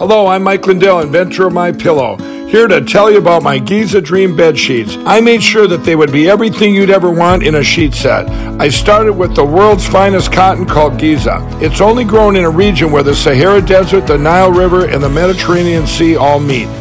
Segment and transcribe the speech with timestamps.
[0.00, 2.16] Hello, I'm Mike Lindell, inventor of My Pillow.
[2.46, 4.96] Here to tell you about my Giza Dream bed sheets.
[5.00, 8.26] I made sure that they would be everything you'd ever want in a sheet set.
[8.58, 11.46] I started with the world's finest cotton called Giza.
[11.60, 15.10] It's only grown in a region where the Sahara Desert, the Nile River, and the
[15.10, 16.79] Mediterranean Sea all meet.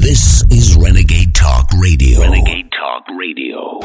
[0.00, 2.22] This is Renegade Talk Radio.
[2.22, 3.80] Renegade Talk Radio.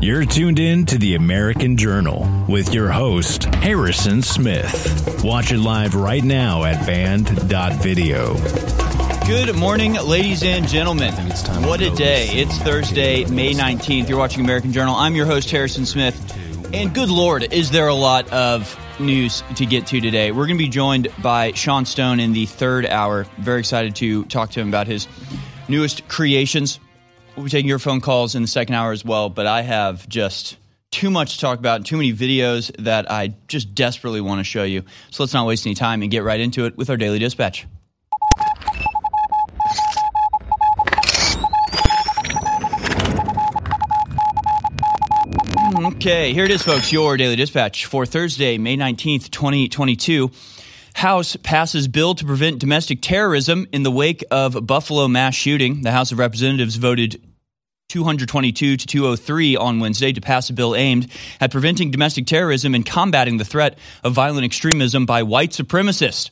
[0.00, 5.22] You're tuned in to the American Journal with your host, Harrison Smith.
[5.22, 8.36] Watch it live right now at band.video.
[9.26, 11.12] Good morning, ladies and gentlemen.
[11.66, 12.28] What a day.
[12.28, 14.08] It's Thursday, May 19th.
[14.08, 14.94] You're watching American Journal.
[14.94, 16.34] I'm your host, Harrison Smith.
[16.74, 20.32] And good Lord, is there a lot of news to get to today?
[20.32, 23.28] We're going to be joined by Sean Stone in the third hour.
[23.38, 25.06] Very excited to talk to him about his
[25.68, 26.80] newest creations.
[27.36, 30.08] We'll be taking your phone calls in the second hour as well, but I have
[30.08, 30.56] just
[30.90, 34.64] too much to talk about too many videos that I just desperately want to show
[34.64, 34.82] you.
[35.12, 37.68] So let's not waste any time and get right into it with our daily dispatch.
[46.06, 46.92] Okay, here it is, folks.
[46.92, 50.30] Your daily dispatch for Thursday, May 19th, 2022.
[50.92, 55.80] House passes bill to prevent domestic terrorism in the wake of Buffalo mass shooting.
[55.80, 57.22] The House of Representatives voted
[57.88, 61.10] 222 to 203 on Wednesday to pass a bill aimed
[61.40, 66.28] at preventing domestic terrorism and combating the threat of violent extremism by white supremacists.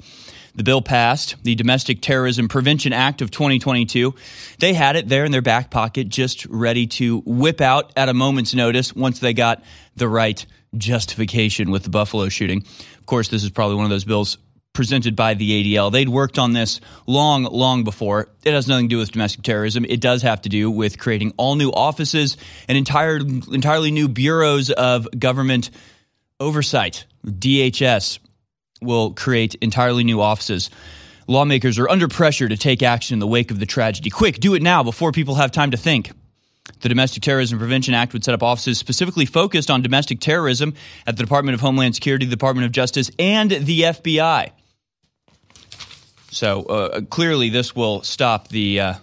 [0.54, 4.14] The bill passed, the Domestic Terrorism Prevention Act of 2022.
[4.58, 8.14] They had it there in their back pocket, just ready to whip out at a
[8.14, 9.64] moment's notice once they got
[9.96, 10.44] the right
[10.76, 12.64] justification with the Buffalo shooting.
[12.98, 14.36] Of course, this is probably one of those bills
[14.74, 15.90] presented by the ADL.
[15.90, 18.28] They'd worked on this long, long before.
[18.44, 19.84] It has nothing to do with domestic terrorism.
[19.86, 22.36] It does have to do with creating all new offices
[22.68, 25.70] and entire, entirely new bureaus of government
[26.40, 27.06] oversight.
[27.24, 28.18] DHS
[28.82, 30.70] will create entirely new offices.
[31.26, 34.10] Lawmakers are under pressure to take action in the wake of the tragedy.
[34.10, 36.10] Quick, do it now before people have time to think.
[36.80, 40.74] The Domestic Terrorism Prevention Act would set up offices specifically focused on domestic terrorism
[41.06, 44.50] at the Department of Homeland Security, the Department of Justice, and the FBI.
[46.30, 48.94] So uh, clearly, this will stop the, uh,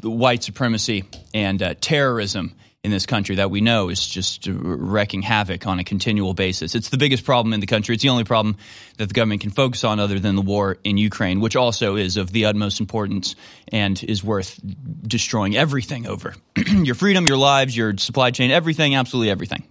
[0.00, 5.20] the white supremacy and uh, terrorism in this country that we know is just wreaking
[5.20, 6.74] havoc on a continual basis.
[6.74, 7.94] It's the biggest problem in the country.
[7.94, 8.56] It's the only problem
[8.96, 12.16] that the government can focus on other than the war in Ukraine, which also is
[12.16, 13.36] of the utmost importance
[13.68, 14.58] and is worth
[15.02, 16.34] destroying everything over
[16.68, 19.62] your freedom, your lives, your supply chain, everything, absolutely everything.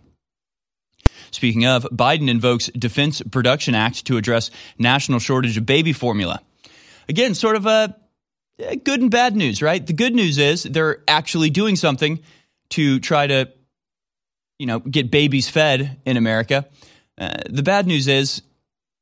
[1.31, 6.41] Speaking of, Biden invokes Defense Production Act to address national shortage of baby formula.
[7.08, 7.96] Again, sort of a
[8.84, 9.86] good and bad news, right?
[9.86, 12.20] The good news is they're actually doing something
[12.72, 13.50] to try to,
[14.57, 16.68] you know, get babies fed in America.
[17.18, 18.41] Uh, the bad news is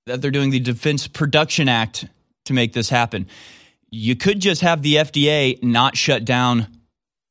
[0.06, 2.06] that they're doing the Defense Production Act
[2.46, 3.28] to make this happen.
[3.90, 6.68] You could just have the FDA not shut down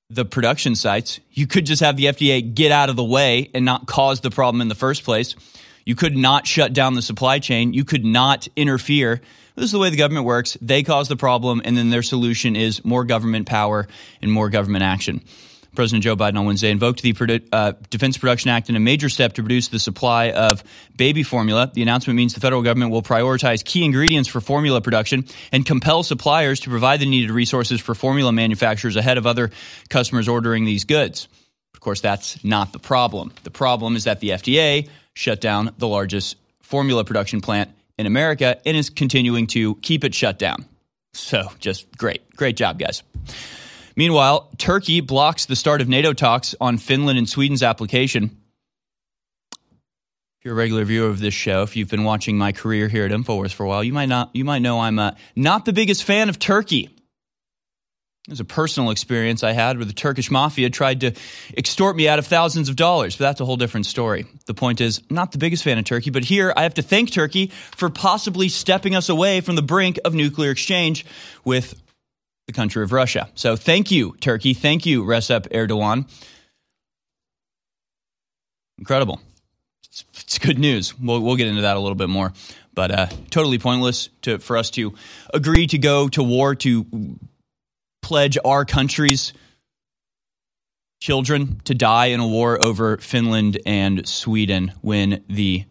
[0.09, 1.21] the production sites.
[1.33, 4.31] You could just have the FDA get out of the way and not cause the
[4.31, 5.35] problem in the first place.
[5.85, 7.73] You could not shut down the supply chain.
[7.73, 9.21] You could not interfere.
[9.55, 10.57] This is the way the government works.
[10.61, 13.89] They cause the problem, and then their solution is more government power
[14.21, 15.23] and more government action.
[15.77, 19.35] President Joe Biden on Wednesday invoked the uh, Defense Production Act in a major step
[19.35, 20.65] to reduce the supply of
[20.97, 21.71] baby formula.
[21.73, 26.03] The announcement means the federal government will prioritize key ingredients for formula production and compel
[26.03, 29.51] suppliers to provide the needed resources for formula manufacturers ahead of other
[29.89, 31.29] customers ordering these goods.
[31.75, 33.33] Of course, that's not the problem.
[33.45, 38.61] The problem is that the FDA shut down the largest formula production plant in America
[38.67, 40.65] and is continuing to keep it shut down.
[41.13, 42.35] So, just great.
[42.37, 43.03] Great job, guys.
[43.97, 48.43] Meanwhile, Turkey blocks the start of NATO talks on Finland and Sweden's application.
[50.39, 53.07] If you're a regular viewer of this show, if you've been watching my career here
[53.07, 55.73] at Infowars for a while, you might not you might know I'm uh, not the
[55.73, 56.91] biggest fan of Turkey.
[58.29, 61.13] It was a personal experience I had where the Turkish mafia tried to
[61.57, 64.27] extort me out of thousands of dollars, but that's a whole different story.
[64.47, 67.13] The point is, not the biggest fan of Turkey, but here I have to thank
[67.13, 71.07] Turkey for possibly stepping us away from the brink of nuclear exchange
[71.45, 71.81] with
[72.47, 73.29] the country of Russia.
[73.35, 74.55] So thank you, Turkey.
[74.55, 76.09] Thank you, Recep Erdogan.
[78.79, 79.21] Incredible.
[79.85, 80.99] It's, it's good news.
[80.99, 82.33] We'll, we'll get into that a little bit more,
[82.75, 84.95] but uh, totally pointless to, for us to
[85.33, 87.19] agree to go to war to
[88.03, 89.33] pledge our country's
[91.01, 95.65] children to die in a war over Finland and Sweden when the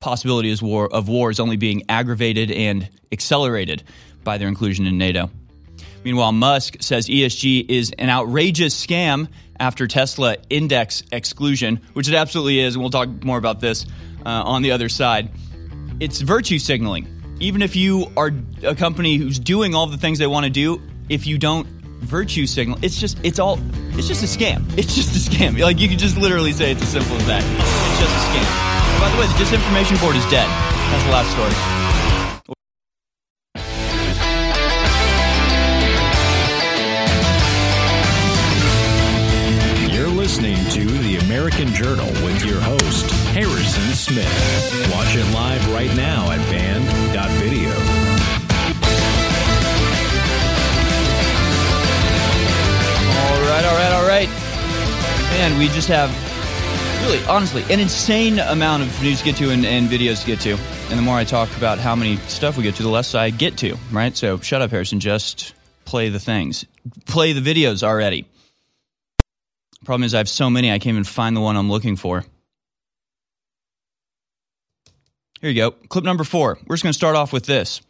[0.00, 3.82] possibility is war, of war is only being aggravated and accelerated
[4.24, 5.30] by their inclusion in NATO.
[6.04, 12.60] Meanwhile, Musk says ESG is an outrageous scam after Tesla index exclusion, which it absolutely
[12.60, 13.84] is, and we'll talk more about this
[14.24, 15.30] uh, on the other side.
[16.00, 17.06] It's virtue signaling.
[17.40, 18.30] Even if you are
[18.62, 21.66] a company who's doing all the things they want to do, if you don't
[22.00, 23.58] virtue signal, it's just it's all
[23.92, 24.64] it's just a scam.
[24.78, 25.58] It's just a scam.
[25.58, 27.42] Like you can just literally say it's as simple as that.
[27.42, 28.48] It's just a scam.
[28.92, 30.48] And by the way, the disinformation board is dead.
[30.48, 31.79] That's the last story.
[41.80, 44.90] Journal with your host, Harrison Smith.
[44.92, 47.70] Watch it live right now at band.video.
[53.16, 54.28] All right, all right, all right.
[55.30, 56.10] Man, we just have
[57.02, 60.40] really, honestly, an insane amount of news to get to and, and videos to get
[60.40, 60.58] to.
[60.90, 63.30] And the more I talk about how many stuff we get to, the less I
[63.30, 64.14] get to, right?
[64.14, 65.00] So shut up, Harrison.
[65.00, 65.54] Just
[65.86, 66.66] play the things.
[67.06, 68.26] Play the videos already.
[69.90, 72.24] Problem is, I have so many, I can't even find the one I'm looking for.
[75.40, 75.72] Here you go.
[75.72, 76.58] Clip number four.
[76.64, 77.80] We're just going to start off with this.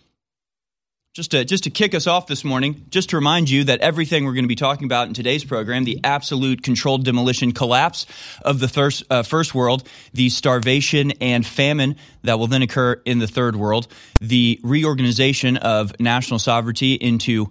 [1.12, 4.24] Just to, just to kick us off this morning, just to remind you that everything
[4.24, 8.06] we're going to be talking about in today's program, the absolute controlled demolition collapse
[8.40, 13.18] of the first, uh, first world, the starvation and famine that will then occur in
[13.18, 13.88] the third world,
[14.22, 17.50] the reorganization of national sovereignty into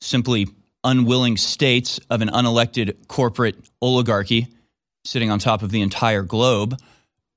[0.00, 0.46] simply
[0.84, 4.48] unwilling states of an unelected corporate oligarchy
[5.04, 6.78] sitting on top of the entire globe.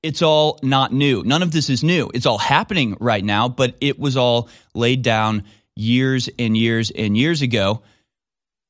[0.02, 1.22] It's all not new.
[1.24, 2.10] None of this is new.
[2.12, 5.44] It's all happening right now, but it was all laid down
[5.76, 7.82] years and years and years ago.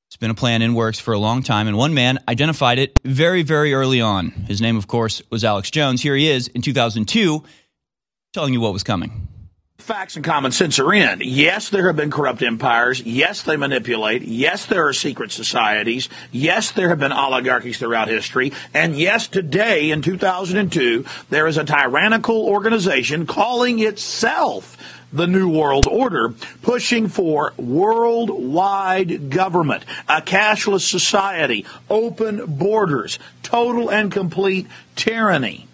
[0.08, 3.00] It's been a plan in works for a long time, and one man identified it
[3.04, 4.30] very, very early on.
[4.30, 6.00] His name, of course, was Alex Jones.
[6.00, 7.42] Here he is in 2002
[8.32, 9.28] telling you what was coming
[9.84, 11.20] facts and common sense are in.
[11.22, 13.02] Yes, there have been corrupt empires.
[13.02, 14.22] Yes, they manipulate.
[14.22, 16.08] Yes, there are secret societies.
[16.32, 18.52] Yes, there have been oligarchies throughout history.
[18.72, 24.78] And yes, today in 2002, there is a tyrannical organization calling itself
[25.12, 26.30] the New World Order,
[26.62, 34.66] pushing for worldwide government, a cashless society, open borders, total and complete
[34.96, 35.68] tyranny,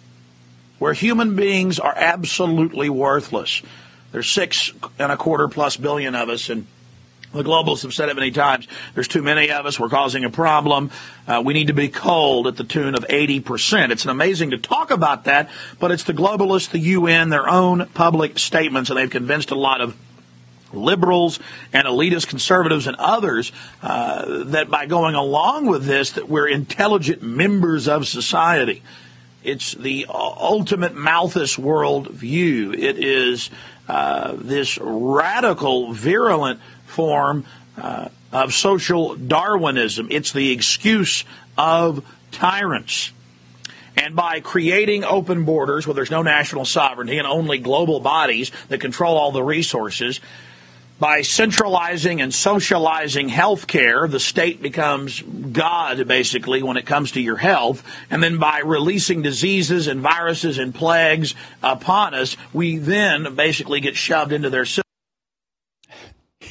[0.79, 3.61] where human beings are absolutely worthless.
[4.11, 6.67] There's six and a quarter plus billion of us, and
[7.33, 8.67] the globalists have said it many times.
[8.93, 9.79] There's too many of us.
[9.79, 10.91] We're causing a problem.
[11.27, 13.91] Uh, we need to be culled at the tune of 80%.
[13.91, 15.49] It's amazing to talk about that,
[15.79, 19.79] but it's the globalists, the UN, their own public statements, and they've convinced a lot
[19.79, 19.95] of
[20.73, 21.39] liberals
[21.73, 23.51] and elitist conservatives and others
[23.81, 28.81] uh, that by going along with this that we're intelligent members of society
[29.43, 33.49] it's the ultimate malthus world view it is
[33.91, 37.43] uh, this radical, virulent form
[37.77, 40.07] uh, of social Darwinism.
[40.09, 41.25] It's the excuse
[41.57, 43.11] of tyrants.
[43.97, 48.79] And by creating open borders where there's no national sovereignty and only global bodies that
[48.79, 50.21] control all the resources,
[51.01, 57.19] by centralizing and socializing health care, the state becomes God, basically, when it comes to
[57.19, 57.83] your health.
[58.11, 63.95] And then by releasing diseases and viruses and plagues upon us, we then basically get
[63.95, 64.83] shoved into their system.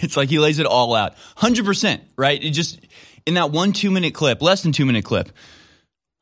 [0.03, 1.15] It's like he lays it all out.
[1.37, 2.43] 100%, right?
[2.43, 2.81] It just,
[3.27, 5.31] in that one two minute clip, less than two minute clip,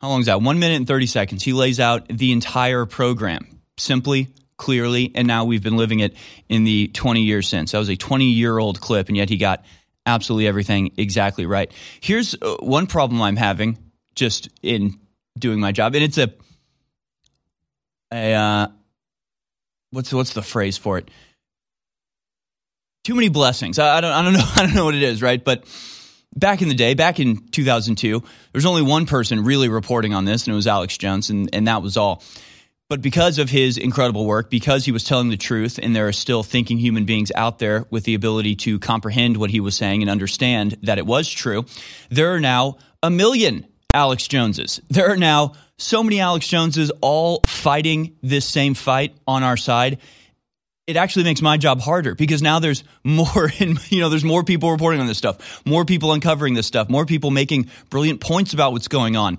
[0.02, 0.42] how long is that?
[0.42, 1.44] One minute and 30 seconds.
[1.44, 4.28] He lays out the entire program simply
[4.59, 6.15] clearly, and now we've been living it
[6.49, 7.73] in the 20 years since.
[7.73, 9.65] That was a 20 year old clip, and yet he got
[10.05, 11.73] absolutely everything exactly right.
[12.00, 13.79] Here's uh, one problem I'm having
[14.15, 14.99] just in
[15.38, 16.33] doing my job, and it's a,
[18.12, 18.67] a uh,
[19.91, 21.11] what's what's the phrase for it?
[23.05, 23.79] Too many blessings.
[23.79, 25.43] I, I don't I don't know I don't know what it is, right?
[25.43, 25.65] But
[26.35, 30.25] back in the day, back in 2002, there was only one person really reporting on
[30.25, 32.23] this, and it was Alex Jones, and, and that was all
[32.88, 36.12] But because of his incredible work, because he was telling the truth, and there are
[36.12, 40.02] still thinking human beings out there with the ability to comprehend what he was saying
[40.02, 41.66] and understand that it was true,
[42.09, 44.80] there are now a million Alex Joneses.
[44.88, 49.99] There are now so many Alex Joneses all fighting this same fight on our side.
[50.87, 54.45] It actually makes my job harder because now there's more and you know there's more
[54.45, 58.54] people reporting on this stuff, more people uncovering this stuff, more people making brilliant points
[58.54, 59.38] about what's going on.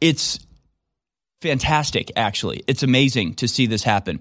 [0.00, 0.38] It's
[1.42, 2.62] fantastic, actually.
[2.66, 4.20] It's amazing to see this happen.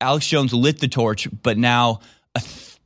[0.00, 2.00] Alex Jones lit the torch, but now
[2.38, 2.78] th-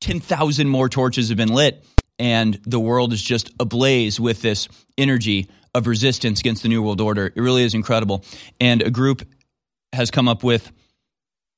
[0.00, 1.84] 10,000 more torches have been lit,
[2.18, 7.00] and the world is just ablaze with this energy of resistance against the New World
[7.00, 7.26] Order.
[7.26, 8.24] It really is incredible.
[8.60, 9.22] And a group
[9.92, 10.70] has come up with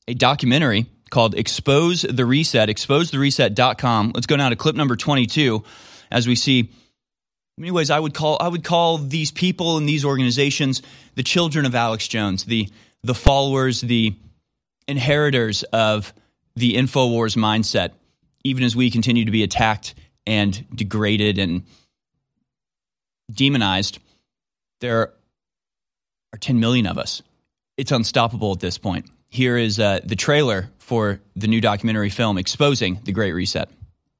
[0.07, 4.13] a documentary called Expose the Reset, exposethereset.com.
[4.15, 5.65] Let's go now to clip number 22
[6.11, 6.71] as we see
[7.59, 10.83] many ways, I would call I would call these people and these organizations
[11.15, 12.69] the children of Alex Jones, the
[13.03, 14.15] the followers, the
[14.87, 16.13] inheritors of
[16.57, 17.93] the Infowars mindset,
[18.45, 19.95] even as we continue to be attacked
[20.27, 21.65] and degraded and
[23.31, 23.99] demonized,
[24.81, 25.13] there
[26.33, 27.23] are 10 million of us.
[27.77, 29.07] It's unstoppable at this point.
[29.29, 33.69] Here is uh, the trailer for the new documentary film exposing the Great Reset.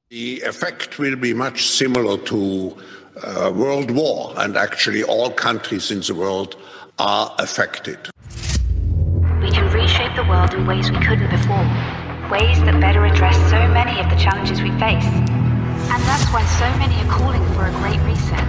[0.09, 2.75] The effect will be much similar to
[3.23, 6.55] uh, world war, and actually all countries in the world
[6.97, 7.97] are affected.
[9.41, 11.63] We can reshape the world in ways we couldn't before,
[12.29, 15.05] ways that better address so many of the challenges we face.
[15.91, 18.45] And that's why so many are calling for a great reset.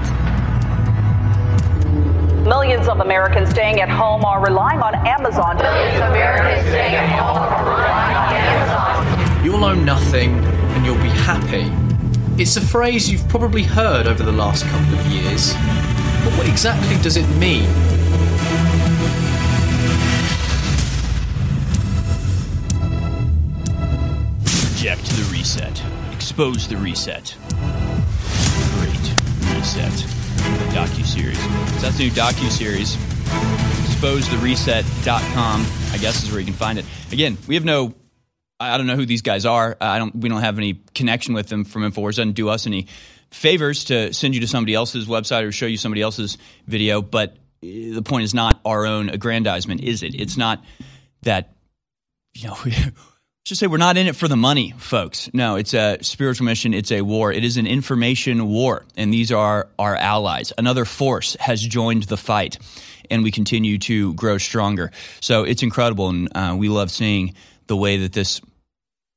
[2.45, 5.57] Millions of Americans staying at home are relying on Amazon.
[5.57, 9.45] Millions of Americans staying at home are relying on Amazon.
[9.45, 11.90] You'll own nothing and you'll be happy
[12.39, 15.53] it's a phrase you've probably heard over the last couple of years.
[16.25, 17.69] But what exactly does it mean?
[24.73, 25.83] Reject the reset.
[26.13, 27.37] Expose the reset.
[28.79, 29.15] Great
[29.55, 29.93] reset.
[30.41, 31.39] The docu-series.
[31.39, 32.97] So that's the new docu-series.
[34.01, 36.87] Exposethereset.com, I guess is where you can find it.
[37.13, 37.95] Again, we have no
[38.61, 39.77] I don't know who these guys are.
[39.81, 40.15] I don't.
[40.15, 42.17] We don't have any connection with them from Infowars.
[42.17, 42.89] Doesn't do us any
[43.31, 46.37] favors to send you to somebody else's website or show you somebody else's
[46.67, 47.01] video.
[47.01, 50.15] But eh, the point is not our own aggrandizement, is it?
[50.15, 50.63] It's not
[51.23, 51.55] that
[52.35, 52.59] you know.
[53.45, 55.31] just say we're not in it for the money, folks.
[55.33, 56.75] No, it's a spiritual mission.
[56.75, 57.33] It's a war.
[57.33, 60.53] It is an information war, and these are our allies.
[60.59, 62.59] Another force has joined the fight,
[63.11, 64.93] and we continue to grow stronger.
[65.21, 67.35] So it's incredible, and uh, we love seeing
[67.67, 68.41] the way that this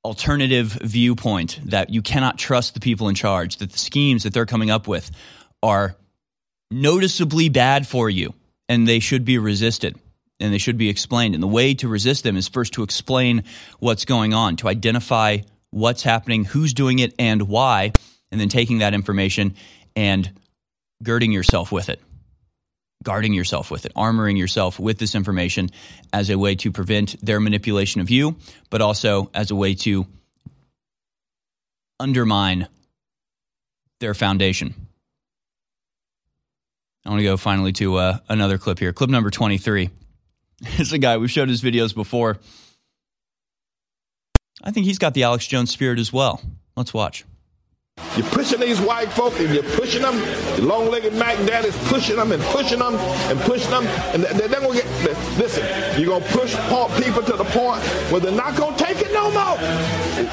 [0.05, 4.45] alternative viewpoint that you cannot trust the people in charge, that the schemes that they're
[4.45, 5.11] coming up with
[5.61, 5.95] are
[6.71, 8.33] noticeably bad for you
[8.67, 9.97] and they should be resisted
[10.39, 11.35] and they should be explained.
[11.35, 13.43] And the way to resist them is first to explain
[13.79, 15.37] what's going on, to identify
[15.69, 17.93] what's happening, who's doing it, and why,
[18.31, 19.55] and then taking that information
[19.95, 20.29] and
[21.01, 22.01] girding yourself with it
[23.03, 25.69] guarding yourself with it, armoring yourself with this information
[26.11, 28.35] as a way to prevent their manipulation of you,
[28.69, 30.07] but also as a way to
[31.99, 32.67] undermine
[33.99, 34.73] their foundation.
[37.05, 38.93] I want to go finally to uh, another clip here.
[38.93, 39.89] Clip number 23.
[40.65, 42.37] It's a guy, we've showed his videos before.
[44.63, 46.41] I think he's got the Alex Jones spirit as well.
[46.77, 47.25] Let's watch.
[48.17, 50.19] You're pushing these white folk and you're pushing them.
[50.55, 53.87] The long-legged Mac Daddy's pushing them and pushing them and pushing them.
[54.13, 55.63] And they're, they're going to get, listen,
[55.99, 56.53] you're going to push
[57.03, 57.81] people to the point
[58.11, 59.57] where they're not going to take it no more.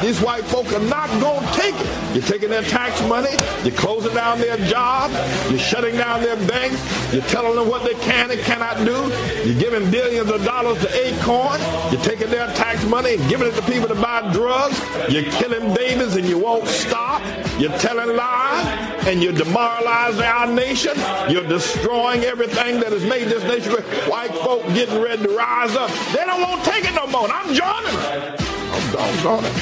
[0.02, 2.14] These white folk are not going to take it.
[2.14, 3.32] You're taking their tax money.
[3.64, 5.14] You're closing down their jobs.
[5.48, 6.80] You're shutting down their banks.
[7.14, 9.08] You're telling them what they can and cannot do.
[9.48, 11.60] You're giving billions of dollars to Acorn.
[11.90, 14.78] You're taking their tax money and giving it to people to buy drugs.
[15.10, 17.22] You're killing babies and you won't stop.
[17.60, 20.96] You're telling lies and you're demoralizing our nation.
[21.28, 23.84] You're destroying everything that has made this nation great.
[24.08, 25.90] White folk getting ready to rise up.
[26.14, 27.24] They don't want to take it no more.
[27.24, 28.36] And I'm joining them.
[28.72, 29.52] I'm doggone it.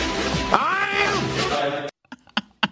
[0.55, 1.89] I
[2.63, 2.69] am.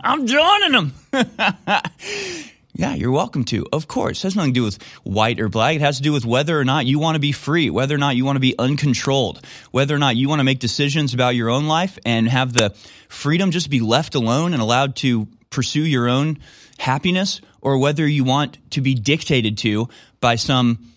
[0.04, 0.92] I'm joining them.
[2.78, 3.66] Yeah, you're welcome to.
[3.72, 4.20] Of course.
[4.20, 5.74] It has nothing to do with white or black.
[5.74, 7.98] It has to do with whether or not you want to be free, whether or
[7.98, 11.34] not you want to be uncontrolled, whether or not you want to make decisions about
[11.34, 12.72] your own life and have the
[13.08, 16.38] freedom just be left alone and allowed to pursue your own
[16.78, 19.88] happiness, or whether you want to be dictated to
[20.20, 20.92] by some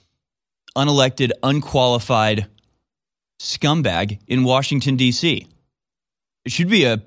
[0.75, 2.47] unelected, unqualified
[3.39, 5.47] scumbag in Washington, D.C.
[6.45, 7.01] It should be a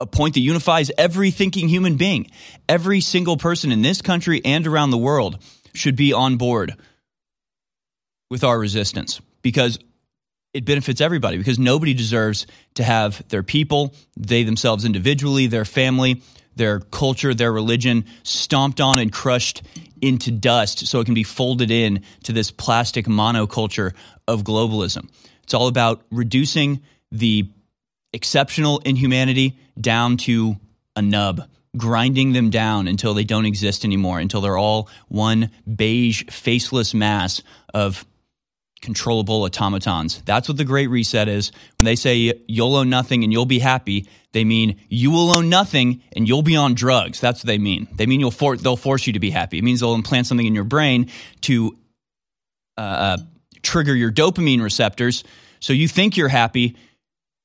[0.00, 2.30] a point that unifies every thinking human being.
[2.68, 5.38] Every single person in this country and around the world
[5.72, 6.76] should be on board
[8.30, 9.78] with our resistance because
[10.56, 16.22] it benefits everybody because nobody deserves to have their people, they themselves individually, their family,
[16.56, 19.62] their culture, their religion stomped on and crushed
[20.00, 23.92] into dust so it can be folded in to this plastic monoculture
[24.26, 25.10] of globalism.
[25.42, 26.82] It's all about reducing
[27.12, 27.50] the
[28.14, 30.56] exceptional inhumanity down to
[30.96, 31.42] a nub,
[31.76, 37.42] grinding them down until they don't exist anymore, until they're all one beige, faceless mass
[37.74, 38.06] of
[38.82, 40.22] controllable automatons.
[40.24, 41.50] That's what the Great Reset is.
[41.78, 45.48] When they say you'll own nothing and you'll be happy, they mean you will own
[45.48, 47.20] nothing and you'll be on drugs.
[47.20, 47.88] That's what they mean.
[47.94, 49.58] They mean you'll for- they'll force you to be happy.
[49.58, 51.10] It means they'll implant something in your brain
[51.42, 51.76] to
[52.76, 53.16] uh, uh
[53.62, 55.24] trigger your dopamine receptors
[55.60, 56.76] so you think you're happy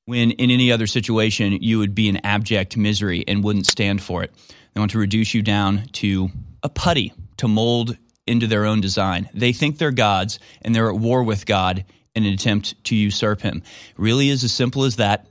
[0.04, 4.22] when in any other situation you would be in abject misery and wouldn't stand for
[4.22, 4.32] it.
[4.74, 6.30] They want to reduce you down to
[6.62, 9.28] a putty to mold into their own design.
[9.34, 13.40] They think they're gods and they're at war with God in an attempt to usurp
[13.40, 13.62] him.
[13.96, 15.26] Really is as simple as that.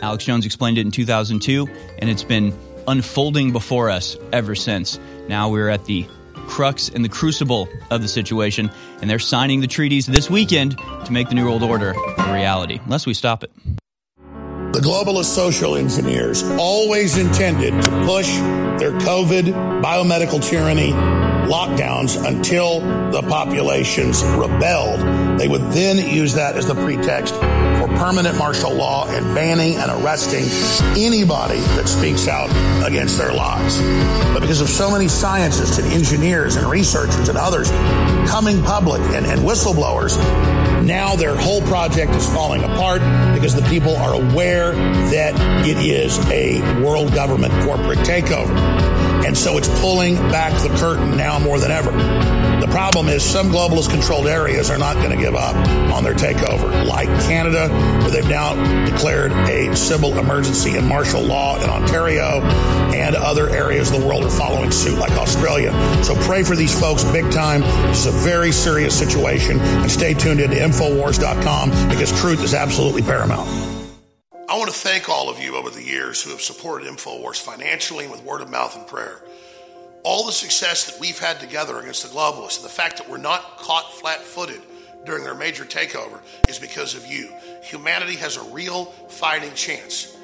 [0.00, 1.66] Alex Jones explained it in 2002
[1.98, 4.98] and it's been unfolding before us ever since.
[5.28, 6.06] Now we're at the
[6.46, 8.70] crux and the crucible of the situation,
[9.00, 12.80] and they're signing the treaties this weekend to make the New World Order a reality,
[12.84, 13.50] unless we stop it.
[14.74, 18.26] The globalist social engineers always intended to push
[18.78, 20.92] their COVID biomedical tyranny
[21.46, 25.00] lockdowns until the populations rebelled.
[25.38, 29.90] They would then use that as the pretext for permanent martial law and banning and
[29.90, 30.44] arresting
[30.96, 32.50] anybody that speaks out
[32.86, 33.78] against their lies.
[34.32, 37.70] But because of so many scientists and engineers and researchers and others
[38.30, 40.16] coming public and, and whistleblowers,
[40.84, 43.00] now their whole project is falling apart
[43.34, 44.72] because the people are aware
[45.10, 45.34] that
[45.66, 48.93] it is a world government corporate takeover.
[49.24, 51.90] And so it's pulling back the curtain now more than ever.
[52.60, 55.54] The problem is some globalist controlled areas are not going to give up
[55.92, 57.68] on their takeover, like Canada,
[58.00, 58.54] where they've now
[58.84, 62.42] declared a civil emergency and martial law in Ontario,
[62.94, 65.72] and other areas of the world are following suit, like Australia.
[66.02, 67.60] So pray for these folks big time.
[67.88, 73.02] This is a very serious situation, and stay tuned into Infowars.com because truth is absolutely
[73.02, 73.73] paramount.
[74.54, 78.04] I want to thank all of you over the years who have supported InfoWars financially
[78.04, 79.20] and with word of mouth and prayer
[80.04, 83.16] all the success that we've had together against the globalists and the fact that we're
[83.16, 84.60] not caught flat footed
[85.04, 87.32] during their major takeover is because of you.
[87.64, 90.16] Humanity has a real fighting chance.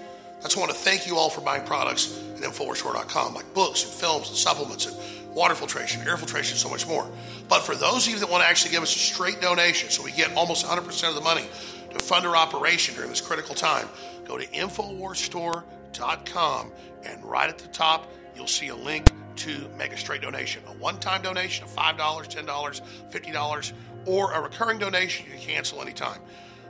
[0.45, 4.29] I want to thank you all for buying products at InfoWarsStore.com, like books and films
[4.29, 4.97] and supplements and
[5.35, 7.11] water filtration, air filtration, so much more.
[7.49, 10.05] But for those of you that want to actually give us a straight donation so
[10.05, 11.47] we get almost 100% of the money
[11.91, 13.89] to fund our operation during this critical time,
[14.31, 16.73] go to InfoWarsStore.com
[17.05, 20.63] and right at the top, you'll see a link to make a straight donation.
[20.69, 23.73] A one time donation of $5, $10, $50,
[24.07, 26.21] or a recurring donation you can cancel anytime.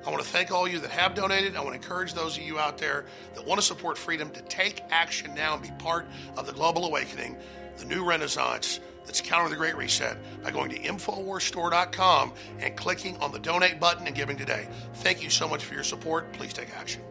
[0.06, 1.54] I want to thank all you that have donated.
[1.54, 4.40] I want to encourage those of you out there that want to support freedom to
[4.42, 6.06] take action now and be part
[6.38, 7.36] of the global awakening,
[7.76, 13.32] the new renaissance that's countering the Great Reset by going to InfoWarsStore.com and clicking on
[13.32, 14.66] the donate button and giving today.
[14.94, 16.32] Thank you so much for your support.
[16.32, 17.02] Please take action.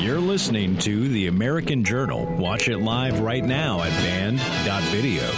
[0.00, 2.24] You're listening to The American Journal.
[2.36, 5.30] Watch it live right now at band.video.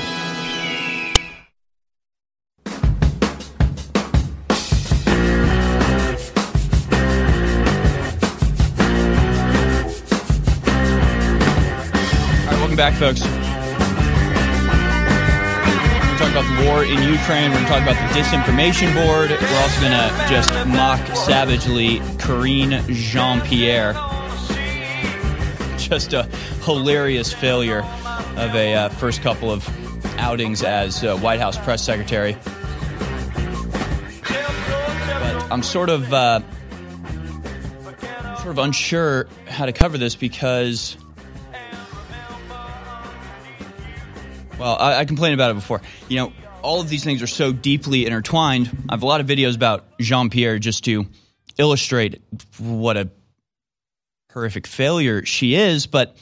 [12.77, 13.20] Back, folks.
[13.20, 13.42] We're going
[16.16, 17.51] to talk about the war in Ukraine.
[17.51, 19.29] We're going to talk about the disinformation board.
[19.29, 23.92] We're also going to just mock savagely Karine Jean Pierre
[25.90, 26.22] just a
[26.62, 29.68] hilarious failure of a uh, first couple of
[30.18, 32.37] outings as uh, White House press secretary.
[34.22, 36.42] But I'm sort of uh,
[38.37, 40.96] sort of unsure how to cover this because.
[44.61, 45.81] Well, I, I complained about it before.
[46.09, 48.70] You know, all of these things are so deeply intertwined.
[48.88, 51.07] I have a lot of videos about Jean Pierre just to
[51.59, 52.22] illustrate
[52.59, 53.11] what a
[54.32, 56.16] horrific failure she is, but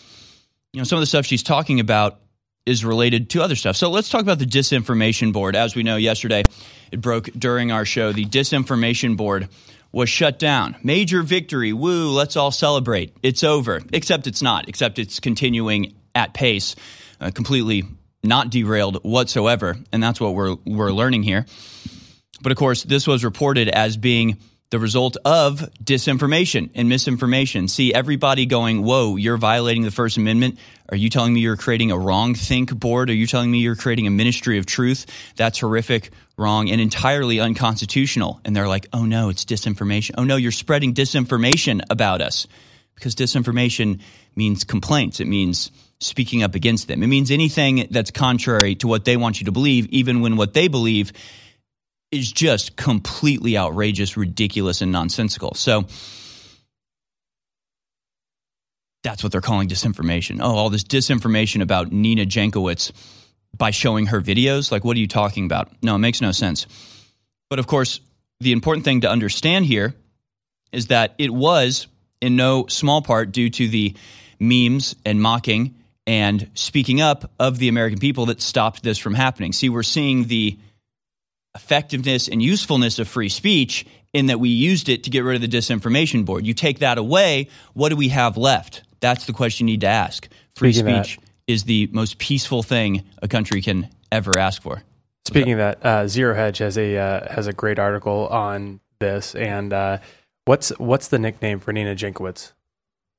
[0.72, 2.20] you know some of the stuff she's talking about
[2.66, 3.76] is related to other stuff.
[3.76, 5.56] So let's talk about the disinformation board.
[5.56, 6.42] As we know, yesterday
[6.92, 8.12] it broke during our show.
[8.12, 9.48] The disinformation board
[9.90, 10.76] was shut down.
[10.82, 11.72] Major victory.
[11.72, 13.16] Woo, let's all celebrate.
[13.22, 13.80] It's over.
[13.92, 14.68] Except it's not.
[14.68, 16.76] Except it's continuing at pace,
[17.20, 17.84] uh, completely
[18.22, 19.76] not derailed whatsoever.
[19.92, 21.46] And that's what we're we're learning here.
[22.42, 24.38] But of course, this was reported as being
[24.70, 27.68] the result of disinformation and misinformation.
[27.68, 30.58] See everybody going, Whoa, you're violating the First Amendment.
[30.90, 33.08] Are you telling me you're creating a wrong think board?
[33.08, 35.06] Are you telling me you're creating a ministry of truth?
[35.36, 38.40] That's horrific, wrong, and entirely unconstitutional.
[38.44, 40.12] And they're like, Oh no, it's disinformation.
[40.18, 42.46] Oh no, you're spreading disinformation about us.
[42.94, 44.00] Because disinformation
[44.34, 49.04] means complaints, it means speaking up against them, it means anything that's contrary to what
[49.04, 51.12] they want you to believe, even when what they believe
[52.10, 55.54] is just completely outrageous, ridiculous, and nonsensical.
[55.54, 55.84] So
[59.02, 60.40] that's what they're calling disinformation.
[60.40, 62.92] Oh, all this disinformation about Nina Jankowicz
[63.56, 64.72] by showing her videos.
[64.72, 65.70] Like, what are you talking about?
[65.82, 66.66] No, it makes no sense.
[67.50, 68.00] But of course,
[68.40, 69.94] the important thing to understand here
[70.72, 71.86] is that it was
[72.20, 73.94] in no small part due to the
[74.38, 75.74] memes and mocking
[76.06, 79.52] and speaking up of the American people that stopped this from happening.
[79.52, 80.58] See, we're seeing the
[81.58, 85.50] effectiveness and usefulness of free speech in that we used it to get rid of
[85.50, 86.46] the disinformation board.
[86.46, 88.82] You take that away, what do we have left?
[89.00, 90.28] That's the question you need to ask.
[90.54, 91.18] Free Speaking speech
[91.48, 94.82] is the most peaceful thing a country can ever ask for.
[95.26, 99.34] Speaking of that, uh, Zero Hedge has a uh, has a great article on this.
[99.34, 99.98] And uh,
[100.44, 102.52] what's what's the nickname for Nina Jankowicz?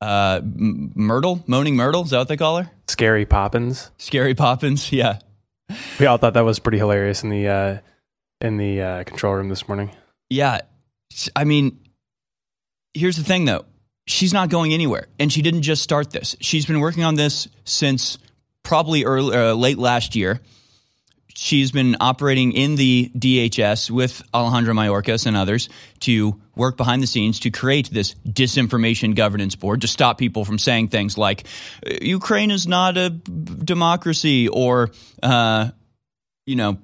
[0.02, 2.72] Uh, M- Myrtle, moaning Myrtle, is that what they call her?
[2.88, 3.92] Scary Poppins.
[3.98, 5.20] Scary Poppins, yeah.
[6.00, 7.78] We all thought that was pretty hilarious in the uh,
[8.42, 9.92] in the uh, control room this morning.
[10.30, 10.62] Yeah.
[11.36, 11.80] I mean,
[12.94, 13.66] here's the thing though.
[14.08, 15.08] She's not going anywhere.
[15.20, 16.36] And she didn't just start this.
[16.40, 18.18] She's been working on this since
[18.64, 20.40] probably early, uh, late last year.
[21.36, 25.70] She's been operating in the DHS with Alejandro Mayorkas and others
[26.02, 30.58] to work behind the scenes to create this disinformation governance board to stop people from
[30.58, 31.46] saying things like
[32.02, 34.92] Ukraine is not a democracy or,
[35.24, 35.70] uh,
[36.46, 36.78] you know,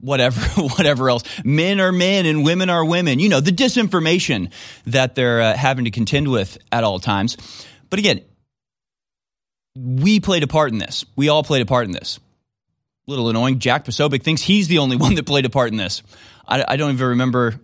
[0.00, 0.40] whatever
[0.76, 4.50] whatever else men are men and women are women you know the disinformation
[4.86, 7.36] that they're uh, having to contend with at all times
[7.88, 8.20] but again
[9.76, 12.18] we played a part in this we all played a part in this
[13.06, 16.02] little annoying jack posobiec thinks he's the only one that played a part in this
[16.46, 17.60] i, I don't even remember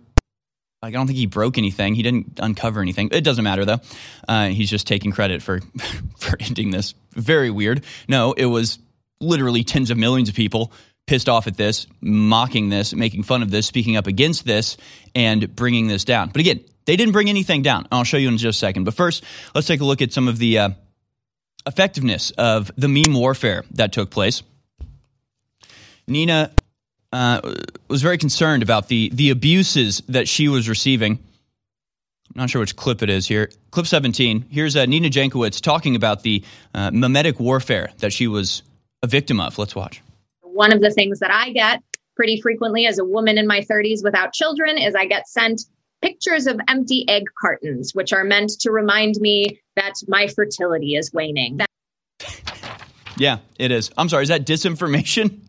[0.81, 1.95] like, I don't think he broke anything.
[1.95, 3.09] He didn't uncover anything.
[3.11, 3.79] It doesn't matter though.
[4.27, 5.59] Uh, he's just taking credit for
[6.17, 6.93] for ending this.
[7.13, 7.83] Very weird.
[8.07, 8.77] No, it was
[9.19, 10.71] literally tens of millions of people
[11.07, 14.77] pissed off at this, mocking this, making fun of this, speaking up against this,
[15.15, 16.29] and bringing this down.
[16.29, 17.87] But again, they didn't bring anything down.
[17.91, 18.83] I'll show you in just a second.
[18.83, 19.23] But first,
[19.55, 20.69] let's take a look at some of the uh,
[21.65, 24.43] effectiveness of the meme warfare that took place.
[26.07, 26.51] Nina
[27.11, 27.55] uh,
[27.87, 31.13] was very concerned about the the abuses that she was receiving.
[31.13, 33.49] I'm not sure which clip it is here.
[33.71, 34.45] Clip 17.
[34.49, 36.43] Here's uh, Nina Jankowicz talking about the
[36.73, 38.63] uh, memetic warfare that she was
[39.01, 39.57] a victim of.
[39.57, 40.01] Let's watch.
[40.57, 41.83] One of the things that I get
[42.15, 45.61] pretty frequently as a woman in my 30s without children is I get sent
[46.01, 51.13] pictures of empty egg cartons, which are meant to remind me that my fertility is
[51.13, 51.57] waning.
[51.57, 51.69] That-
[53.17, 53.91] Yeah, it is.
[53.99, 54.23] I'm sorry.
[54.23, 55.41] Is that disinformation?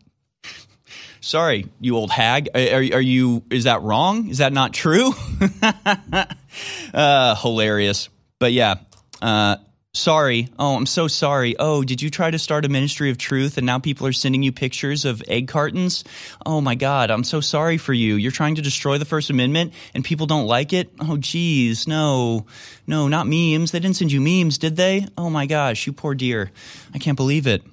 [1.21, 2.49] sorry, you old hag.
[2.53, 3.41] Are, are, you?
[3.49, 4.29] Is that wrong?
[4.29, 5.13] Is that not true?
[6.93, 8.09] uh, hilarious.
[8.37, 8.75] But yeah.
[9.23, 9.55] Uh,
[9.93, 10.49] sorry.
[10.57, 11.55] Oh, I'm so sorry.
[11.57, 14.43] Oh, did you try to start a ministry of truth and now people are sending
[14.43, 16.03] you pictures of egg cartons?
[16.45, 18.15] Oh my God, I'm so sorry for you.
[18.15, 20.91] You're trying to destroy the First Amendment and people don't like it?
[20.99, 21.87] Oh, geez.
[21.87, 22.45] No,
[22.87, 23.71] no, not memes.
[23.71, 25.07] They didn't send you memes, did they?
[25.17, 26.51] Oh my gosh, you poor dear.
[26.93, 27.63] I can't believe it.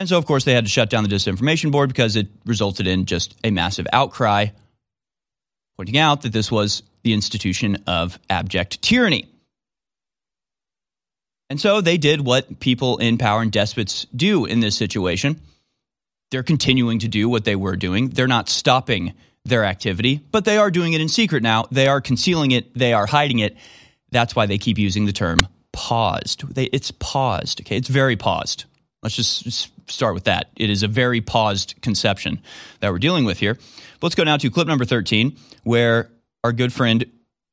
[0.00, 2.86] And so, of course, they had to shut down the disinformation board because it resulted
[2.86, 4.48] in just a massive outcry,
[5.76, 9.33] pointing out that this was the institution of abject tyranny.
[11.50, 15.40] And so they did what people in power and despots do in this situation.
[16.30, 18.08] They're continuing to do what they were doing.
[18.08, 19.12] They're not stopping
[19.44, 21.66] their activity, but they are doing it in secret now.
[21.70, 23.56] They are concealing it, they are hiding it.
[24.10, 26.54] That's why they keep using the term paused.
[26.54, 27.76] They, it's paused, okay?
[27.76, 28.64] It's very paused.
[29.02, 30.50] Let's just start with that.
[30.56, 32.40] It is a very paused conception
[32.80, 33.54] that we're dealing with here.
[33.54, 36.10] But let's go now to clip number 13, where
[36.42, 37.04] our good friend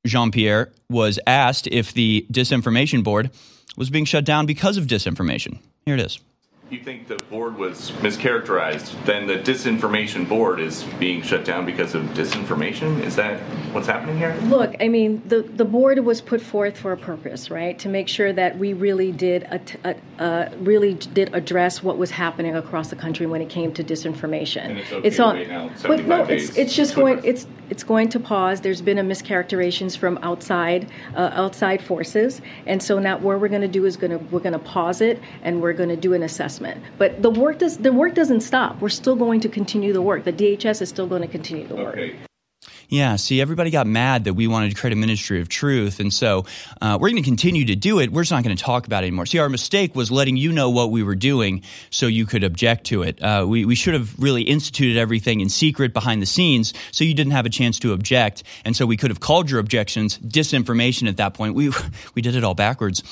[0.06, 3.32] Jean Pierre was asked if the disinformation board
[3.78, 5.60] was being shut down because of disinformation.
[5.86, 6.20] Here it is.
[6.72, 11.96] You think the board was mischaracterized, then the disinformation board is being shut down because
[11.96, 13.04] of disinformation?
[13.04, 13.42] Is that
[13.74, 14.34] what's happening here?
[14.44, 17.78] Look, I mean, the, the board was put forth for a purpose, right?
[17.80, 19.44] To make sure that we really did
[19.84, 23.84] a, uh, really did address what was happening across the country when it came to
[23.84, 24.64] disinformation.
[24.64, 27.84] And it's okay to on, wait now, but no, it's it's just going it's it's
[27.84, 28.62] going to pause.
[28.62, 33.62] There's been a mischaracterizations from outside uh, outside forces, and so now what we're going
[33.62, 36.14] to do is going to we're going to pause it and we're going to do
[36.14, 36.84] an assessment.
[37.00, 38.80] But the work does the work doesn't stop.
[38.82, 40.26] We're still going to continue the work.
[40.26, 42.31] The DHS is still going to continue the work.
[42.92, 46.02] Yeah, see, everybody got mad that we wanted to create a ministry of truth.
[46.02, 46.46] And so
[46.82, 48.12] uh, we're going to continue to do it.
[48.12, 49.26] We're just not going to talk about it anymore.
[49.26, 52.88] See, our mistake was letting you know what we were doing so you could object
[52.88, 53.24] to it.
[53.24, 57.14] Uh, we, we should have really instituted everything in secret behind the scenes so you
[57.14, 58.44] didn't have a chance to object.
[58.66, 61.56] And so we could have called your objections disinformation at that point.
[61.56, 61.72] We,
[62.14, 63.04] we did it all backwards.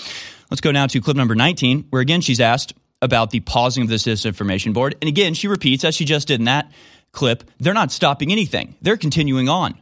[0.51, 3.89] Let's go now to clip number 19, where again she's asked about the pausing of
[3.89, 4.95] this disinformation board.
[5.01, 6.69] And again, she repeats, as she just did in that
[7.11, 8.75] clip, they're not stopping anything.
[8.81, 9.75] They're continuing on.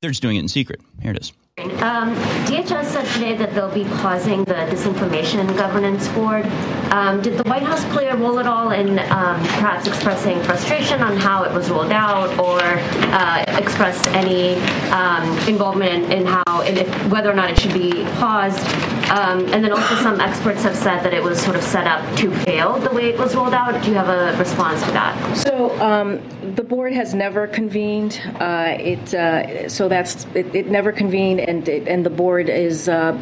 [0.00, 0.80] They're just doing it in secret.
[1.00, 1.32] Here it is.
[1.58, 6.44] Um, DHS said today that they'll be pausing the Disinformation Governance Board.
[6.92, 11.00] Um, did the White House play a role at all in um, perhaps expressing frustration
[11.00, 14.56] on how it was rolled out, or uh, express any
[14.90, 18.60] um, involvement in, how, if, whether or not it should be paused?
[19.10, 22.02] Um, and then also, some experts have said that it was sort of set up
[22.18, 23.82] to fail the way it was rolled out.
[23.82, 25.36] Do you have a response to that?
[25.36, 26.20] So um,
[26.54, 28.20] the board has never convened.
[28.40, 33.16] Uh, it uh, so that's it, it never convened and and the board is uh,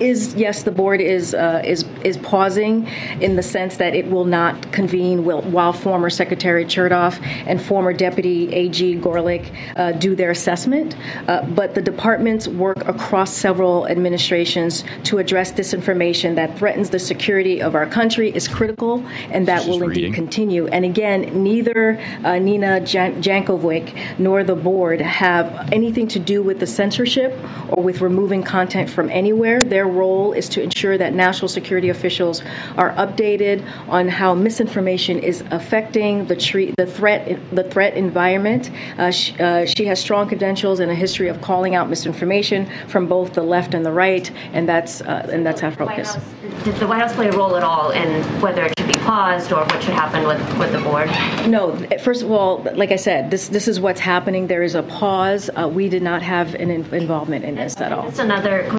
[0.00, 2.86] is yes, the board is uh, is is pausing
[3.20, 8.52] in the sense that it will not convene while former Secretary Chertoff and former Deputy
[8.52, 10.96] AG Gorelick uh, do their assessment.
[11.28, 17.60] Uh, but the departments work across several administrations to address disinformation that threatens the security
[17.60, 20.68] of our country is critical, and that will indeed continue.
[20.68, 26.60] And again, neither uh, Nina Jan- Jankowicz nor the board have anything to do with
[26.60, 27.32] the censorship
[27.70, 29.60] or with removing content from anywhere.
[29.60, 32.40] Their role is to ensure that national security officials
[32.76, 38.70] are updated on how misinformation is affecting the, tre- the threat the threat environment.
[38.96, 43.08] Uh, she, uh, she has strong credentials and a history of calling out misinformation from
[43.08, 46.14] both the left and the right, and that's uh, and that's our focus.
[46.14, 46.24] House,
[46.64, 49.52] did the White House play a role at all in whether it should be paused
[49.52, 51.08] or what should happen with, with the board?
[51.48, 51.76] No.
[52.00, 54.46] First of all, like I said, this this is what's happening.
[54.46, 55.50] There is a pause.
[55.54, 58.08] Uh, we did not have an in- involvement in this at all.
[58.08, 58.76] It's another.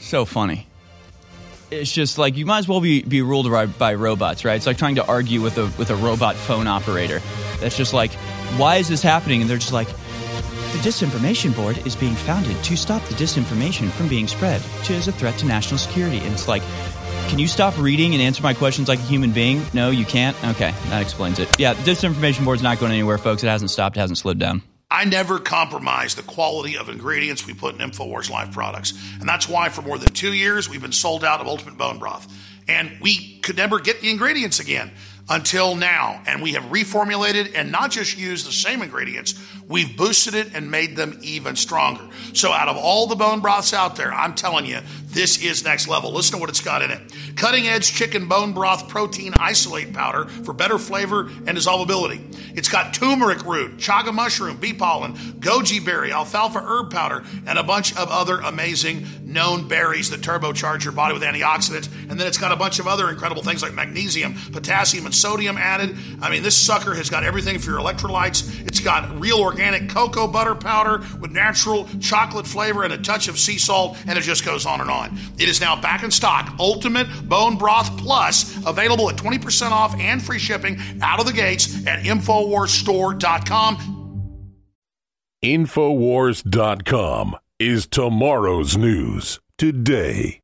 [0.00, 0.66] So funny.
[1.70, 4.54] It's just like you might as well be, be ruled by, by robots, right?
[4.54, 7.20] It's like trying to argue with a with a robot phone operator.
[7.60, 8.12] That's just like,
[8.56, 9.40] why is this happening?
[9.40, 9.88] And they're just like,
[10.76, 15.08] the Disinformation Board is being founded to stop the disinformation from being spread to, as
[15.08, 16.18] a threat to national security.
[16.18, 16.62] And it's like,
[17.28, 19.62] can you stop reading and answer my questions like a human being?
[19.72, 20.36] No, you can't?
[20.50, 21.48] Okay, that explains it.
[21.58, 23.42] Yeah, the Disinformation Board's not going anywhere, folks.
[23.42, 24.62] It hasn't stopped, it hasn't slowed down.
[24.90, 28.92] I never compromise the quality of ingredients we put in InfoWars Life products.
[29.18, 31.98] And that's why for more than two years, we've been sold out of Ultimate Bone
[31.98, 32.30] Broth.
[32.68, 34.90] And we could never get the ingredients again
[35.28, 36.22] until now.
[36.26, 39.34] And we have reformulated and not just used the same ingredients,
[39.68, 42.08] we've boosted it and made them even stronger.
[42.32, 45.88] So, out of all the bone broths out there, I'm telling you, this is next
[45.88, 46.12] level.
[46.12, 47.00] Listen to what it's got in it
[47.36, 52.20] cutting edge chicken bone broth protein isolate powder for better flavor and dissolvability.
[52.56, 57.62] It's got turmeric root, chaga mushroom, bee pollen, goji berry, alfalfa herb powder, and a
[57.62, 61.88] bunch of other amazing known berries that turbocharge your body with antioxidants.
[62.10, 65.56] And then it's got a bunch of other incredible things like magnesium, potassium, and sodium
[65.58, 65.96] added.
[66.20, 68.66] I mean, this sucker has got everything for your electrolytes.
[68.66, 73.38] It's got real organic cocoa butter powder with natural chocolate flavor and a touch of
[73.38, 75.18] sea salt, and it just goes on and on.
[75.38, 76.54] It is now back in stock.
[76.58, 81.86] Ultimate Bone Broth Plus, available at 20% off and free shipping out of the gates
[81.86, 83.96] at InfoWarsStore.com.
[85.44, 90.40] Infowars.com is tomorrow's news today.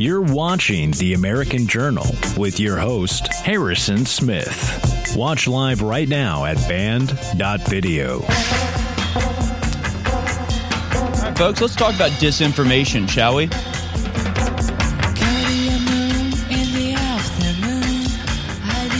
[0.00, 2.06] You're watching The American Journal
[2.36, 5.12] with your host, Harrison Smith.
[5.16, 8.20] Watch live right now at band.video.
[8.20, 8.28] All
[11.20, 13.48] right, folks, let's talk about disinformation, shall we?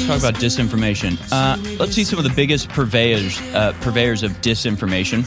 [0.08, 1.16] Talk about disinformation.
[1.30, 5.22] Uh, let's see some of the biggest purveyors uh, purveyors of disinformation.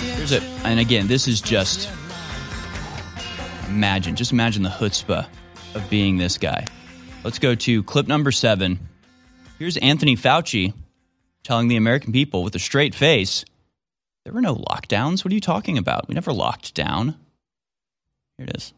[0.00, 1.90] Here's it, and again, this is just
[3.76, 5.26] imagine, just imagine the chutzpah
[5.74, 6.66] of being this guy.
[7.24, 8.78] Let's go to clip number seven.
[9.58, 10.72] Here's Anthony Fauci
[11.44, 13.44] telling the American people with a straight face,
[14.24, 15.24] "There were no lockdowns.
[15.24, 16.08] What are you talking about?
[16.08, 17.16] We never locked down."
[18.38, 18.72] Here it is.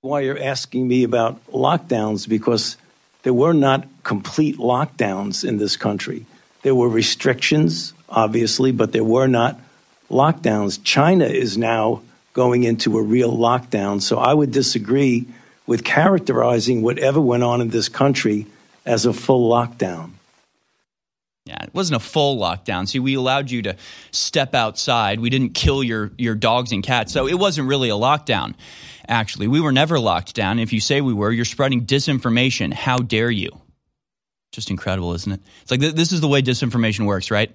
[0.00, 2.76] Why you're asking me about lockdowns because
[3.22, 6.26] there were not complete lockdowns in this country.
[6.62, 9.60] There were restrictions, obviously, but there were not
[10.10, 10.82] lockdowns.
[10.82, 12.02] China is now
[12.34, 14.02] going into a real lockdown.
[14.02, 15.26] So I would disagree
[15.66, 18.46] with characterizing whatever went on in this country
[18.84, 20.10] as a full lockdown.
[21.46, 22.88] Yeah, it wasn't a full lockdown.
[22.88, 23.76] See, we allowed you to
[24.10, 25.20] step outside.
[25.20, 28.54] We didn't kill your your dogs and cats, so it wasn't really a lockdown.
[29.08, 29.48] actually.
[29.48, 30.58] We were never locked down.
[30.58, 32.72] If you say we were, you're spreading disinformation.
[32.72, 33.50] How dare you?
[34.52, 35.40] Just incredible, isn't it?
[35.62, 37.54] It's like th- this is the way disinformation works, right?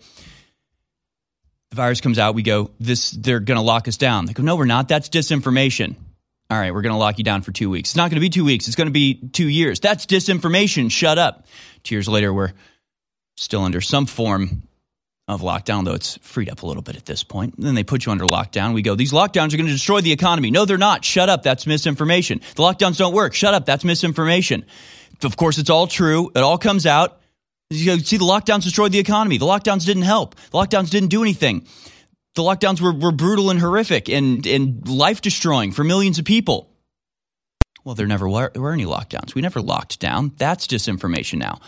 [1.71, 4.25] The virus comes out, we go, this they're going to lock us down.
[4.25, 4.87] They go, no, we're not.
[4.87, 5.95] That's disinformation.
[6.49, 7.91] All right, we're going to lock you down for two weeks.
[7.91, 8.67] It's not going to be two weeks.
[8.67, 9.79] It's going to be two years.
[9.79, 10.89] That's disinformation.
[10.89, 11.45] Shut up.
[11.83, 12.53] Two years later, we're
[13.37, 14.63] still under some form
[15.27, 17.53] of lockdown, though it's freed up a little bit at this point.
[17.59, 18.73] Then they put you under lockdown.
[18.73, 20.49] We go, these lockdowns are going to destroy the economy.
[20.49, 21.05] No, they're not.
[21.05, 21.43] Shut up.
[21.43, 22.41] That's misinformation.
[22.55, 23.35] The lockdowns don't work.
[23.35, 23.67] Shut up.
[23.67, 24.65] That's misinformation.
[25.23, 26.31] Of course, it's all true.
[26.33, 27.21] It all comes out.
[27.71, 29.37] You see, the lockdowns destroyed the economy.
[29.37, 30.35] The lockdowns didn't help.
[30.35, 31.67] The lockdowns didn't do anything.
[32.33, 36.69] The lockdowns were, were brutal and horrific and, and life destroying for millions of people.
[37.83, 39.35] Well, there never were, were any lockdowns.
[39.35, 40.31] We never locked down.
[40.37, 41.59] That's disinformation now.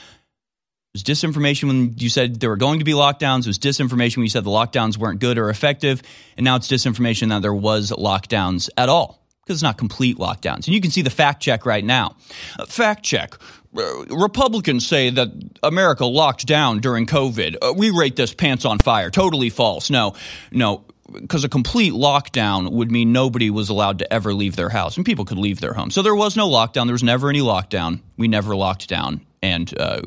[0.93, 3.41] It was disinformation when you said there were going to be lockdowns.
[3.41, 6.01] It was disinformation when you said the lockdowns weren't good or effective.
[6.35, 10.65] And now it's disinformation that there was lockdowns at all because it's not complete lockdowns.
[10.65, 12.15] And you can see the fact check right now.
[12.59, 13.35] Uh, fact check.
[13.75, 15.29] Uh, Republicans say that
[15.63, 17.57] America locked down during COVID.
[17.61, 19.09] Uh, we rate this pants on fire.
[19.09, 19.89] Totally false.
[19.89, 20.13] No,
[20.51, 24.97] no, because a complete lockdown would mean nobody was allowed to ever leave their house
[24.97, 25.91] and people could leave their home.
[25.91, 26.85] So there was no lockdown.
[26.85, 28.01] There was never any lockdown.
[28.17, 30.01] We never locked down, and uh,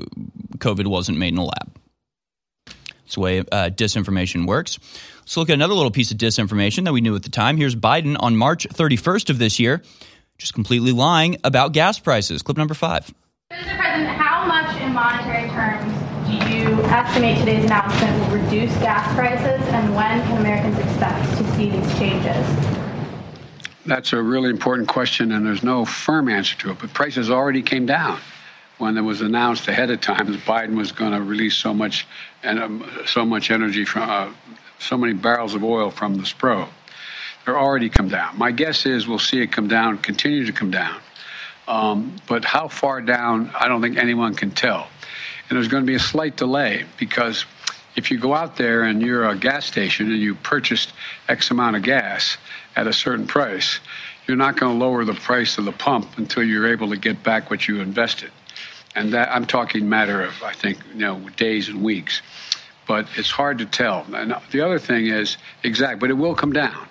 [0.59, 1.77] COVID wasn't made in a lab.
[3.07, 4.79] It's the way uh, disinformation works.
[5.20, 7.57] Let's look at another little piece of disinformation that we knew at the time.
[7.57, 9.83] Here's Biden on March 31st of this year,
[10.38, 12.42] just completely lying about gas prices.
[12.42, 13.12] Clip number five.
[13.54, 13.76] Mr.
[13.76, 15.92] President, how much in monetary terms
[16.26, 21.54] do you estimate today's announcement will reduce gas prices, and when can Americans expect to
[21.54, 22.46] see these changes?
[23.87, 26.78] That's a really important question, and there's no firm answer to it.
[26.80, 28.18] But prices already came down
[28.78, 32.07] when it was announced ahead of time that Biden was going to release so much
[32.42, 34.33] and um, so much energy from uh,
[34.80, 36.66] so many barrels of oil from the Spro.
[37.44, 38.37] They're already come down.
[38.37, 41.00] My guess is we'll see it come down, continue to come down.
[41.66, 44.88] Um, but how far down, I don't think anyone can tell.
[45.48, 47.44] And there's going to be a slight delay because
[47.96, 50.92] if you go out there and you're a gas station and you purchased
[51.29, 52.37] X amount of gas
[52.77, 53.79] at a certain price,
[54.27, 57.22] you're not going to lower the price of the pump until you're able to get
[57.22, 58.31] back what you invested.
[58.96, 62.22] And that I'm talking matter of, I think, you know, days and weeks.
[62.87, 64.07] But it's hard to tell.
[64.14, 66.88] And the other thing is exact, but it will come down.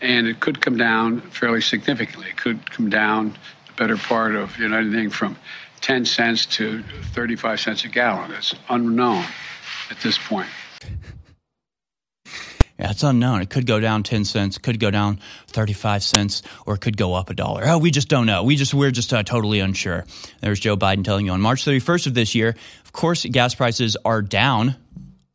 [0.00, 2.28] And it could come down fairly significantly.
[2.28, 3.36] It could come down
[3.76, 5.36] better part of you know anything from
[5.80, 6.82] 10 cents to
[7.14, 8.32] 35 cents a gallon.
[8.32, 9.24] It's unknown
[9.90, 10.48] at this point.
[12.78, 13.40] Yeah, it's unknown.
[13.40, 17.14] It could go down 10 cents, could go down 35 cents, or it could go
[17.14, 17.62] up a dollar.
[17.66, 18.42] Oh, we just don't know.
[18.42, 20.04] We just, we're just uh, totally unsure.
[20.40, 23.96] There's Joe Biden telling you on March 31st of this year, of course, gas prices
[24.04, 24.76] are down,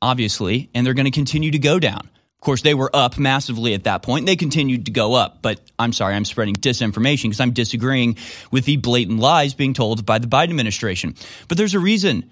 [0.03, 2.09] obviously, and they're going to continue to go down.
[2.41, 4.25] Of course, they were up massively at that point.
[4.25, 8.17] They continued to go up, but I'm sorry, I'm spreading disinformation because I'm disagreeing
[8.49, 11.13] with the blatant lies being told by the Biden administration.
[11.47, 12.31] But there's a reason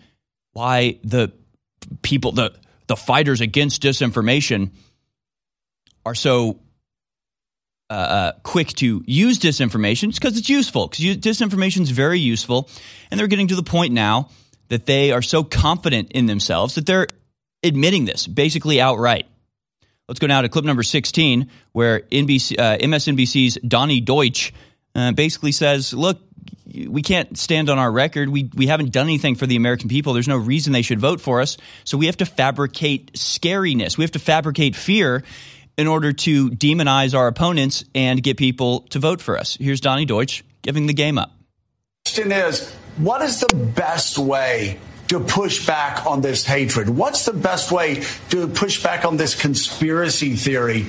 [0.54, 1.32] why the
[2.02, 2.56] people, the
[2.88, 4.72] the fighters against disinformation,
[6.08, 6.60] are so
[7.92, 10.10] uh, uh quick to use disinformation.
[10.10, 10.88] It's because it's useful.
[10.88, 12.68] Because disinformation is very useful,
[13.12, 14.30] and they're getting to the point now
[14.70, 17.10] that they are so confident in themselves that they're
[17.62, 19.28] admitting this basically outright.
[20.10, 24.52] Let's go now to clip number 16, where NBC, uh, MSNBC's Donnie Deutsch
[24.96, 26.20] uh, basically says, look,
[26.88, 28.28] we can't stand on our record.
[28.28, 30.14] We, we haven't done anything for the American people.
[30.14, 31.58] There's no reason they should vote for us.
[31.84, 34.00] So we have to fabricate scariness.
[34.00, 35.24] We have to fabricate fear
[35.78, 39.58] in order to demonize our opponents and get people to vote for us.
[39.60, 41.32] Here's Donnie Deutsch giving the game up.
[42.06, 46.90] Question is, what is the best way to push back on this hatred?
[46.90, 50.88] What's the best way to push back on this conspiracy theory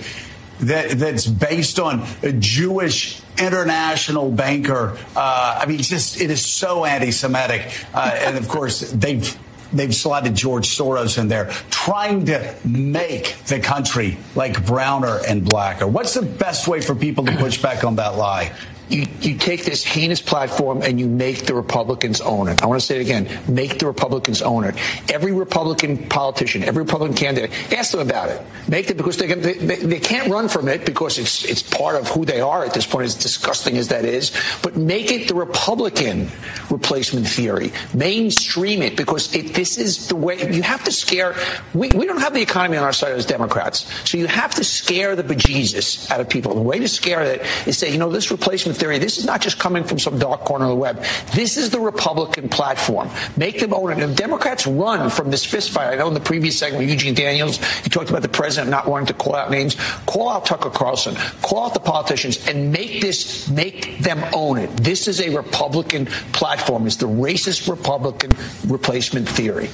[0.61, 4.97] that, that's based on a Jewish international banker?
[5.17, 9.37] Uh, I mean, just it is so anti-Semitic, uh, and of course they've
[9.73, 15.87] they've slotted George Soros in there, trying to make the country like browner and blacker.
[15.87, 18.53] What's the best way for people to push back on that lie?
[18.91, 22.63] You, you take this heinous platform and you make the Republicans own it.
[22.63, 24.75] I want to say it again make the Republicans own it.
[25.13, 28.41] Every Republican politician, every Republican candidate, ask them about it.
[28.69, 32.09] Make them because they, they, they can't run from it because it's, it's part of
[32.09, 34.33] who they are at this point, as disgusting as that is.
[34.63, 36.29] But make it the Republican
[36.71, 37.73] replacement theory.
[37.95, 41.35] Mainstream it because it, this is the way you have to scare.
[41.75, 43.91] We, we don't have the economy on our side as Democrats.
[44.09, 46.55] So you have to scare the bejesus out of people.
[46.55, 48.99] The way to scare it is say, you know, this replacement theory.
[48.99, 51.05] This is not just coming from some dark corner of the web.
[51.35, 53.11] This is the Republican platform.
[53.37, 54.03] Make them own it.
[54.03, 57.91] And Democrats run from this fistfight, I know in the previous segment, Eugene Daniels, he
[57.91, 59.77] talked about the president not wanting to call out names.
[60.07, 61.15] Call out Tucker Carlson.
[61.43, 64.75] Call out the politicians and make this, make them own it.
[64.79, 66.87] This is a Republican platform.
[66.87, 68.33] It's the racist Republican
[68.67, 69.69] replacement theory.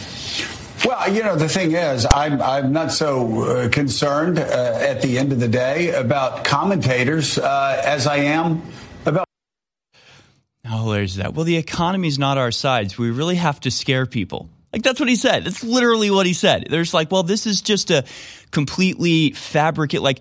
[0.84, 5.18] Well, you know, the thing is, I'm, I'm not so uh, concerned uh, at the
[5.18, 8.62] end of the day about commentators uh, as I am
[10.66, 10.86] about.
[10.86, 11.34] Oh, there's that.
[11.34, 12.98] Well, the economy's not our sides.
[12.98, 14.48] We really have to scare people.
[14.72, 15.44] Like, that's what he said.
[15.44, 16.66] That's literally what he said.
[16.68, 18.04] There's like, well, this is just a
[18.50, 20.02] completely fabricate.
[20.02, 20.20] Like,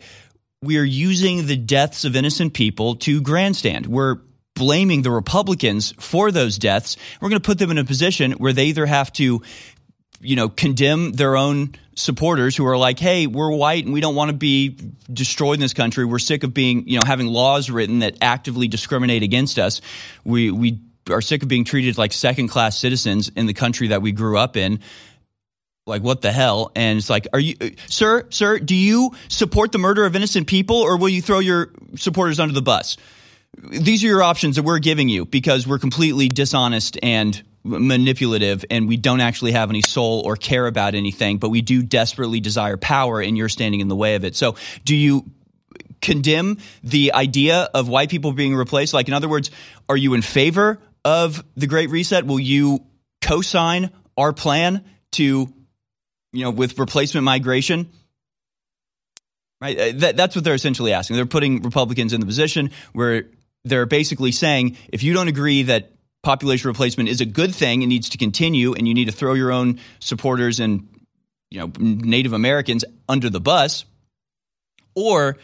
[0.62, 3.86] we are using the deaths of innocent people to grandstand.
[3.88, 4.18] We're
[4.56, 6.96] blaming the Republicans for those deaths.
[7.20, 9.42] We're going to put them in a position where they either have to
[10.26, 14.16] you know, condemn their own supporters who are like, "Hey, we're white and we don't
[14.16, 14.76] want to be
[15.12, 16.06] destroyed in this country.
[16.06, 19.82] We're sick of being, you know, having laws written that actively discriminate against us.
[20.24, 24.12] We we are sick of being treated like second-class citizens in the country that we
[24.12, 24.80] grew up in."
[25.88, 26.72] Like what the hell?
[26.76, 27.56] And it's like, are you,
[27.88, 31.70] sir, sir, do you support the murder of innocent people, or will you throw your
[31.96, 32.98] supporters under the bus?
[33.70, 38.88] These are your options that we're giving you because we're completely dishonest and manipulative and
[38.88, 42.78] we don't actually have any soul or care about anything, but we do desperately desire
[42.78, 44.36] power and you're standing in the way of it.
[44.36, 44.56] So
[44.86, 45.26] do you
[46.02, 48.94] condemn the idea of white people being replaced?
[48.94, 49.50] Like, in other words,
[49.90, 52.26] are you in favor of the Great Reset?
[52.26, 52.86] Will you
[53.22, 55.24] co sign our plan to,
[56.34, 57.90] you know, with replacement migration?
[59.60, 59.80] Right?
[59.80, 61.16] Uh, that, that's what they're essentially asking.
[61.16, 63.26] They're putting Republicans in the position where
[63.64, 65.95] they're basically saying if you don't agree that
[66.26, 67.84] population replacement is a good thing.
[67.84, 70.90] And needs to continue, and you need to throw your own supporters and
[71.50, 73.86] you know Native Americans under the bus,
[74.96, 75.38] or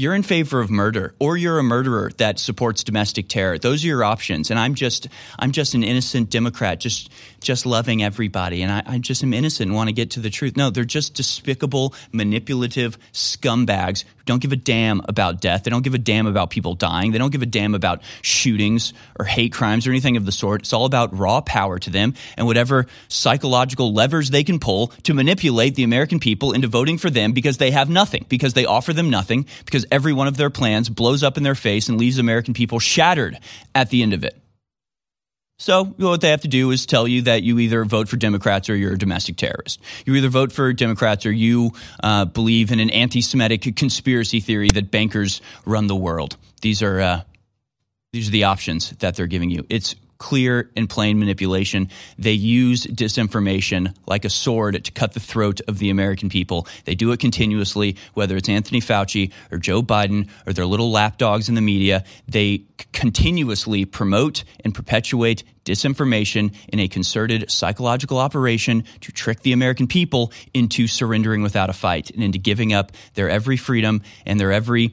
[0.00, 3.58] you're in favor of murder or you're a murderer that supports domestic terror.
[3.58, 4.50] Those are your options.
[4.50, 5.08] And i'm just
[5.38, 7.10] i'm just an innocent democrat just
[7.42, 8.62] just loving everybody.
[8.62, 10.56] And i, I just am innocent and want to get to the truth.
[10.56, 15.64] No they're just despicable manipulative scumbags don't give a damn about death.
[15.64, 17.12] They don't give a damn about people dying.
[17.12, 20.62] They don't give a damn about shootings or hate crimes or anything of the sort.
[20.62, 25.14] It's all about raw power to them and whatever psychological levers they can pull to
[25.14, 28.92] manipulate the american people into voting for them because they have nothing because they offer
[28.92, 32.18] them nothing because every one of their plans blows up in their face and leaves
[32.18, 33.38] American people shattered
[33.74, 34.36] at the end of it.
[35.60, 38.70] So what they have to do is tell you that you either vote for Democrats
[38.70, 39.78] or you're a domestic terrorist.
[40.06, 44.90] You either vote for Democrats or you uh, believe in an anti-Semitic conspiracy theory that
[44.90, 46.38] bankers run the world.
[46.62, 47.20] These are uh,
[48.10, 49.66] these are the options that they're giving you.
[49.68, 51.88] It's clear and plain manipulation.
[52.18, 56.68] They use disinformation like a sword to cut the throat of the American people.
[56.84, 61.48] They do it continuously, whether it's Anthony Fauci or Joe Biden or their little lapdogs
[61.48, 62.04] in the media.
[62.28, 69.86] They continuously promote and perpetuate disinformation in a concerted psychological operation to trick the American
[69.86, 74.52] people into surrendering without a fight and into giving up their every freedom and their
[74.52, 74.92] every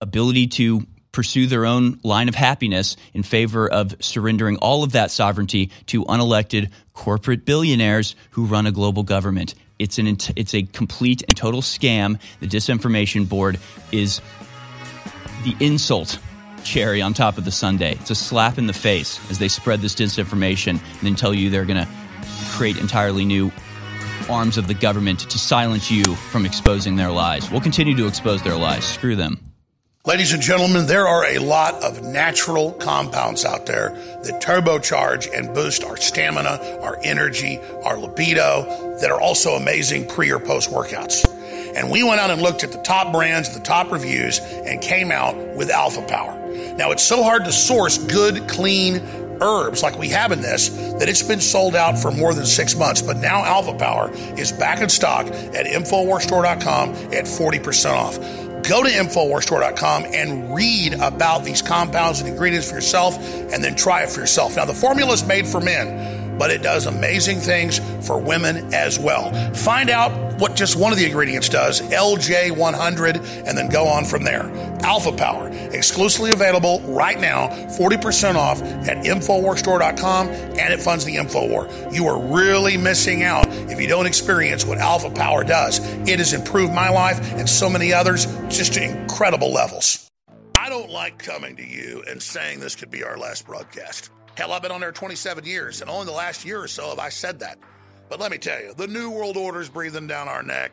[0.00, 5.10] ability to pursue their own line of happiness in favor of surrendering all of that
[5.10, 9.54] sovereignty to unelected corporate billionaires who run a global government.
[9.78, 10.06] It's an
[10.36, 12.18] it's a complete and total scam.
[12.40, 13.58] The disinformation board
[13.90, 14.20] is
[15.44, 16.18] the insult
[16.64, 17.92] cherry on top of the sundae.
[17.92, 21.50] It's a slap in the face as they spread this disinformation and then tell you
[21.50, 21.88] they're going to
[22.50, 23.50] create entirely new
[24.30, 27.50] arms of the government to silence you from exposing their lies.
[27.50, 28.84] We'll continue to expose their lies.
[28.84, 29.51] Screw them.
[30.04, 33.90] Ladies and gentlemen, there are a lot of natural compounds out there
[34.24, 40.32] that turbocharge and boost our stamina, our energy, our libido, that are also amazing pre
[40.32, 41.24] or post workouts.
[41.76, 45.12] And we went out and looked at the top brands, the top reviews, and came
[45.12, 46.36] out with Alpha Power.
[46.76, 48.96] Now, it's so hard to source good, clean
[49.40, 52.74] herbs like we have in this that it's been sold out for more than six
[52.74, 53.02] months.
[53.02, 58.18] But now Alpha Power is back in stock at InfoWarsStore.com at 40% off
[58.62, 63.16] go to InfoWarsStore.com and read about these compounds and ingredients for yourself
[63.52, 64.56] and then try it for yourself.
[64.56, 68.98] Now, the formula is made for men, but it does amazing things for women as
[68.98, 69.32] well.
[69.54, 74.24] Find out what just one of the ingredients does, LJ100, and then go on from
[74.24, 74.50] there.
[74.82, 77.46] Alpha Power, exclusively available right now,
[77.78, 81.94] 40% off at InfoWarsStore.com, and it funds the InfoWar.
[81.94, 85.78] You are really missing out if you don't experience what Alpha Power does.
[86.08, 90.10] It has improved my life and so many others just to incredible levels.
[90.56, 94.10] I don't like coming to you and saying this could be our last broadcast.
[94.36, 96.98] Hell, I've been on there 27 years, and only the last year or so have
[96.98, 97.58] I said that.
[98.12, 100.72] But let me tell you, the New World Order is breathing down our neck.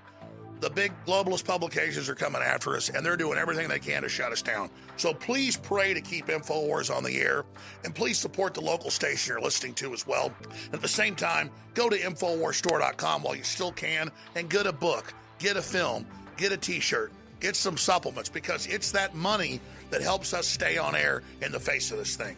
[0.60, 4.10] the big globalist publications are coming after us and they're doing everything they can to
[4.10, 4.70] shut us down.
[4.98, 7.46] So please pray to keep InfoWars on the air
[7.86, 10.34] and please support the local station you're listening to as well.
[10.74, 15.14] At the same time, go to InfoWarsStore.com while you still can and get a book,
[15.38, 19.62] get a film, get a t shirt, get some supplements because it's that money
[19.92, 22.36] that helps us stay on air in the face of this thing.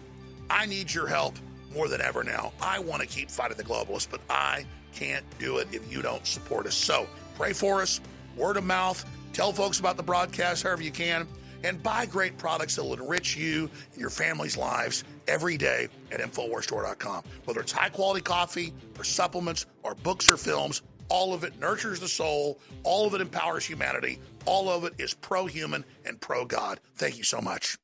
[0.48, 1.34] I need your help
[1.74, 2.54] more than ever now.
[2.62, 4.64] I want to keep fighting the globalists, but I
[4.94, 6.76] can't do it if you don't support us.
[6.76, 8.02] So pray for us,
[8.36, 11.28] word of mouth, tell folks about the broadcast however you can,
[11.64, 16.20] and buy great products that will enrich you and your family's lives every day at
[16.20, 17.24] InfoWarsStore.com.
[17.46, 22.00] Whether it's high quality coffee or supplements or books or films, all of it nurtures
[22.00, 26.46] the soul, all of it empowers humanity, all of it is pro human and pro
[26.46, 26.80] God.
[26.96, 27.78] Thank you so much.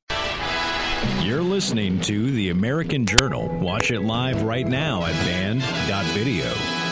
[1.22, 3.48] You're listening to The American Journal.
[3.58, 6.87] Watch it live right now at band.video.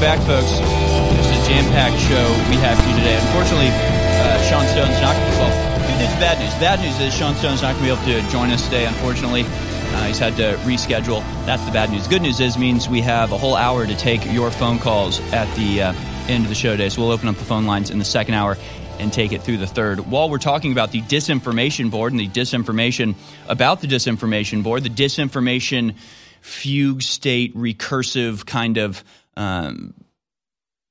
[0.00, 0.56] Back, folks.
[0.56, 3.20] Just a jam-packed show we have for you today.
[3.20, 5.12] Unfortunately, uh, Sean Stone's not.
[5.36, 5.52] Well,
[5.84, 6.54] good news, bad news.
[6.56, 8.86] Bad news is Sean Stone's not going to be able to join us today.
[8.86, 9.44] Unfortunately,
[9.92, 11.20] uh, he's had to reschedule.
[11.46, 12.06] That's the bad news.
[12.06, 15.52] Good news is means we have a whole hour to take your phone calls at
[15.56, 15.92] the uh,
[16.28, 16.88] end of the show today.
[16.88, 18.56] So we'll open up the phone lines in the second hour
[19.00, 20.00] and take it through the third.
[20.00, 23.14] While we're talking about the disinformation board and the disinformation
[23.48, 25.96] about the disinformation board, the disinformation
[26.40, 29.02] fugue state recursive kind of
[29.36, 29.94] um,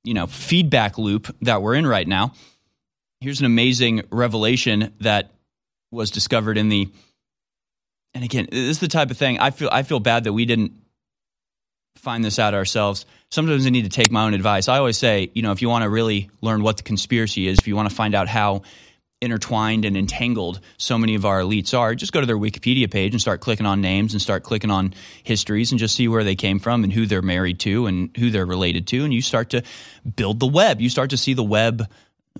[0.04, 2.32] you know feedback loop that we're in right now.
[3.20, 5.30] Here's an amazing revelation that
[5.90, 6.88] was discovered in the
[8.14, 10.44] and again, this is the type of thing I feel I feel bad that we
[10.44, 10.72] didn't
[11.96, 13.04] find this out ourselves.
[13.30, 14.68] Sometimes I need to take my own advice.
[14.68, 17.58] I always say, you know, if you want to really learn what the conspiracy is,
[17.58, 18.62] if you want to find out how
[19.20, 23.12] intertwined and entangled so many of our elites are, just go to their Wikipedia page
[23.12, 26.34] and start clicking on names and start clicking on histories and just see where they
[26.34, 29.04] came from and who they're married to and who they're related to.
[29.04, 29.62] And you start to
[30.16, 30.80] build the web.
[30.80, 31.86] You start to see the web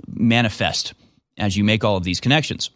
[0.09, 0.95] manifest
[1.37, 2.71] as you make all of these connections.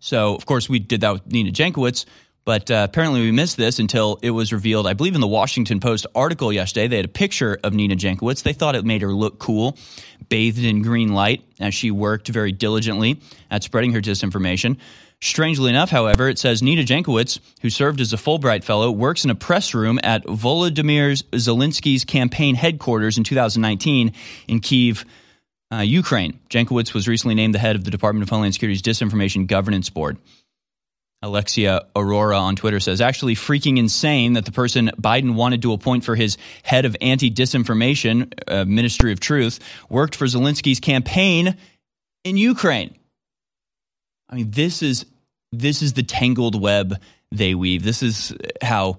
[0.00, 2.04] So, of course, we did that with Nina Jankowicz,
[2.44, 5.80] but uh, apparently we missed this until it was revealed, I believe, in the Washington
[5.80, 6.88] Post article yesterday.
[6.88, 8.42] They had a picture of Nina Jankowicz.
[8.42, 9.76] They thought it made her look cool,
[10.28, 13.20] bathed in green light as she worked very diligently
[13.50, 14.78] at spreading her disinformation.
[15.20, 19.30] Strangely enough, however, it says Nina Jankowicz, who served as a Fulbright Fellow, works in
[19.30, 24.12] a press room at Volodymyr Zelensky's campaign headquarters in 2019
[24.46, 25.04] in Kiev,
[25.72, 26.38] uh, Ukraine.
[26.48, 30.18] Jankowicz was recently named the head of the Department of Homeland Security's Disinformation Governance Board.
[31.20, 36.04] Alexia Aurora on Twitter says, actually freaking insane that the person Biden wanted to appoint
[36.04, 39.58] for his head of anti disinformation, uh, Ministry of Truth,
[39.88, 41.56] worked for Zelensky's campaign
[42.22, 42.94] in Ukraine.
[44.30, 45.06] I mean, this is
[45.50, 47.00] this is the tangled web
[47.32, 47.82] they weave.
[47.82, 48.98] This is how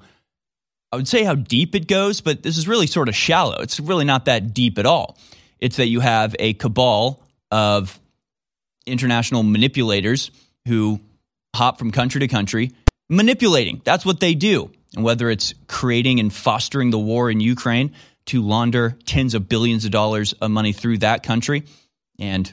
[0.92, 3.62] I would say how deep it goes, but this is really sort of shallow.
[3.62, 5.18] It's really not that deep at all.
[5.60, 8.00] It's that you have a cabal of
[8.86, 10.32] international manipulators
[10.68, 11.00] who
[11.56, 12.72] hop from country to country
[13.10, 13.82] manipulating.
[13.84, 14.72] That's what they do.
[14.96, 17.94] And whether it's creating and fostering the war in Ukraine
[18.28, 21.64] to launder tens of billions of dollars of money through that country
[22.20, 22.52] and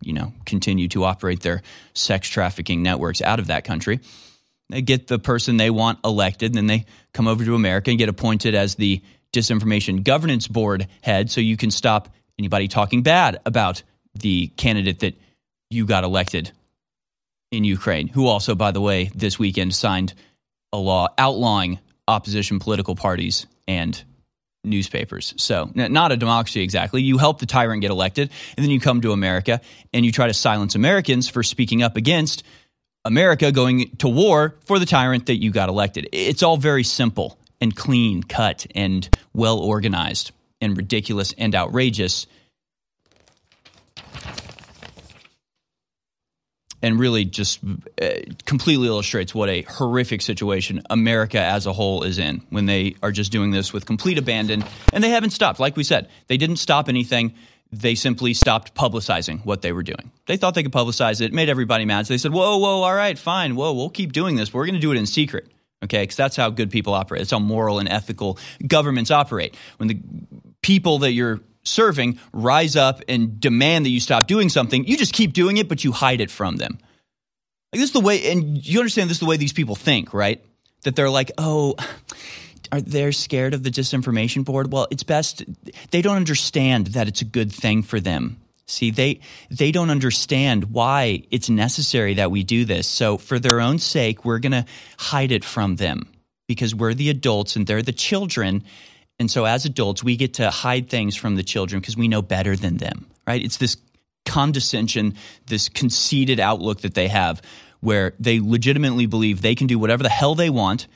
[0.00, 4.00] you know continue to operate their sex trafficking networks out of that country.
[4.70, 6.84] They get the person they want elected, and then they
[7.14, 9.02] come over to America and get appointed as the
[9.32, 13.82] disinformation governance board head so you can stop anybody talking bad about
[14.14, 15.14] the candidate that
[15.70, 16.52] you got elected
[17.50, 20.14] in Ukraine, who also, by the way, this weekend signed
[20.72, 24.02] a law outlawing opposition political parties and
[24.64, 25.34] newspapers.
[25.36, 27.02] So, not a democracy exactly.
[27.02, 29.60] You help the tyrant get elected, and then you come to America
[29.92, 32.42] and you try to silence Americans for speaking up against
[33.04, 36.08] America going to war for the tyrant that you got elected.
[36.12, 42.26] It's all very simple and clean cut and well organized and ridiculous and outrageous.
[46.82, 47.60] and really just
[48.00, 48.08] uh,
[48.44, 53.10] completely illustrates what a horrific situation America as a whole is in when they are
[53.10, 54.64] just doing this with complete abandon.
[54.92, 55.58] And they haven't stopped.
[55.58, 57.34] Like we said, they didn't stop anything.
[57.72, 60.10] They simply stopped publicizing what they were doing.
[60.26, 62.06] They thought they could publicize it, it made everybody mad.
[62.06, 63.56] So they said, whoa, whoa, all right, fine.
[63.56, 64.54] Whoa, we'll keep doing this.
[64.54, 65.48] We're going to do it in secret.
[65.84, 67.20] Okay, because that's how good people operate.
[67.20, 68.36] That's how moral and ethical
[68.66, 69.54] governments operate.
[69.76, 70.00] When the
[70.62, 75.12] people that you're serving rise up and demand that you stop doing something, you just
[75.12, 76.78] keep doing it, but you hide it from them.
[77.72, 80.14] Like this is the way, and you understand this is the way these people think,
[80.14, 80.42] right?
[80.84, 81.74] That they're like, oh,
[82.72, 84.72] are they're scared of the disinformation board?
[84.72, 85.44] Well, it's best
[85.90, 88.40] they don't understand that it's a good thing for them.
[88.66, 92.86] See, they they don't understand why it's necessary that we do this.
[92.86, 94.66] So for their own sake, we're going to
[94.98, 96.08] hide it from them
[96.46, 98.62] because we're the adults and they're the children.
[99.18, 102.22] And so as adults, we get to hide things from the children because we know
[102.22, 103.42] better than them, right?
[103.42, 103.76] It's this
[104.24, 105.14] condescension,
[105.46, 107.42] this conceited outlook that they have
[107.80, 110.86] where they legitimately believe they can do whatever the hell they want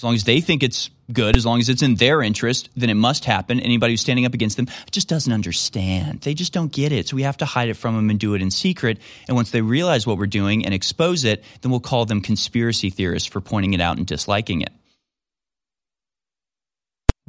[0.00, 2.88] as long as they think it's good, as long as it's in their interest, then
[2.88, 3.60] it must happen.
[3.60, 6.22] Anybody who's standing up against them just doesn't understand.
[6.22, 7.06] They just don't get it.
[7.06, 8.98] So we have to hide it from them and do it in secret.
[9.28, 12.88] And once they realize what we're doing and expose it, then we'll call them conspiracy
[12.88, 14.72] theorists for pointing it out and disliking it.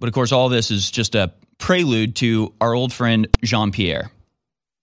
[0.01, 4.11] But of course, all this is just a prelude to our old friend Jean Pierre.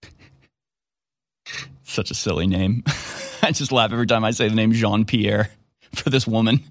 [1.83, 2.83] Such a silly name.
[3.43, 5.51] I just laugh every time I say the name Jean Pierre
[5.93, 6.61] for this woman.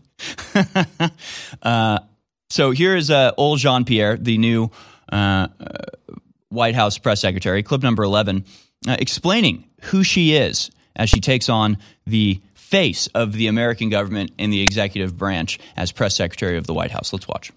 [1.63, 1.99] uh,
[2.49, 4.71] so here is uh, old Jean Pierre, the new
[5.13, 5.49] uh,
[6.49, 8.47] White House press secretary, clip number 11,
[8.89, 11.77] uh, explaining who she is as she takes on
[12.07, 16.73] the face of the American government and the executive branch as press secretary of the
[16.73, 17.13] White House.
[17.13, 17.53] Let's watch.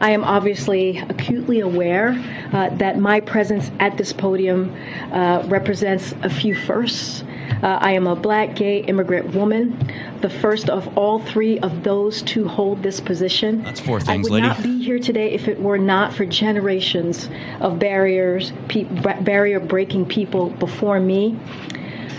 [0.00, 2.10] I am obviously acutely aware
[2.52, 4.74] uh, that my presence at this podium
[5.12, 7.24] uh, represents a few firsts.
[7.62, 12.20] Uh, I am a black gay immigrant woman, the first of all three of those
[12.22, 13.62] to hold this position.
[13.62, 14.46] That's four things, I would lady.
[14.46, 17.30] not be here today if it were not for generations
[17.60, 21.38] of barriers, pe- barrier breaking people before me.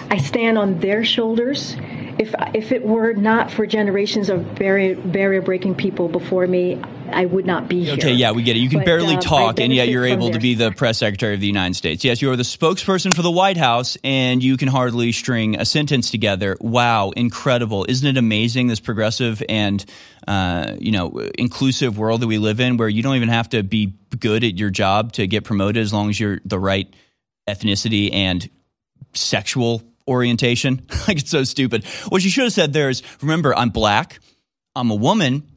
[0.09, 1.75] I stand on their shoulders.
[2.19, 7.25] If, if it were not for generations of barrier, barrier breaking people before me, I
[7.25, 7.93] would not be here.
[7.93, 8.59] Okay, yeah, we get it.
[8.59, 11.33] You can But, barely um, talk, and yet you're able to be the press secretary
[11.33, 12.03] of the United States.
[12.03, 15.65] Yes, you are the spokesperson for the White House, and you can hardly string a
[15.65, 16.57] sentence together.
[16.59, 17.85] Wow, incredible!
[17.87, 19.83] Isn't it amazing this progressive and
[20.27, 23.63] uh, you know inclusive world that we live in, where you don't even have to
[23.63, 26.93] be good at your job to get promoted as long as you're the right
[27.47, 28.49] ethnicity and
[29.13, 30.85] sexual orientation.
[31.07, 31.85] like it's so stupid.
[32.09, 34.19] What you should have said there is, remember, I'm black,
[34.75, 35.47] I'm a woman,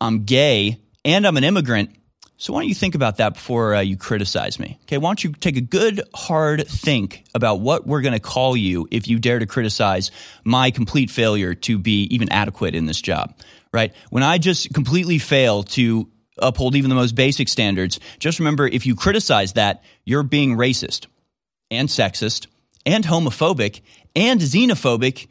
[0.00, 1.94] I'm gay, and I'm an immigrant.
[2.40, 4.78] So why don't you think about that before uh, you criticize me?
[4.84, 8.56] Okay, why don't you take a good hard think about what we're going to call
[8.56, 10.12] you if you dare to criticize
[10.44, 13.36] my complete failure to be even adequate in this job,
[13.72, 13.92] right?
[14.10, 18.86] When I just completely fail to uphold even the most basic standards, just remember if
[18.86, 21.06] you criticize that, you're being racist
[21.72, 22.46] and sexist
[22.86, 23.80] and homophobic
[24.14, 25.28] and xenophobic.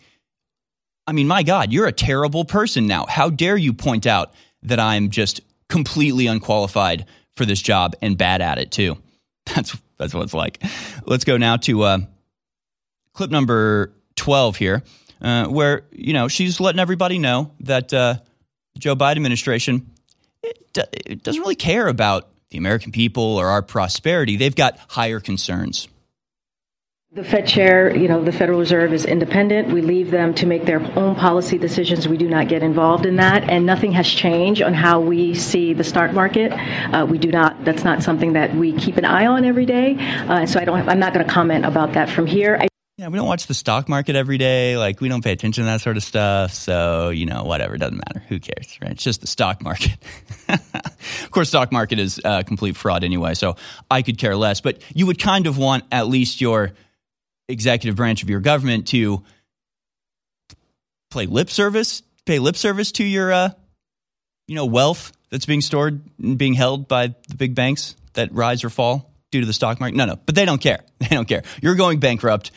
[1.05, 3.05] I mean, my God, you're a terrible person now.
[3.07, 7.05] How dare you point out that I'm just completely unqualified
[7.35, 8.97] for this job and bad at it too?
[9.55, 10.61] That's that's what it's like.
[11.05, 11.99] Let's go now to uh,
[13.13, 14.83] clip number twelve here,
[15.21, 18.15] uh, where you know she's letting everybody know that uh,
[18.73, 19.89] the Joe Biden administration
[20.43, 24.37] it, it doesn't really care about the American people or our prosperity.
[24.37, 25.87] They've got higher concerns.
[27.13, 29.71] The Fed chair, you know, the Federal Reserve is independent.
[29.71, 32.05] We leave them to make their own policy decisions.
[32.05, 35.71] We do not get involved in that, and nothing has changed on how we see
[35.71, 36.51] the stock market.
[36.51, 37.63] Uh, we do not.
[37.63, 39.95] That's not something that we keep an eye on every day.
[39.97, 40.89] Uh, so I don't.
[40.89, 42.57] I'm not going to comment about that from here.
[42.61, 44.77] I, Yeah, we don't watch the stock market every day.
[44.77, 46.53] Like we don't pay attention to that sort of stuff.
[46.53, 48.19] So you know, whatever, doesn't matter.
[48.27, 48.91] Who cares, right?
[48.91, 49.97] It's just the stock market.
[50.49, 53.33] of course, stock market is uh, complete fraud anyway.
[53.33, 53.55] So
[53.89, 54.59] I could care less.
[54.59, 56.73] But you would kind of want at least your
[57.47, 59.23] executive branch of your government to
[61.09, 63.49] play lip service, pay lip service to your, uh,
[64.47, 68.63] you know, wealth that's being stored and being held by the big banks that rise
[68.63, 69.95] or fall due to the stock market.
[69.95, 70.83] No, no, but they don't care.
[70.99, 71.43] They don't care.
[71.61, 72.51] You're going bankrupt,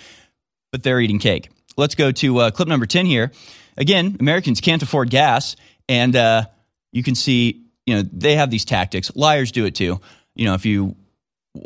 [0.73, 1.51] but they're eating cake.
[1.77, 3.33] Let's go to uh, clip number 10 here.
[3.77, 5.57] Again, Americans can't afford gas,
[5.89, 6.45] and uh,
[6.93, 9.15] you can see, you know, they have these tactics.
[9.15, 10.01] Liars do it too.
[10.35, 10.97] You know, if you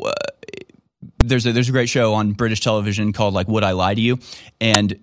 [0.03, 0.11] uh,
[1.27, 4.01] there's a there's a great show on British television called like Would I Lie to
[4.01, 4.19] You,
[4.59, 4.99] and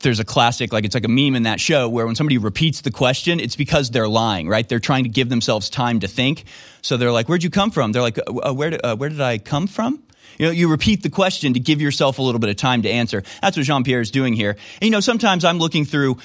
[0.00, 2.80] there's a classic like it's like a meme in that show where when somebody repeats
[2.80, 4.68] the question, it's because they're lying, right?
[4.68, 6.44] They're trying to give themselves time to think.
[6.82, 9.20] So they're like, "Where'd you come from?" They're like, uh, "Where did uh, where did
[9.20, 10.02] I come from?"
[10.38, 12.90] You know, you repeat the question to give yourself a little bit of time to
[12.90, 13.22] answer.
[13.42, 14.56] That's what Jean Pierre is doing here.
[14.80, 16.16] And you know, sometimes I'm looking through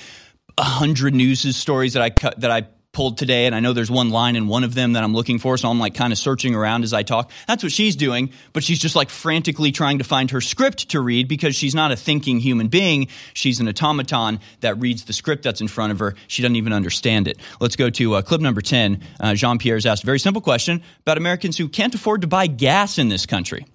[0.58, 3.92] a hundred news stories that I cut that I pulled today, and I know there's
[3.92, 6.18] one line in one of them that I'm looking for, so I'm like kind of
[6.18, 7.30] searching around as I talk.
[7.46, 11.02] That's what she's doing, but she's just like frantically trying to find her script to
[11.02, 13.10] read because she's not a thinking human being.
[13.34, 16.16] She's an automaton that reads the script that's in front of her.
[16.28, 17.38] She doesn't even understand it.
[17.60, 19.02] Let's go to uh, clip number 10.
[19.20, 22.48] Uh, Jean Pierre's asked a very simple question about Americans who can't afford to buy
[22.48, 23.66] gas in this country.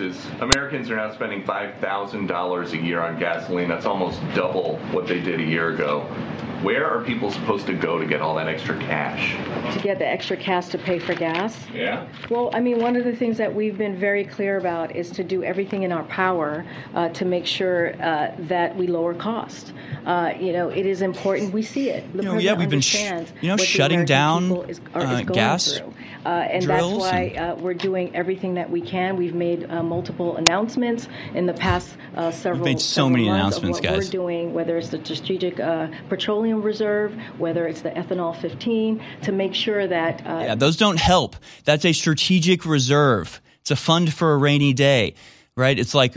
[0.00, 3.68] Is Americans are now spending $5,000 a year on gasoline.
[3.68, 6.00] That's almost double what they did a year ago.
[6.62, 9.34] Where are people supposed to go to get all that extra cash?
[9.74, 11.58] To get the extra cash to pay for gas?
[11.74, 12.06] Yeah.
[12.30, 15.24] Well, I mean, one of the things that we've been very clear about is to
[15.24, 16.64] do everything in our power
[16.94, 19.74] uh, to make sure uh, that we lower cost.
[20.06, 21.52] Uh, you know, it is important.
[21.52, 22.10] We see it.
[22.14, 23.10] The You know, yeah, we've been sh-
[23.42, 25.92] you know shutting down people is, are, is uh, going gas through.
[26.24, 29.16] Uh, and that's drills why uh, we're doing everything that we can.
[29.16, 32.64] We've made uh, multiple announcements in the past uh, several.
[32.64, 34.06] made so many announcements, what guys.
[34.06, 39.32] We're doing whether it's the strategic uh, petroleum reserve, whether it's the ethanol 15, to
[39.32, 41.36] make sure that uh, Yeah, those don't help.
[41.64, 43.40] That's a strategic reserve.
[43.60, 45.14] It's a fund for a rainy day,
[45.56, 45.78] right?
[45.78, 46.16] It's like,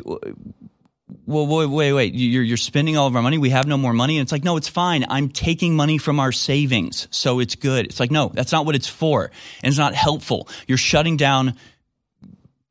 [1.26, 2.14] well, wait, wait, wait.
[2.14, 3.38] You're, you're spending all of our money.
[3.38, 4.18] We have no more money.
[4.18, 5.06] And it's like, no, it's fine.
[5.10, 7.08] I'm taking money from our savings.
[7.12, 7.86] So it's good.
[7.86, 9.32] It's like, no, that's not what it's for.
[9.64, 10.48] And it's not helpful.
[10.68, 11.56] You're shutting down,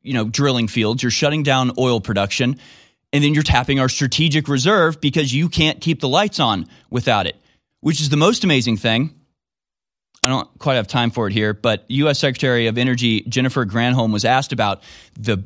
[0.07, 1.03] you know, drilling fields.
[1.03, 2.59] You're shutting down oil production.
[3.13, 7.27] And then you're tapping our strategic reserve because you can't keep the lights on without
[7.27, 7.37] it,
[7.81, 9.15] which is the most amazing thing.
[10.25, 12.19] I don't quite have time for it here, but U.S.
[12.19, 14.83] Secretary of Energy Jennifer Granholm was asked about
[15.19, 15.45] the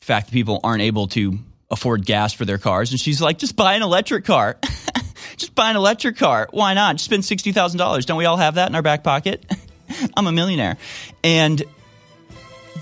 [0.00, 1.38] fact that people aren't able to
[1.70, 4.58] afford gas for their cars, and she's like, "Just buy an electric car.
[5.36, 6.48] Just buy an electric car.
[6.50, 6.96] Why not?
[6.96, 8.04] Just spend sixty thousand dollars.
[8.04, 9.46] Don't we all have that in our back pocket?
[10.16, 10.76] I'm a millionaire."
[11.22, 11.62] And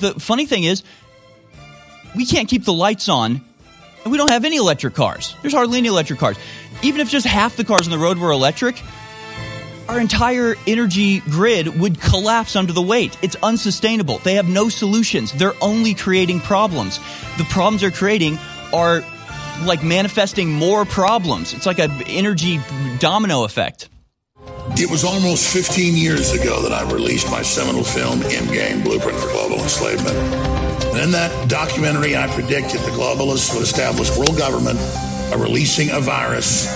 [0.00, 0.82] the funny thing is,
[2.14, 3.40] we can't keep the lights on,
[4.02, 5.34] and we don't have any electric cars.
[5.42, 6.36] There's hardly any electric cars.
[6.82, 8.82] Even if just half the cars on the road were electric,
[9.88, 13.16] our entire energy grid would collapse under the weight.
[13.22, 14.18] It's unsustainable.
[14.18, 15.32] They have no solutions.
[15.32, 16.98] They're only creating problems.
[17.36, 18.38] The problems they're creating
[18.72, 19.04] are
[19.64, 21.54] like manifesting more problems.
[21.54, 22.60] It's like an energy
[22.98, 23.88] domino effect.
[24.76, 29.28] It was almost 15 years ago that I released my seminal film, Endgame Blueprint for
[29.28, 30.53] Global Enslavement.
[30.94, 34.78] And in that documentary, I predicted the globalists would establish world government
[35.28, 36.70] by releasing a virus,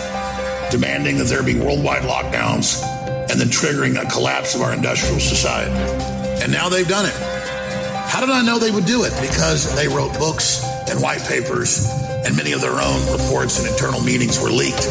[0.73, 2.83] demanding that there be worldwide lockdowns,
[3.31, 5.71] and then triggering a collapse of our industrial society.
[6.43, 7.15] And now they've done it.
[8.11, 9.15] How did I know they would do it?
[9.21, 11.87] Because they wrote books and white papers,
[12.27, 14.83] and many of their own reports and internal meetings were leaked.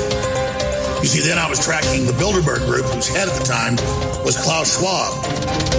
[1.03, 3.75] You see, then I was tracking the Bilderberg Group, whose head at the time
[4.27, 5.15] was Klaus Schwab.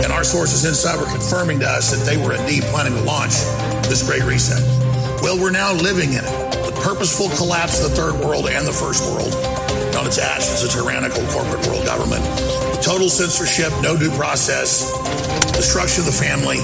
[0.01, 3.37] And our sources inside were confirming to us that they were indeed planning to launch
[3.93, 4.65] this great reset.
[5.21, 6.33] Well, we're now living in it.
[6.65, 9.37] The purposeful collapse of the third world and the first world.
[10.01, 12.25] On its ashes, a tyrannical corporate world government.
[12.81, 14.89] Total censorship, no due process,
[15.53, 16.57] destruction of the family,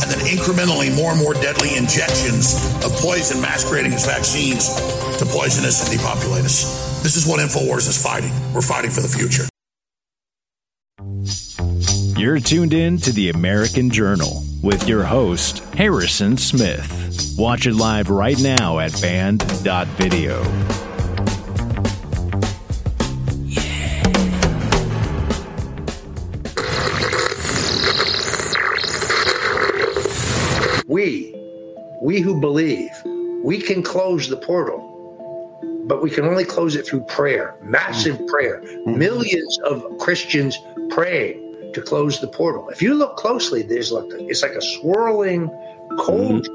[0.00, 4.72] and then incrementally more and more deadly injections of poison masquerading as vaccines
[5.20, 6.64] to poison us and depopulate us.
[7.04, 8.32] This is what InfoWars is fighting.
[8.56, 9.51] We're fighting for the future.
[12.22, 17.34] You're tuned in to the American Journal with your host, Harrison Smith.
[17.36, 20.40] Watch it live right now at band.video.
[30.86, 31.34] We,
[32.00, 32.92] we who believe,
[33.42, 34.78] we can close the portal,
[35.88, 38.28] but we can only close it through prayer, massive mm.
[38.28, 38.96] prayer, mm-hmm.
[38.96, 40.56] millions of Christians
[40.90, 42.68] praying to close the portal.
[42.68, 45.48] If you look closely, there's like it's like a swirling
[45.98, 46.48] cold.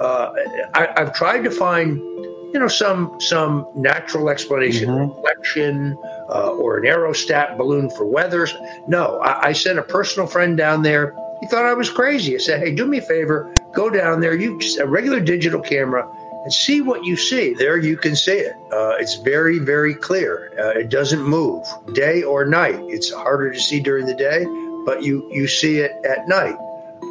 [0.00, 0.32] Uh,
[0.74, 5.96] I, I've tried to find, you know, some some natural explanation, reflection,
[6.28, 8.46] uh, or an aerostat balloon for weather.
[8.88, 11.14] No, I, I sent a personal friend down there.
[11.40, 12.34] He thought I was crazy.
[12.34, 14.34] I said, "Hey, do me a favor, go down there.
[14.34, 16.06] You just a regular digital camera."
[16.46, 17.54] And see what you see.
[17.54, 18.54] There you can see it.
[18.70, 20.52] Uh, it's very, very clear.
[20.56, 22.78] Uh, it doesn't move day or night.
[22.82, 24.44] It's harder to see during the day,
[24.84, 26.56] but you, you see it at night.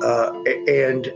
[0.01, 0.31] Uh,
[0.69, 1.11] and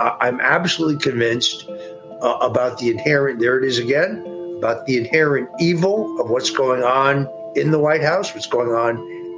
[0.00, 4.26] uh, I'm absolutely convinced uh, about the inherent, there it is again,
[4.58, 8.96] about the inherent evil of what's going on in the White House, what's going on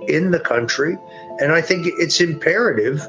[0.09, 0.97] in the country.
[1.39, 3.07] And I think it's imperative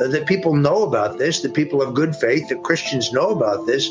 [0.00, 3.66] uh, that people know about this, that people of good faith, that Christians know about
[3.66, 3.88] this,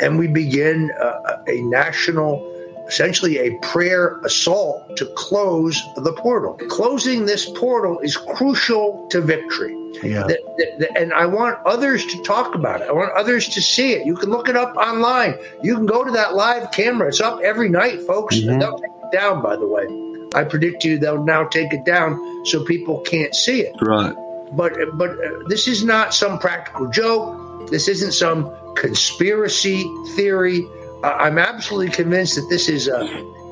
[0.00, 2.44] and we begin uh, a national,
[2.88, 6.54] essentially a prayer assault to close the portal.
[6.68, 9.74] Closing this portal is crucial to victory.
[10.02, 10.26] Yeah.
[10.26, 12.88] That- that- that- and I want others to talk about it.
[12.88, 14.06] I want others to see it.
[14.06, 15.34] You can look it up online.
[15.62, 17.08] You can go to that live camera.
[17.08, 18.38] It's up every night, folks.
[18.40, 19.86] They'll take it down, by the way.
[20.34, 24.14] I predict you they'll now take it down so people can't see it Right.
[24.52, 27.70] but but uh, this is not some practical joke.
[27.70, 30.68] This isn't some conspiracy theory.
[31.02, 33.00] Uh, I'm absolutely convinced that this is a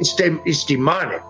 [0.01, 1.23] it's de- it's demonic.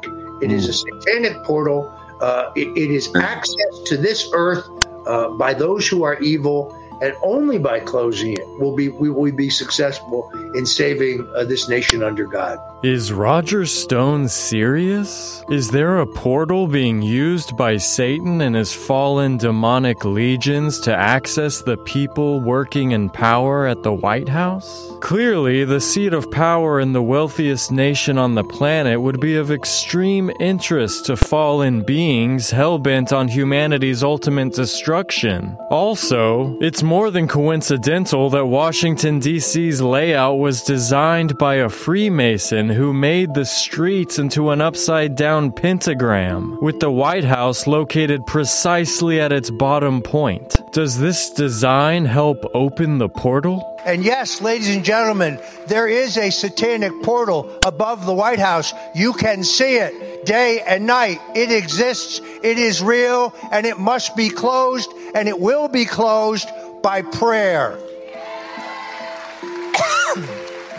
[0.42, 1.92] It is a satanic portal.
[2.20, 4.68] Uh, it, it is access to this earth
[5.06, 9.30] uh, by those who are evil, and only by closing it will be we will
[9.32, 12.58] be successful in saving uh, this nation under God.
[12.84, 15.42] Is Roger Stone serious?
[15.48, 21.62] Is there a portal being used by Satan and his fallen demonic legions to access
[21.62, 24.90] the people working in power at the White House?
[25.00, 29.50] Clearly, the seat of power in the wealthiest nation on the planet would be of
[29.50, 35.56] extreme interest to fallen beings hell bent on humanity's ultimate destruction.
[35.70, 42.92] Also, it's more than coincidental that Washington, D.C.'s layout was designed by a Freemason who
[42.92, 49.32] made the streets into an upside down pentagram, with the White House located precisely at
[49.32, 50.60] its bottom point.
[50.72, 53.78] Does this design help open the portal?
[53.84, 58.72] And yes, ladies and gentlemen, there is a satanic portal above the White House.
[58.94, 61.20] You can see it day and night.
[61.34, 66.48] It exists, it is real, and it must be closed, and it will be closed
[66.82, 67.78] by prayer.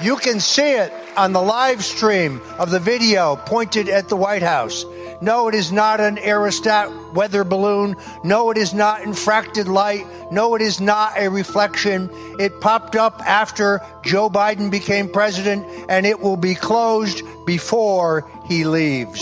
[0.06, 4.44] You can see it on the live stream of the video pointed at the White
[4.44, 4.86] House.
[5.20, 7.96] No, it is not an aerostat weather balloon.
[8.24, 10.06] No, it is not infracted light.
[10.32, 12.12] No, it is not a reflection.
[12.40, 18.64] It popped up after Joe Biden became president, and it will be closed before he
[18.64, 19.22] leaves.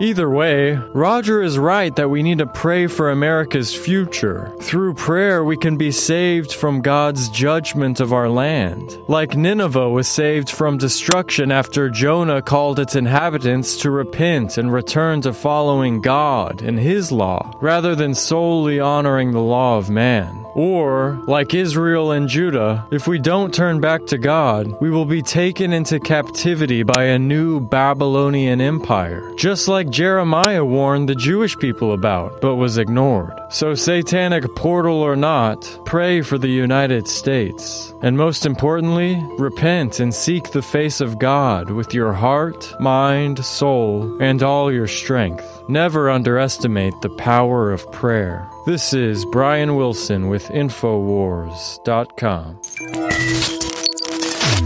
[0.00, 4.50] Either way, Roger is right that we need to pray for America's future.
[4.62, 8.96] Through prayer, we can be saved from God's judgment of our land.
[9.08, 15.20] Like Nineveh was saved from destruction after Jonah called its inhabitants to repent and return
[15.20, 20.46] to following God and His law, rather than solely honoring the law of man.
[20.60, 25.22] Or, like Israel and Judah, if we don't turn back to God, we will be
[25.22, 31.94] taken into captivity by a new Babylonian empire, just like Jeremiah warned the Jewish people
[31.94, 33.32] about, but was ignored.
[33.48, 37.94] So, satanic portal or not, pray for the United States.
[38.02, 44.18] And most importantly, repent and seek the face of God with your heart, mind, soul,
[44.20, 45.59] and all your strength.
[45.70, 48.50] Never underestimate the power of prayer.
[48.66, 52.60] This is Brian Wilson with Infowars.com.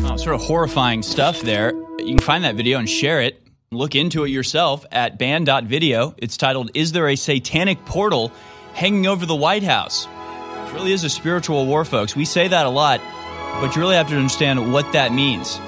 [0.06, 1.74] Oh, sort of horrifying stuff there.
[1.98, 3.42] You can find that video and share it.
[3.70, 6.14] Look into it yourself at band.video.
[6.16, 8.32] It's titled, Is There a Satanic Portal
[8.72, 10.06] Hanging Over the White House?
[10.06, 12.16] It really is a spiritual war, folks.
[12.16, 13.02] We say that a lot,
[13.60, 15.60] but you really have to understand what that means.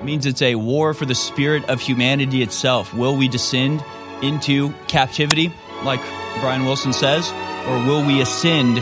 [0.00, 2.92] It means it's a war for the spirit of humanity itself.
[2.92, 3.82] Will we descend
[4.22, 5.52] into captivity,
[5.82, 6.00] like
[6.40, 7.30] Brian Wilson says,
[7.68, 8.78] or will we ascend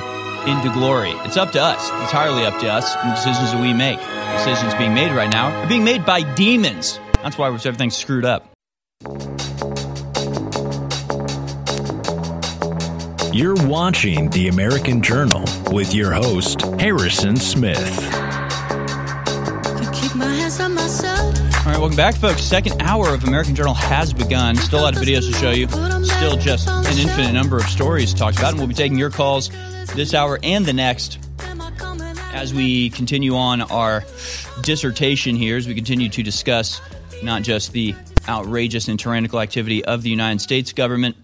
[0.48, 1.10] into glory?
[1.24, 3.98] It's up to us, entirely up to us, and the decisions that we make.
[4.38, 6.98] Decisions being made right now are being made by demons.
[7.22, 8.48] That's why everything's screwed up.
[13.32, 17.78] You're watching The American Journal with your host, Harrison Smith.
[21.82, 22.42] Welcome back, folks.
[22.44, 24.54] Second hour of American Journal has begun.
[24.54, 25.66] Still a lot of videos to show you.
[26.04, 28.50] Still just an infinite number of stories to talk about.
[28.50, 29.50] And we'll be taking your calls
[29.96, 31.18] this hour and the next
[32.32, 34.04] as we continue on our
[34.62, 36.80] dissertation here, as we continue to discuss
[37.20, 37.96] not just the
[38.28, 41.16] outrageous and tyrannical activity of the United States government,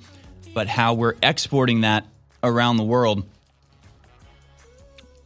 [0.55, 2.05] but how we're exporting that
[2.43, 3.25] around the world.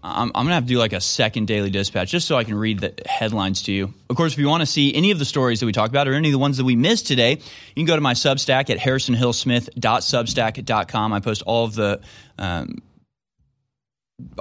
[0.03, 2.43] I'm, I'm going to have to do like a second daily dispatch just so I
[2.45, 3.95] can read the headlines to you.
[4.11, 6.09] Of course, if you want to see any of the stories that we talk about
[6.09, 8.71] or any of the ones that we missed today, you can go to my Substack
[8.71, 11.13] at harrisonhillsmith.substack.com.
[11.13, 12.01] I post all of the
[12.39, 12.83] um,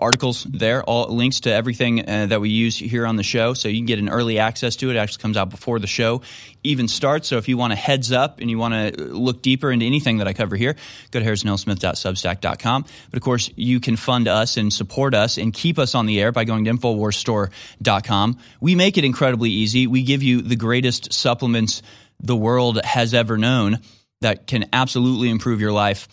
[0.01, 3.53] articles there, all links to everything uh, that we use here on the show.
[3.53, 4.95] So you can get an early access to it.
[4.95, 6.21] It actually comes out before the show
[6.63, 7.27] even starts.
[7.27, 10.17] So if you want a heads up and you want to look deeper into anything
[10.17, 10.75] that I cover here,
[11.11, 12.85] go to harrisonhillsmith.substack.com.
[13.09, 16.19] But of course, you can fund us and support us and keep us on the
[16.21, 18.37] air by going to InfoWarsStore.com.
[18.59, 19.87] We make it incredibly easy.
[19.87, 21.81] We give you the greatest supplements
[22.19, 23.79] the world has ever known
[24.21, 26.07] that can absolutely improve your life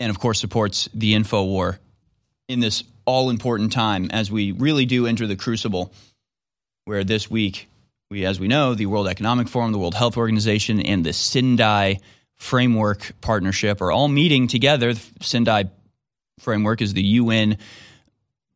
[0.00, 1.78] and of course supports the info war
[2.48, 5.92] in this all important time as we really do enter the crucible
[6.86, 7.68] where this week
[8.10, 11.98] we as we know the world economic forum the world health organization and the sendai
[12.38, 14.94] framework partnership are all meeting together.
[14.94, 15.70] The
[16.38, 17.58] framework is the un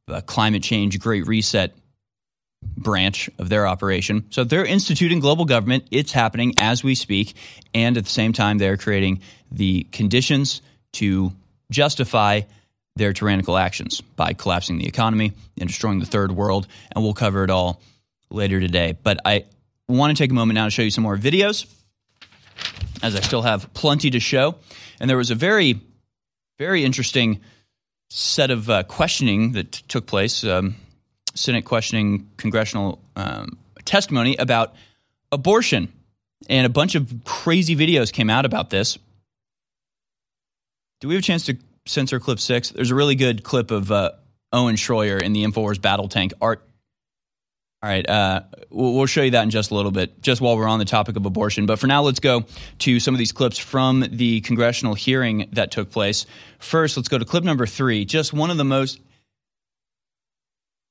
[0.09, 1.75] uh, climate change great reset
[2.77, 4.25] branch of their operation.
[4.31, 5.89] So they're instituting global government.
[5.91, 7.35] It's happening as we speak.
[7.75, 9.21] And at the same time they're creating
[9.51, 10.63] the conditions
[10.95, 11.33] to
[11.71, 12.43] justify
[12.97, 16.67] their tyrannical actions by collapsing the economy and destroying the third world.
[16.95, 17.81] And we'll cover it all
[18.31, 18.97] later today.
[19.03, 19.45] But I
[19.89, 21.67] want to take a moment now to show you some more videos,
[23.03, 24.57] as I still have plenty to show.
[25.01, 25.81] And there was a very,
[26.59, 27.41] very interesting
[28.11, 30.77] set of uh, questioning that t- took place, um,
[31.35, 34.75] Senate questioning congressional um, testimony about
[35.31, 35.93] abortion.
[36.49, 38.99] And a bunch of crazy videos came out about this.
[41.01, 41.57] Do we have a chance to
[41.87, 42.71] censor clip six?
[42.71, 44.13] There's a really good clip of uh,
[44.53, 46.33] Owen Schroyer in the InfoWars battle tank.
[46.41, 46.63] Art.
[47.83, 50.57] All right, uh, we'll, we'll show you that in just a little bit, just while
[50.57, 51.67] we're on the topic of abortion.
[51.67, 52.45] But for now, let's go
[52.79, 56.25] to some of these clips from the congressional hearing that took place.
[56.61, 58.05] First, let's go to clip number three.
[58.05, 59.01] Just one of the most,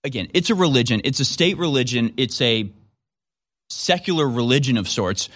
[0.04, 2.70] again, it's a religion, it's a state religion, it's a
[3.70, 5.30] secular religion of sorts,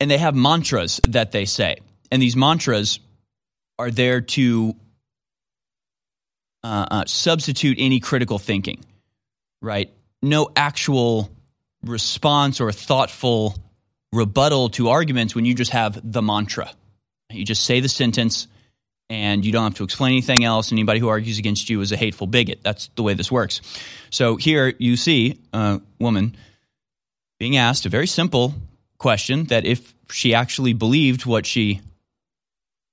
[0.00, 1.76] and they have mantras that they say.
[2.10, 3.00] And these mantras
[3.80, 4.76] are there to
[6.62, 8.84] uh, uh, substitute any critical thinking,
[9.62, 9.90] right?
[10.20, 11.30] No actual
[11.82, 13.56] response or thoughtful
[14.12, 16.70] rebuttal to arguments when you just have the mantra.
[17.30, 18.48] You just say the sentence
[19.08, 20.72] and you don't have to explain anything else.
[20.72, 22.60] Anybody who argues against you is a hateful bigot.
[22.62, 23.62] That's the way this works.
[24.10, 26.36] So here you see a woman
[27.38, 28.52] being asked a very simple
[28.98, 31.80] question that if she actually believed what she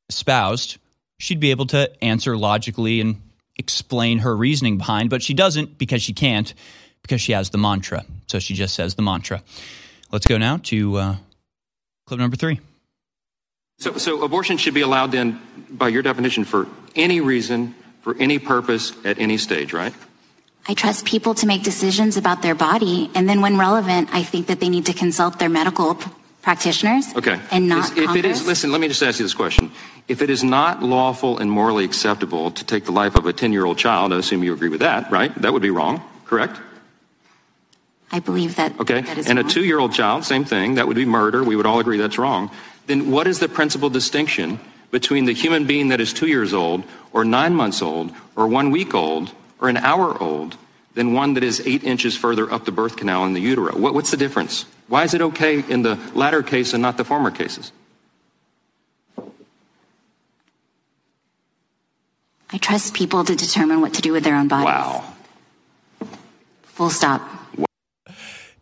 [0.09, 0.77] espoused,
[1.19, 3.21] she'd be able to answer logically and
[3.57, 6.53] explain her reasoning behind, but she doesn't because she can't,
[7.01, 8.05] because she has the mantra.
[8.27, 9.41] So she just says the mantra.
[10.11, 11.15] Let's go now to uh,
[12.05, 12.59] clip number three.
[13.79, 15.39] So, so abortion should be allowed then,
[15.69, 19.93] by your definition, for any reason, for any purpose, at any stage, right?
[20.67, 24.47] I trust people to make decisions about their body, and then when relevant, I think
[24.47, 26.09] that they need to consult their medical p-
[26.41, 27.39] practitioners Okay.
[27.51, 29.71] and not Is- if it is, listen, let me just ask you this question.
[30.07, 33.51] If it is not lawful and morally acceptable to take the life of a 10
[33.51, 35.33] year old child, I assume you agree with that, right?
[35.41, 36.59] That would be wrong, correct?
[38.11, 39.01] I believe that Okay.
[39.01, 40.75] that And a two year old child, same thing.
[40.75, 41.43] That would be murder.
[41.43, 42.49] We would all agree that's wrong.
[42.85, 44.59] Then what is the principal distinction
[44.91, 48.71] between the human being that is two years old, or nine months old, or one
[48.71, 50.55] week old, or an hour old,
[50.93, 53.77] than one that is eight inches further up the birth canal in the utero?
[53.77, 54.63] What, what's the difference?
[54.87, 57.73] Why is it okay in the latter case and not the former cases?
[62.51, 64.65] I trust people to determine what to do with their own bodies.
[64.65, 65.13] Wow.
[66.63, 67.21] Full stop.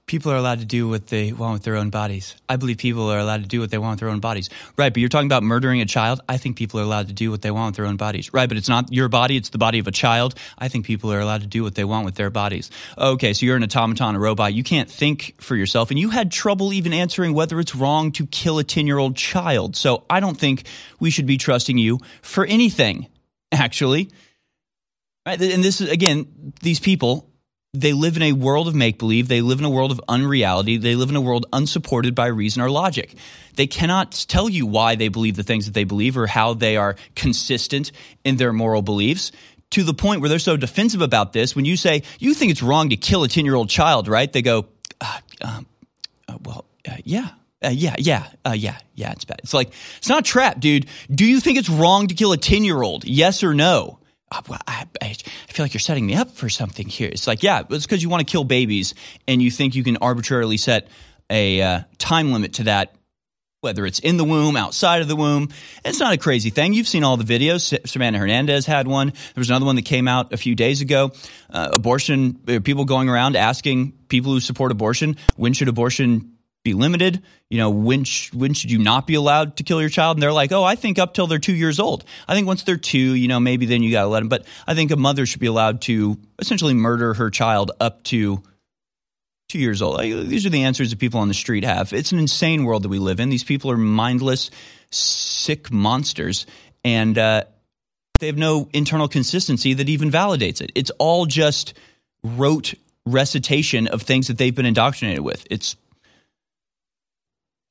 [0.08, 2.36] People are allowed to do what they want with their own bodies.
[2.48, 4.52] I believe people are allowed to do what they want with their own bodies.
[4.78, 6.22] Right, but you're talking about murdering a child.
[6.30, 8.32] I think people are allowed to do what they want with their own bodies.
[8.32, 10.36] Right, but it's not your body, it's the body of a child.
[10.60, 12.70] I think people are allowed to do what they want with their bodies.
[13.00, 14.54] Okay, so you're an automaton, a robot.
[14.54, 18.28] You can't think for yourself, and you had trouble even answering whether it's wrong to
[18.28, 19.76] kill a 10 year old child.
[19.76, 20.68] So I don't think
[21.00, 23.08] we should be trusting you for anything,
[23.52, 24.10] actually.
[25.26, 25.42] Right?
[25.42, 27.30] And this is, again, these people,
[27.74, 29.28] they live in a world of make believe.
[29.28, 30.78] They live in a world of unreality.
[30.78, 33.16] They live in a world unsupported by reason or logic.
[33.56, 36.78] They cannot tell you why they believe the things that they believe or how they
[36.78, 37.92] are consistent
[38.24, 39.32] in their moral beliefs
[39.72, 41.56] to the point where they're so defensive about this.
[41.56, 44.32] When you say, you think it's wrong to kill a 10 year old child, right?
[44.32, 44.68] They go,
[45.02, 45.66] uh, um,
[46.28, 47.30] uh, well, uh, yeah.
[47.64, 49.40] Uh, yeah, yeah, uh, yeah, yeah, it's bad.
[49.44, 50.88] It's like, it's not a trap, dude.
[51.10, 53.06] Do you think it's wrong to kill a 10 year old?
[53.06, 54.00] Yes or no?
[54.32, 55.14] Uh, well, I, I,
[55.48, 57.10] feel like you're setting me up for something here.
[57.10, 58.94] It's like, yeah, it's because you want to kill babies
[59.28, 60.88] and you think you can arbitrarily set
[61.30, 62.96] a uh, time limit to that,
[63.62, 65.50] whether it's in the womb, outside of the womb.
[65.86, 66.74] It's not a crazy thing.
[66.74, 67.62] You've seen all the videos.
[67.62, 69.10] Sa- Savannah Hernandez had one.
[69.10, 71.12] There was another one that came out a few days ago.
[71.50, 72.34] Uh, abortion,
[72.64, 76.35] people going around asking people who support abortion, when should abortion
[76.66, 77.24] be limited?
[77.50, 80.18] You know, when sh- when should you not be allowed to kill your child?
[80.18, 82.04] And they're like, oh, I think up till they're two years old.
[82.28, 84.28] I think once they're two, you know, maybe then you got to let them.
[84.28, 88.44] But I think a mother should be allowed to essentially murder her child up to
[89.48, 89.96] two years old.
[89.96, 91.94] Like, these are the answers that people on the street have.
[91.94, 93.30] It's an insane world that we live in.
[93.30, 94.52] These people are mindless,
[94.90, 96.46] sick monsters,
[96.84, 97.44] and uh,
[98.20, 100.72] they have no internal consistency that even validates it.
[100.74, 101.76] It's all just
[102.24, 102.74] rote
[103.06, 105.46] recitation of things that they've been indoctrinated with.
[105.52, 105.76] It's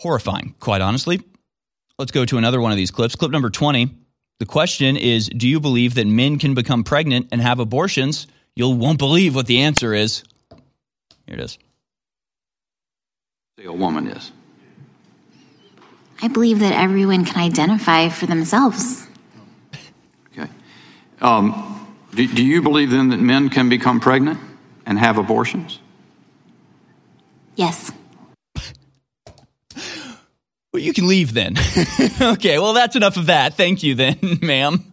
[0.01, 1.21] horrifying, quite honestly.
[1.99, 3.15] Let's go to another one of these clips.
[3.15, 3.91] Clip number 20.
[4.41, 8.27] The question is Do you believe that men can become pregnant and have abortions?
[8.57, 10.23] You won't believe what the answer is.
[11.27, 11.59] Here it is.
[13.65, 14.31] A woman is.
[16.21, 19.07] I believe that everyone can identify for themselves.
[20.33, 20.51] Okay.
[21.21, 24.39] Um, do, do you believe then that men can become pregnant
[24.87, 25.81] and have abortions?
[27.57, 27.93] Yes.
[30.75, 31.55] Well, you can leave then.
[32.20, 33.55] okay, well, that's enough of that.
[33.55, 34.85] Thank you, then, ma'am.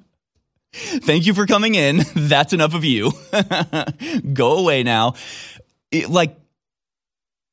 [0.71, 2.01] Thank you for coming in.
[2.15, 3.11] That's enough of you.
[4.32, 5.15] Go away now.
[5.91, 6.38] It- like,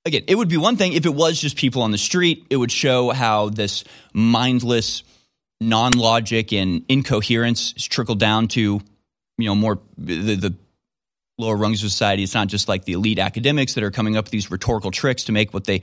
[0.05, 2.45] again, it would be one thing if it was just people on the street.
[2.51, 5.05] It would show how this mindless
[5.61, 8.61] non logic and incoherence is trickled down to
[9.39, 10.55] you know more the, the
[11.39, 12.22] lower rungs of society.
[12.22, 15.24] It's not just like the elite academics that are coming up with these rhetorical tricks
[15.24, 15.83] to make what they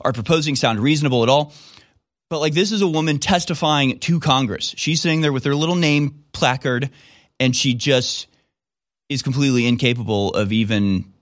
[0.00, 1.52] are proposing sound reasonable at all.
[2.32, 4.74] But like this is a woman testifying to Congress.
[4.78, 6.88] She's sitting there with her little name placard,
[7.38, 8.26] and she just
[9.10, 11.12] is completely incapable of even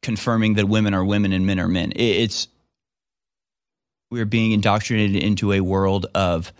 [0.00, 1.92] confirming that women are women and men are men.
[1.96, 2.46] It's
[4.12, 6.52] we're being indoctrinated into a world of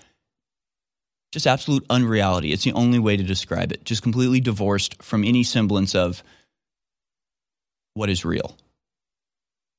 [1.30, 2.52] just absolute unreality.
[2.52, 3.84] It's the only way to describe it.
[3.84, 6.24] Just completely divorced from any semblance of
[7.94, 8.56] what is real.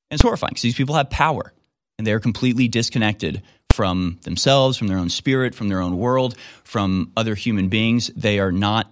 [0.09, 1.51] And it's horrifying because these people have power
[1.97, 3.41] and they're completely disconnected
[3.73, 8.07] from themselves, from their own spirit, from their own world, from other human beings.
[8.15, 8.91] They are not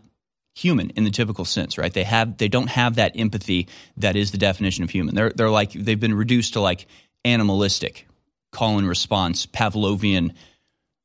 [0.55, 1.93] human in the typical sense, right?
[1.93, 3.67] They have they don't have that empathy
[3.97, 5.15] that is the definition of human.
[5.15, 6.87] They're they're like they've been reduced to like
[7.23, 8.07] animalistic,
[8.51, 10.33] call and response, Pavlovian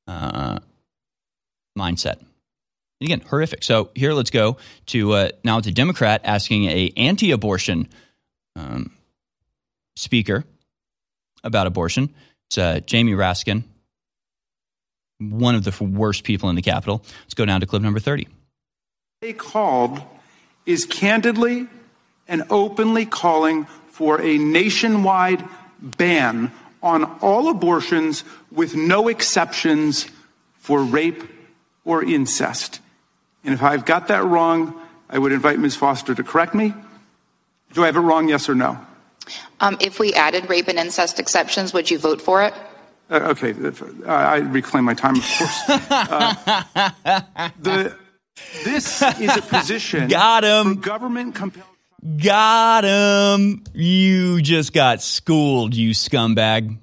[0.06, 0.58] uh,
[1.78, 2.18] mindset.
[3.00, 3.62] And again, horrific.
[3.62, 4.56] So here, let's go
[4.86, 7.88] to uh, now it's a Democrat asking a anti-abortion
[8.56, 8.92] um,
[9.96, 10.44] speaker
[11.42, 12.14] about abortion.
[12.48, 13.64] It's uh, Jamie Raskin,
[15.18, 17.02] one of the worst people in the Capitol.
[17.22, 18.28] Let's go down to clip number thirty
[19.24, 20.02] they called
[20.66, 21.66] is candidly
[22.28, 25.42] and openly calling for a nationwide
[25.80, 28.22] ban on all abortions
[28.52, 30.06] with no exceptions
[30.58, 31.22] for rape
[31.86, 32.80] or incest.
[33.42, 34.78] And if I've got that wrong,
[35.08, 35.74] I would invite Ms.
[35.74, 36.74] Foster to correct me.
[37.72, 38.78] Do I have it wrong, yes or no?
[39.60, 42.54] Um, if we added rape and incest exceptions, would you vote for it?
[43.10, 45.60] Uh, okay, uh, I reclaim my time, of course.
[45.68, 47.96] Uh, the
[48.64, 50.08] this is a position.
[50.08, 50.80] got him.
[50.80, 51.66] Government compelled.
[52.22, 53.64] Got him.
[53.72, 56.76] You just got schooled, you scumbag.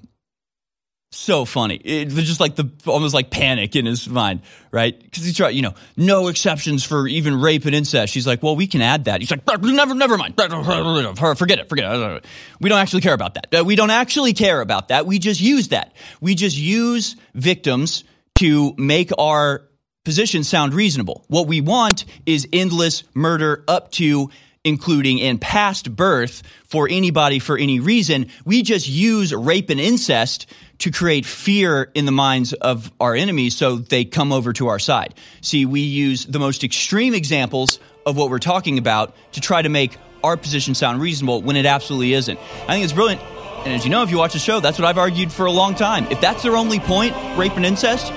[1.14, 1.76] So funny.
[1.76, 4.98] It's just like the almost like panic in his mind, right?
[4.98, 8.14] Because he's trying, you know, no exceptions for even rape and incest.
[8.14, 9.20] She's like, well, we can add that.
[9.20, 10.38] He's like, never, never mind.
[10.38, 11.68] Forget it.
[11.68, 12.26] Forget it.
[12.62, 13.54] We don't actually care about that.
[13.54, 15.06] Uh, we don't actually care about that.
[15.06, 15.94] We just use that.
[16.22, 18.06] We just use victims
[18.36, 19.68] to make our
[20.06, 21.26] position sound reasonable.
[21.28, 24.30] What we want is endless murder up to
[24.64, 28.28] including and past birth for anybody for any reason.
[28.46, 30.46] We just use rape and incest
[30.82, 34.80] to create fear in the minds of our enemies so they come over to our
[34.80, 35.14] side.
[35.42, 39.70] See, we use the most extreme examples of what we're talking about to try to
[39.70, 42.40] make our position sound reasonable when it absolutely isn't.
[42.40, 43.22] I think it's brilliant.
[43.64, 45.52] And as you know, if you watch the show, that's what I've argued for a
[45.52, 46.08] long time.
[46.10, 48.12] If that's their only point, rape and incest,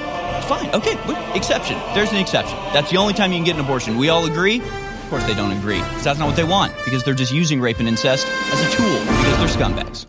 [0.46, 0.70] fine.
[0.74, 0.98] Okay,
[1.34, 1.78] exception.
[1.92, 2.56] There's an exception.
[2.72, 3.98] That's the only time you can get an abortion.
[3.98, 4.60] We all agree?
[4.60, 5.80] Of course they don't agree.
[5.80, 6.72] Because that's not what they want.
[6.86, 9.00] Because they're just using rape and incest as a tool.
[9.00, 10.06] Because they're scumbags.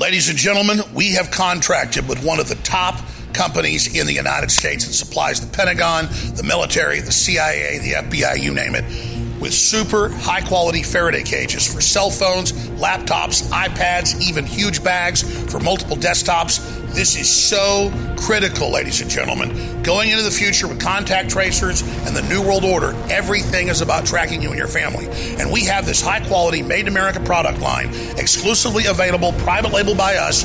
[0.00, 2.98] Ladies and gentlemen, we have contracted with one of the top
[3.34, 8.40] companies in the United States that supplies the Pentagon, the military, the CIA, the FBI,
[8.40, 14.44] you name it with super high quality Faraday cages for cell phones, laptops, iPads, even
[14.44, 16.60] huge bags for multiple desktops.
[16.92, 19.82] This is so critical, ladies and gentlemen.
[19.82, 24.04] Going into the future with contact tracers and the New World Order, everything is about
[24.04, 25.08] tracking you and your family.
[25.38, 27.88] And we have this high quality made in America product line
[28.18, 30.44] exclusively available, private label by us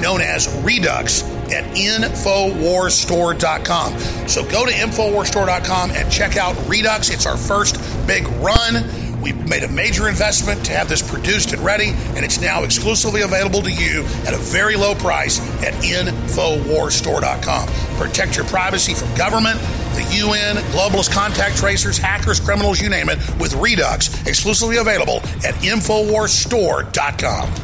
[0.00, 1.22] known as Redux
[1.52, 3.98] at InfoWarsStore.com.
[4.28, 7.10] So go to InfoWarsStore.com and check out Redux.
[7.10, 7.69] It's our first
[8.10, 8.82] big run.
[9.22, 13.20] We made a major investment to have this produced and ready, and it's now exclusively
[13.22, 17.68] available to you at a very low price at InfoWarsStore.com.
[17.98, 19.60] Protect your privacy from government,
[19.94, 25.54] the UN, globalist contact tracers, hackers, criminals, you name it, with Redux, exclusively available at
[25.62, 27.54] InfoWarsStore.com.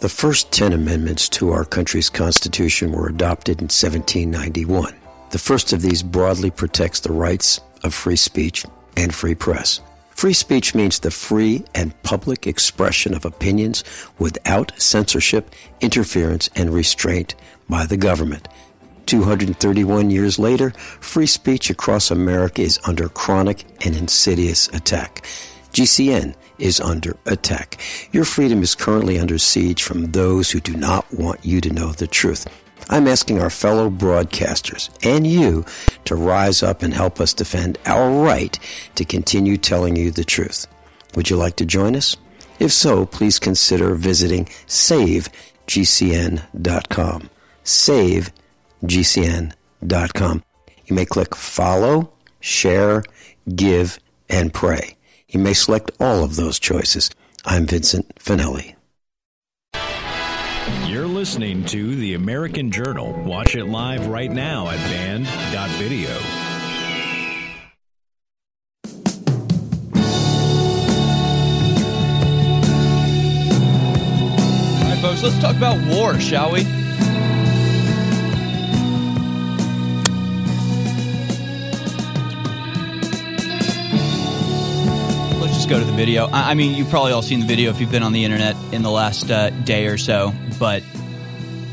[0.00, 4.94] The first 10 amendments to our country's Constitution were adopted in 1791.
[5.28, 8.64] The first of these broadly protects the rights of free speech
[8.96, 9.80] and free press.
[10.10, 13.82] Free speech means the free and public expression of opinions
[14.18, 17.34] without censorship, interference, and restraint
[17.68, 18.48] by the government.
[19.06, 20.70] 231 years later,
[21.00, 25.26] free speech across America is under chronic and insidious attack.
[25.72, 27.80] GCN is under attack.
[28.12, 31.92] Your freedom is currently under siege from those who do not want you to know
[31.92, 32.46] the truth.
[32.88, 35.64] I'm asking our fellow broadcasters and you
[36.04, 38.58] to rise up and help us defend our right
[38.94, 40.66] to continue telling you the truth.
[41.14, 42.16] Would you like to join us?
[42.58, 45.30] If so, please consider visiting savegcn.com.
[47.64, 48.32] Savegcn.com.
[50.86, 53.02] You may click follow, share,
[53.54, 53.98] give,
[54.28, 54.96] and pray.
[55.28, 57.10] You may select all of those choices.
[57.44, 58.73] I'm Vincent Finelli
[61.24, 63.10] listening to The American Journal.
[63.24, 66.10] Watch it live right now at band.video.
[74.80, 76.66] All right, folks, let's talk about war, shall we?
[85.66, 86.28] go to the video.
[86.30, 88.82] I, mean, you've probably all seen the video if you've been on the internet in
[88.82, 90.82] the last uh, day or so, but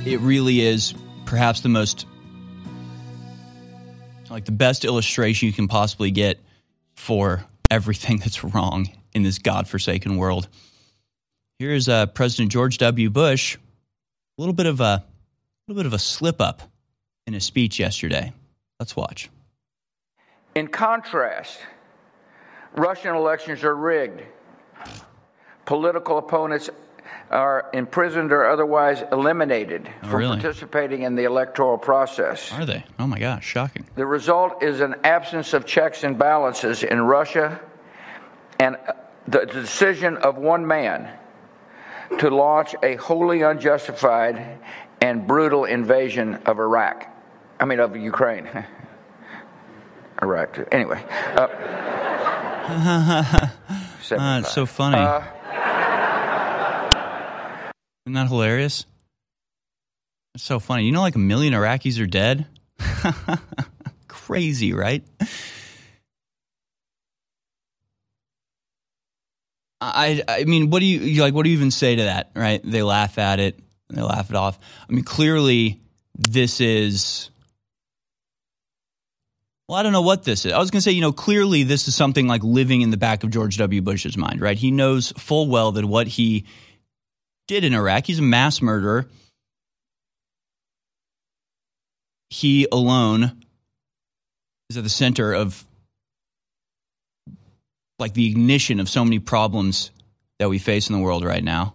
[0.05, 0.93] it really is
[1.25, 2.07] perhaps the most,
[4.29, 6.39] like, the best illustration you can possibly get
[6.95, 10.47] for everything that's wrong in this godforsaken world.
[11.59, 13.09] Here's uh, President George W.
[13.09, 15.03] Bush, a little bit of a,
[15.67, 16.63] little bit of a slip up
[17.27, 18.33] in his speech yesterday.
[18.79, 19.29] Let's watch.
[20.55, 21.59] In contrast,
[22.75, 24.23] Russian elections are rigged.
[25.65, 26.69] Political opponents
[27.31, 30.39] are imprisoned or otherwise eliminated Oh, from really?
[30.39, 32.51] participating in the electoral process.
[32.51, 32.83] Are they?
[32.99, 33.85] Oh my gosh, shocking.
[33.95, 37.59] The result is an absence of checks and balances in Russia
[38.59, 38.93] and uh,
[39.27, 41.09] the decision of one man
[42.19, 44.59] to launch a wholly unjustified
[45.01, 47.07] and brutal invasion of Iraq.
[47.59, 48.47] I mean, of Ukraine.
[50.21, 50.59] Iraq.
[50.71, 51.03] Anyway.
[51.35, 51.47] Uh,
[54.13, 54.97] Ah, it's so funny.
[54.97, 55.21] Uh,
[58.05, 58.85] Isn't that hilarious?
[60.33, 60.85] It's so funny.
[60.85, 62.47] You know, like a million Iraqis are dead?
[64.07, 65.03] Crazy, right?
[69.81, 71.33] I, I mean, what do you you like?
[71.33, 72.31] What do you even say to that?
[72.35, 72.61] Right?
[72.63, 73.59] They laugh at it.
[73.89, 74.59] They laugh it off.
[74.87, 75.81] I mean, clearly,
[76.15, 77.29] this is.
[79.67, 80.51] Well, I don't know what this is.
[80.51, 82.97] I was going to say, you know, clearly this is something like living in the
[82.97, 83.81] back of George W.
[83.81, 84.57] Bush's mind, right?
[84.57, 86.45] He knows full well that what he
[87.51, 89.05] did in Iraq, he's a mass murderer.
[92.29, 93.43] He alone
[94.69, 95.65] is at the center of
[97.99, 99.91] like the ignition of so many problems
[100.39, 101.73] that we face in the world right now,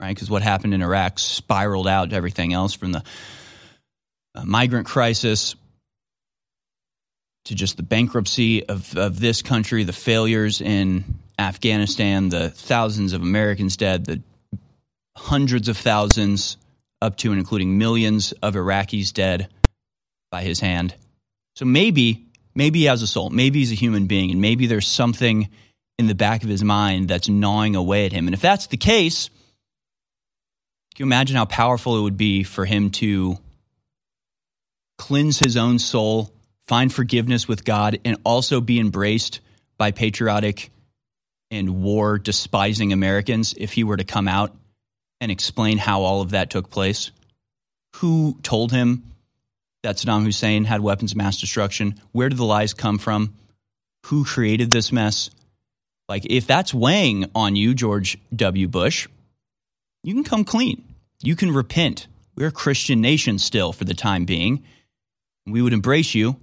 [0.00, 0.12] right?
[0.12, 3.04] Because what happened in Iraq spiraled out to everything else from the
[4.34, 5.54] uh, migrant crisis
[7.44, 11.04] to just the bankruptcy of, of this country, the failures in
[11.38, 14.20] Afghanistan, the thousands of Americans dead, the
[15.16, 16.56] hundreds of thousands,
[17.00, 19.48] up to and including millions of Iraqis dead
[20.30, 20.94] by his hand.
[21.56, 23.30] So maybe, maybe he has a soul.
[23.30, 25.48] Maybe he's a human being, and maybe there's something
[25.98, 28.26] in the back of his mind that's gnawing away at him.
[28.26, 29.28] And if that's the case,
[30.94, 33.38] can you imagine how powerful it would be for him to
[34.98, 36.32] cleanse his own soul,
[36.66, 39.40] find forgiveness with God, and also be embraced
[39.78, 40.70] by patriotic
[41.50, 44.54] and war despising Americans if he were to come out
[45.22, 47.12] and explain how all of that took place?
[47.96, 49.04] Who told him
[49.84, 51.94] that Saddam Hussein had weapons of mass destruction?
[52.10, 53.32] Where did the lies come from?
[54.06, 55.30] Who created this mess?
[56.08, 58.66] Like, if that's weighing on you, George W.
[58.66, 59.06] Bush,
[60.02, 60.82] you can come clean.
[61.22, 62.08] You can repent.
[62.34, 64.64] We're a Christian nation still for the time being.
[65.46, 66.34] We would embrace you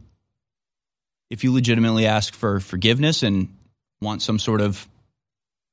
[1.29, 3.53] if you legitimately ask for forgiveness and
[3.99, 4.87] want some sort of,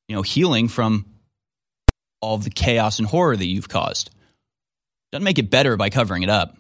[0.08, 1.04] you know, healing from
[2.26, 4.10] all of the chaos and horror that you've caused.
[5.12, 6.56] Doesn't make it better by covering it up,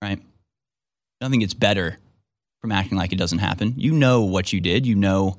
[0.00, 0.22] right?
[1.20, 1.98] Nothing gets better
[2.60, 3.74] from acting like it doesn't happen.
[3.76, 4.86] You know what you did.
[4.86, 5.38] You know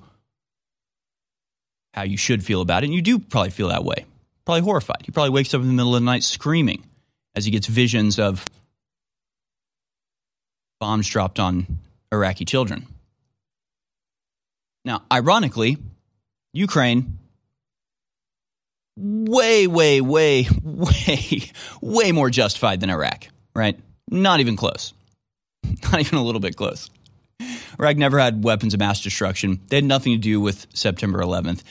[1.93, 2.87] how you should feel about it.
[2.87, 4.05] And you do probably feel that way.
[4.43, 5.03] Probably horrified.
[5.05, 6.83] He probably wakes up in the middle of the night screaming
[7.33, 8.45] as he gets visions of
[10.81, 11.79] bombs dropped on
[12.11, 12.87] Iraqi children.
[14.83, 15.77] Now, ironically,
[16.51, 17.19] Ukraine
[18.97, 21.51] way, way, way, way,
[21.81, 23.79] way more justified than Iraq, right?
[24.09, 24.93] Not even close.
[25.83, 26.89] Not even a little bit close.
[27.79, 29.59] Iraq never had weapons of mass destruction.
[29.67, 31.61] They had nothing to do with September 11th.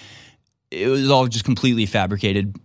[0.71, 2.59] It was all just completely fabricated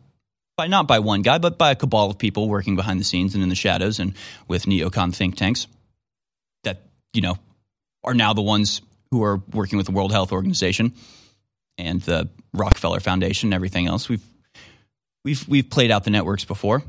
[0.58, 3.34] by not by one guy, but by a cabal of people working behind the scenes
[3.36, 4.14] and in the shadows and
[4.50, 5.68] with neocon think tanks
[6.64, 6.82] that,
[7.14, 7.38] you know,
[8.04, 8.82] are now the ones
[9.12, 10.94] who are working with the World Health Organization
[11.78, 14.10] and the Rockefeller Foundation and everything else.
[14.10, 14.24] We've
[15.24, 16.84] we've we've played out the networks before.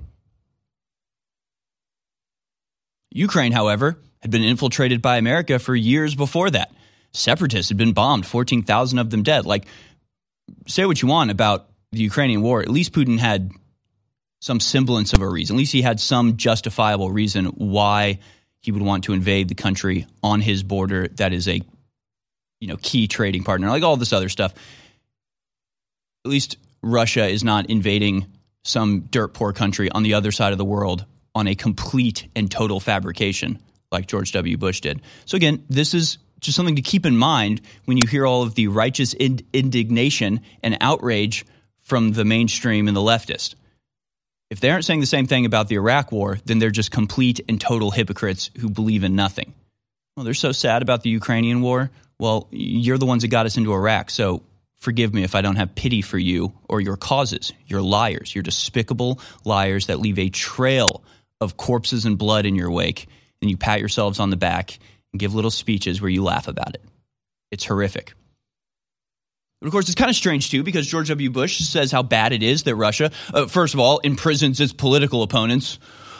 [3.10, 6.72] Ukraine, however, had been infiltrated by America for years before that.
[7.12, 9.46] Separatists had been bombed, 14,000 of them dead.
[9.46, 9.66] Like,
[10.68, 13.50] say what you want about the Ukrainian war, at least Putin had
[14.40, 15.56] some semblance of a reason.
[15.56, 18.20] At least he had some justifiable reason why
[18.60, 21.60] he would want to invade the country on his border that is a
[22.60, 24.52] you know key trading partner like all this other stuff
[26.24, 28.26] at least russia is not invading
[28.64, 31.04] some dirt poor country on the other side of the world
[31.34, 33.58] on a complete and total fabrication
[33.92, 37.60] like george w bush did so again this is just something to keep in mind
[37.84, 41.44] when you hear all of the righteous ind- indignation and outrage
[41.82, 43.54] from the mainstream and the leftist
[44.50, 47.40] If they aren't saying the same thing about the Iraq war, then they're just complete
[47.48, 49.54] and total hypocrites who believe in nothing.
[50.16, 51.90] Well, they're so sad about the Ukrainian war.
[52.18, 54.10] Well, you're the ones that got us into Iraq.
[54.10, 54.42] So
[54.80, 57.52] forgive me if I don't have pity for you or your causes.
[57.66, 58.34] You're liars.
[58.34, 61.04] You're despicable liars that leave a trail
[61.40, 63.06] of corpses and blood in your wake.
[63.40, 64.78] And you pat yourselves on the back
[65.12, 66.82] and give little speeches where you laugh about it.
[67.50, 68.14] It's horrific.
[69.60, 71.30] But of course, it's kind of strange too because George W.
[71.30, 75.22] Bush says how bad it is that Russia, uh, first of all, imprisons its political
[75.22, 75.78] opponents.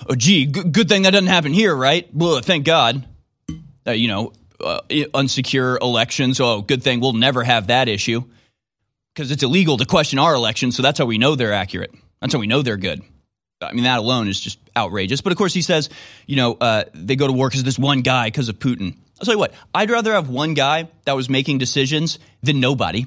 [0.09, 2.09] Oh, gee, g- good thing that doesn't happen here, right?
[2.13, 3.07] Well, thank God.
[3.87, 4.33] Uh, you know,
[4.63, 6.39] uh, unsecure elections.
[6.41, 8.25] Oh, good thing we'll never have that issue
[9.21, 10.75] because it's illegal to question our elections.
[10.75, 11.93] So that's how we know they're accurate.
[12.23, 13.03] That's how we know they're good.
[13.61, 15.21] I mean, that alone is just outrageous.
[15.21, 15.91] But of course, he says,
[16.27, 18.97] you know, uh, they go to war because this one guy, because of Putin.
[19.21, 23.07] I'll tell you what, I'd rather have one guy that was making decisions than nobody.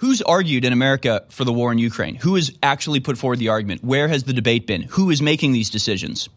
[0.00, 2.16] Who's argued in America for the war in Ukraine?
[2.16, 3.82] Who has actually put forward the argument?
[3.82, 4.82] Where has the debate been?
[4.82, 6.28] Who is making these decisions?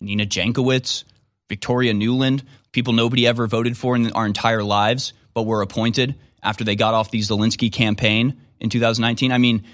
[0.00, 1.04] Nina Jankowicz,
[1.50, 6.64] Victoria Nuland, people nobody ever voted for in our entire lives, but were appointed after
[6.64, 9.32] they got off the Zelensky campaign in 2019.
[9.32, 9.64] I mean,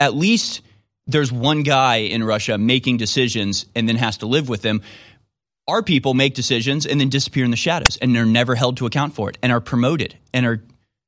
[0.00, 0.62] at least
[1.06, 4.82] there's one guy in Russia making decisions and then has to live with them.
[5.68, 8.86] Our people make decisions and then disappear in the shadows and they're never held to
[8.86, 10.62] account for it and are promoted and are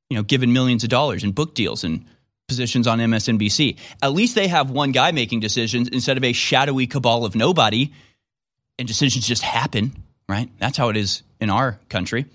[0.09, 2.05] you know, given millions of dollars in book deals and
[2.47, 3.77] positions on MSNBC.
[4.01, 7.93] At least they have one guy making decisions instead of a shadowy cabal of nobody,
[8.77, 9.91] and decisions just happen,
[10.27, 10.49] right?
[10.57, 12.25] That's how it is in our country.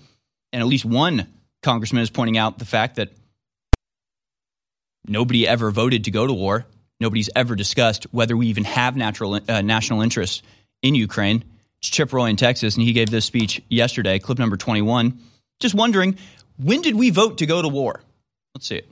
[0.53, 1.27] And at least one
[1.65, 3.09] congressman is pointing out the fact that
[5.07, 6.65] nobody ever voted to go to war.
[6.99, 10.43] Nobody's ever discussed whether we even have natural uh, national interest
[10.81, 11.43] in Ukraine.
[11.79, 15.19] It's Chip Roy in Texas, and he gave this speech yesterday, clip number 21.
[15.59, 16.17] Just wondering
[16.57, 18.01] when did we vote to go to war?
[18.53, 18.89] Let's see it.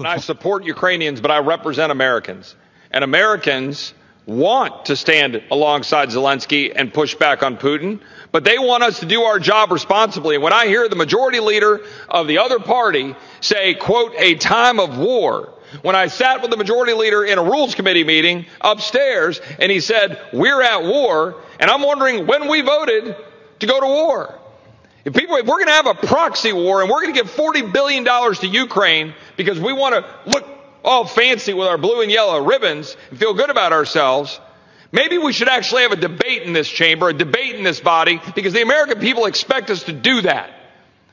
[0.00, 2.54] I support Ukrainians, but I represent Americans.
[2.90, 3.94] And Americans
[4.28, 7.98] want to stand alongside Zelensky and push back on Putin,
[8.30, 10.34] but they want us to do our job responsibly.
[10.34, 11.80] And when I hear the majority leader
[12.10, 16.58] of the other party say, quote, a time of war, when I sat with the
[16.58, 21.70] majority leader in a rules committee meeting upstairs and he said, we're at war, and
[21.70, 23.16] I'm wondering when we voted
[23.60, 24.38] to go to war.
[25.06, 27.30] If people, if we're going to have a proxy war and we're going to give
[27.30, 30.57] $40 billion to Ukraine because we want to look
[30.88, 34.40] all fancy with our blue and yellow ribbons and feel good about ourselves,
[34.90, 38.20] maybe we should actually have a debate in this chamber, a debate in this body,
[38.34, 40.50] because the American people expect us to do that.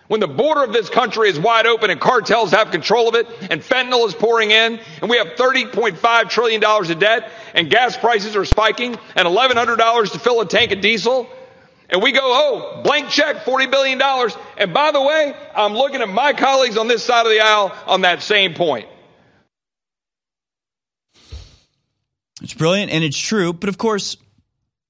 [0.07, 3.27] When the border of this country is wide open and cartels have control of it
[3.49, 8.35] and fentanyl is pouring in and we have $30.5 trillion of debt and gas prices
[8.35, 11.27] are spiking and $1,100 to fill a tank of diesel
[11.89, 14.02] and we go, oh, blank check, $40 billion.
[14.57, 17.76] And by the way, I'm looking at my colleagues on this side of the aisle
[17.88, 18.88] on that same point.
[22.46, 24.18] It's brilliant and it's true, but of course,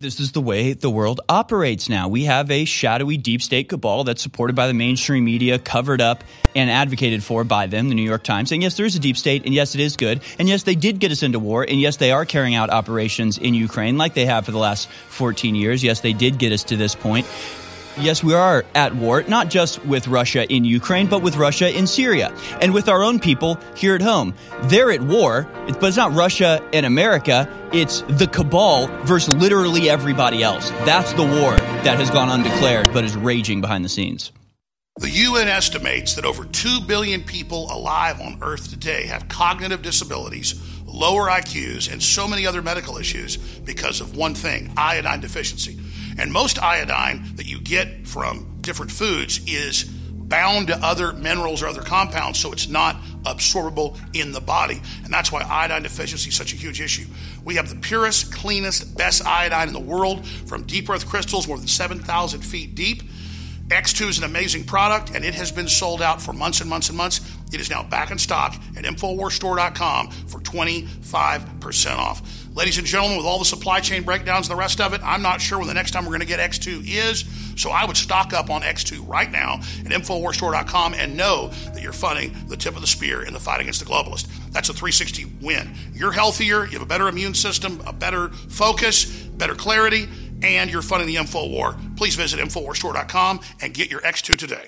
[0.01, 2.09] this is the way the world operates now.
[2.09, 6.25] We have a shadowy deep state cabal that's supported by the mainstream media, covered up
[6.53, 9.15] and advocated for by them, the New York Times, saying, yes, there is a deep
[9.15, 11.79] state, and yes, it is good, and yes, they did get us into war, and
[11.79, 15.55] yes, they are carrying out operations in Ukraine like they have for the last 14
[15.55, 15.81] years.
[15.81, 17.25] Yes, they did get us to this point.
[17.97, 21.87] Yes, we are at war, not just with Russia in Ukraine, but with Russia in
[21.87, 24.33] Syria and with our own people here at home.
[24.63, 27.49] They're at war, but it's not Russia and America.
[27.71, 30.71] It's the cabal versus literally everybody else.
[30.83, 31.55] That's the war
[31.85, 34.33] that has gone undeclared, but is raging behind the scenes.
[34.97, 40.61] The UN estimates that over 2 billion people alive on Earth today have cognitive disabilities,
[40.85, 45.79] lower IQs, and so many other medical issues because of one thing iodine deficiency.
[46.17, 51.67] And most iodine that you get from different foods is bound to other minerals or
[51.67, 54.81] other compounds, so it's not absorbable in the body.
[55.03, 57.05] And that's why iodine deficiency is such a huge issue.
[57.43, 61.57] We have the purest, cleanest, best iodine in the world from deep earth crystals more
[61.57, 63.03] than 7,000 feet deep.
[63.67, 66.89] X2 is an amazing product, and it has been sold out for months and months
[66.89, 67.21] and months.
[67.51, 72.44] It is now back in stock at InfoWarsStore.com for 25% off.
[72.55, 75.21] Ladies and gentlemen, with all the supply chain breakdowns and the rest of it, I'm
[75.21, 77.25] not sure when the next time we're going to get X2 is.
[77.61, 81.91] So I would stock up on X2 right now at InfoWarsStore.com and know that you're
[81.91, 84.27] funding the tip of the spear in the fight against the globalist.
[84.51, 85.73] That's a 360 win.
[85.93, 90.07] You're healthier, you have a better immune system, a better focus, better clarity,
[90.41, 91.75] and you're funding the info war.
[91.97, 94.67] Please visit InfoWarsStore.com and get your X2 today.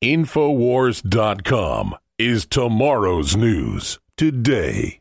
[0.00, 5.00] Infowars.com is tomorrow's news today.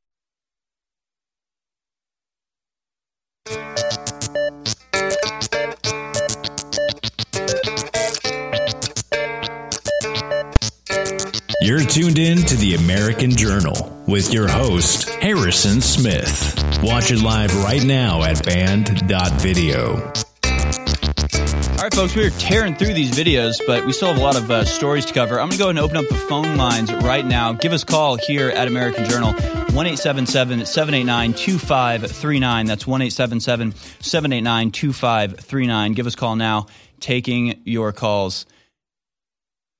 [13.23, 16.81] American Journal with your host, Harrison Smith.
[16.83, 19.95] Watch it live right now at band.video.
[19.95, 24.35] All right, folks, we are tearing through these videos, but we still have a lot
[24.35, 25.39] of uh, stories to cover.
[25.39, 27.53] I'm going to go ahead and open up the phone lines right now.
[27.53, 29.33] Give us a call here at American Journal,
[29.73, 32.65] 1 789 2539.
[32.65, 35.93] That's 1 789 2539.
[35.93, 36.67] Give us a call now,
[36.99, 38.45] taking your calls.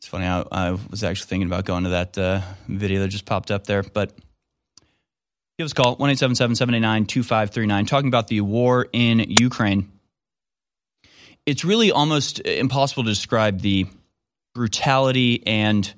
[0.02, 3.26] It's funny, I, I was actually thinking about going to that uh, video that just
[3.26, 4.12] popped up there, but
[5.58, 9.90] give us a call, 1 789 2539, talking about the war in Ukraine
[11.46, 13.86] it's really almost impossible to describe the
[14.54, 15.94] brutality and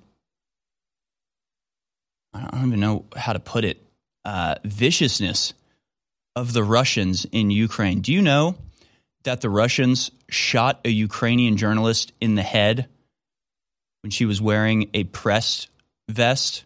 [2.34, 3.82] I don't even know how to put it
[4.26, 5.54] uh, viciousness
[6.36, 8.02] of the Russians in Ukraine.
[8.02, 8.56] Do you know
[9.24, 12.90] that the Russians shot a Ukrainian journalist in the head
[14.02, 15.68] when she was wearing a press
[16.10, 16.66] vest?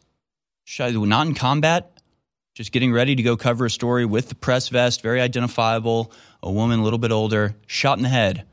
[0.78, 2.00] Not in combat,
[2.56, 6.12] just getting ready to go cover a story with the press vest, very identifiable,
[6.42, 8.46] a woman a little bit older, shot in the head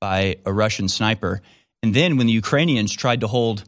[0.00, 1.40] by a Russian sniper.
[1.82, 3.64] And then when the Ukrainians tried to hold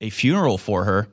[0.00, 1.08] a funeral for her,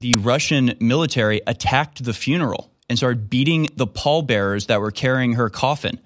[0.00, 5.48] the Russian military attacked the funeral and started beating the pallbearers that were carrying her
[5.48, 5.98] coffin.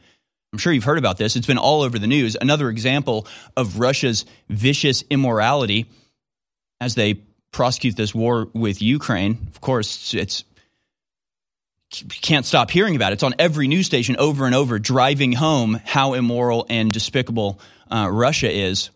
[0.52, 1.36] I'm sure you've heard about this.
[1.36, 2.36] It's been all over the news.
[2.40, 5.86] Another example of Russia's vicious immorality
[6.80, 7.14] as they
[7.50, 9.48] prosecute this war with Ukraine.
[9.48, 10.44] Of course, it's
[11.90, 13.14] can't stop hearing about it.
[13.14, 17.60] It's on every news station over and over, driving home how immoral and despicable
[17.90, 18.90] uh, Russia is.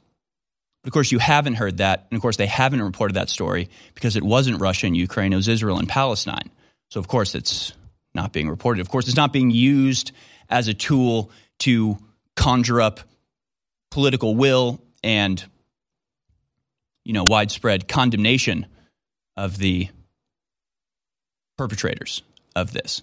[0.82, 2.06] But of course, you haven't heard that.
[2.10, 5.36] And of course, they haven't reported that story because it wasn't Russia and Ukraine, it
[5.36, 6.50] was Israel and Palestine.
[6.90, 7.72] So, of course, it's
[8.14, 8.80] not being reported.
[8.80, 10.12] Of course, it's not being used
[10.50, 11.30] as a tool
[11.60, 11.98] to
[12.36, 13.00] conjure up
[13.90, 15.44] political will and
[17.04, 18.66] you know widespread condemnation
[19.36, 19.88] of the
[21.56, 22.22] perpetrators
[22.56, 23.02] of this.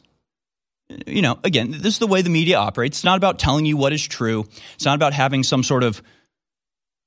[1.05, 2.99] You know, again, this is the way the media operates.
[2.99, 4.47] It's not about telling you what is true.
[4.75, 6.01] It's not about having some sort of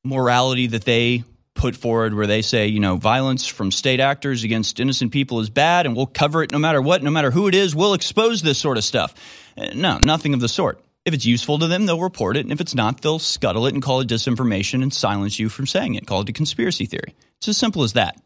[0.05, 1.25] morality that they
[1.55, 5.51] put forward where they say, you know, violence from state actors against innocent people is
[5.51, 8.43] bad and we'll cover it no matter what, no matter who it is, we'll expose
[8.43, 9.15] this sort of stuff.
[9.57, 10.83] Uh, no, nothing of the sort.
[11.05, 12.47] If it's useful to them, they'll report it.
[12.47, 15.67] And if it's not, they'll scuttle it and call it disinformation and silence you from
[15.67, 17.15] saying it, call it a conspiracy theory.
[17.39, 18.17] It's as simple as that.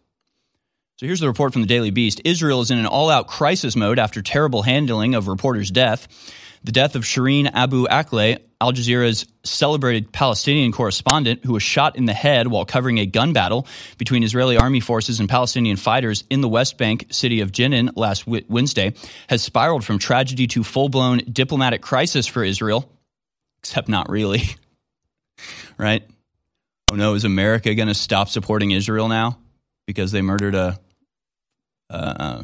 [0.97, 2.23] So here's the report from the Daily Beast.
[2.25, 6.09] Israel is in an all out crisis mode after terrible handling of reporter's death.
[6.67, 12.07] The death of Shireen Abu Akleh, Al Jazeera's celebrated Palestinian correspondent who was shot in
[12.07, 13.69] the head while covering a gun battle
[13.99, 18.27] between Israeli army forces and Palestinian fighters in the West Bank city of Jenin last
[18.27, 18.95] Wednesday,
[19.29, 22.91] has spiraled from tragedy to full blown diplomatic crisis for Israel.
[23.61, 24.43] Except not really.
[25.79, 26.03] right?
[26.89, 29.39] Oh no, is America going to stop supporting Israel now
[29.87, 30.81] because they murdered a
[31.91, 32.43] uh,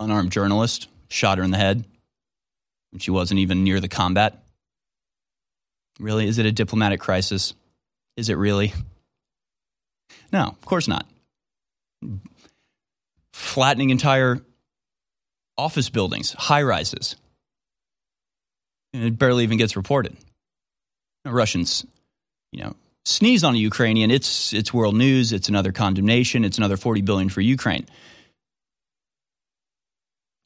[0.00, 1.84] unarmed journalist, shot her in the head,
[3.02, 4.42] she wasn't even near the combat.
[5.98, 6.26] Really?
[6.28, 7.54] Is it a diplomatic crisis?
[8.16, 8.72] Is it really?
[10.32, 11.06] No, of course not.
[13.32, 14.40] Flattening entire
[15.56, 17.16] office buildings, high rises.
[18.92, 20.16] And it barely even gets reported.
[21.24, 21.86] The Russians,
[22.52, 22.74] you know,
[23.04, 25.32] sneeze on a Ukrainian, it's it's world news.
[25.32, 26.44] It's another condemnation.
[26.44, 27.86] It's another forty billion for Ukraine.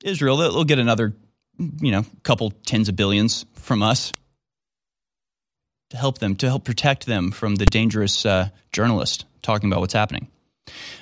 [0.03, 1.13] Israel, they'll get another,
[1.59, 4.13] you know, couple tens of billions from us
[5.91, 9.93] to help them, to help protect them from the dangerous uh, journalist talking about what's
[9.93, 10.29] happening.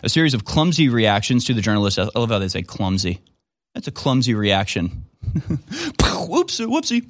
[0.02, 1.98] A series of clumsy reactions to the journalist.
[1.98, 3.20] I love how they say clumsy.
[3.74, 5.04] That's a clumsy reaction.
[5.48, 7.06] Whoops, whoopsie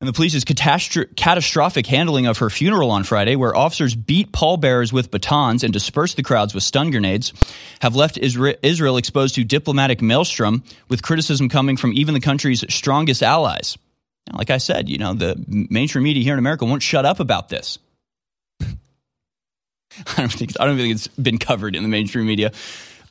[0.00, 4.92] and the police's catastro- catastrophic handling of her funeral on Friday, where officers beat pallbearers
[4.92, 7.32] with batons and dispersed the crowds with stun grenades,
[7.80, 12.64] have left Isra- Israel exposed to diplomatic maelstrom, with criticism coming from even the country's
[12.72, 13.76] strongest allies.
[14.30, 17.18] Now, like I said, you know, the mainstream media here in America won't shut up
[17.18, 17.78] about this.
[18.60, 18.74] I
[20.16, 22.52] don't think I don't think it's been covered in the mainstream media.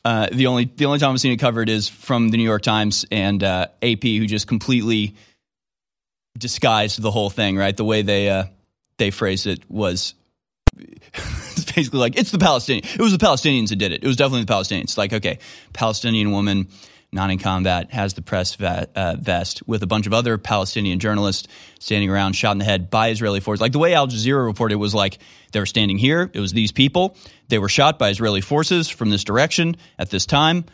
[0.06, 2.62] Uh, the only the only time I've seen it covered is from the New York
[2.62, 5.16] Times and uh, AP, who just completely
[6.38, 7.76] disguised the whole thing, right?
[7.76, 8.46] The way they uh,
[8.98, 10.14] they phrased it was
[11.76, 12.86] basically like it's the Palestinian.
[12.86, 14.04] It was the Palestinians that did it.
[14.04, 14.98] It was definitely the Palestinians.
[14.98, 15.40] Like, okay,
[15.74, 16.68] Palestinian woman
[17.12, 21.00] not in combat has the press vet, uh, vest with a bunch of other Palestinian
[21.00, 21.48] journalists
[21.80, 23.62] standing around, shot in the head by Israeli forces.
[23.62, 25.20] Like the way Al Jazeera reported was like
[25.54, 26.30] they were standing here.
[26.34, 27.16] It was these people.
[27.48, 30.66] They were shot by Israeli forces from this direction at this time.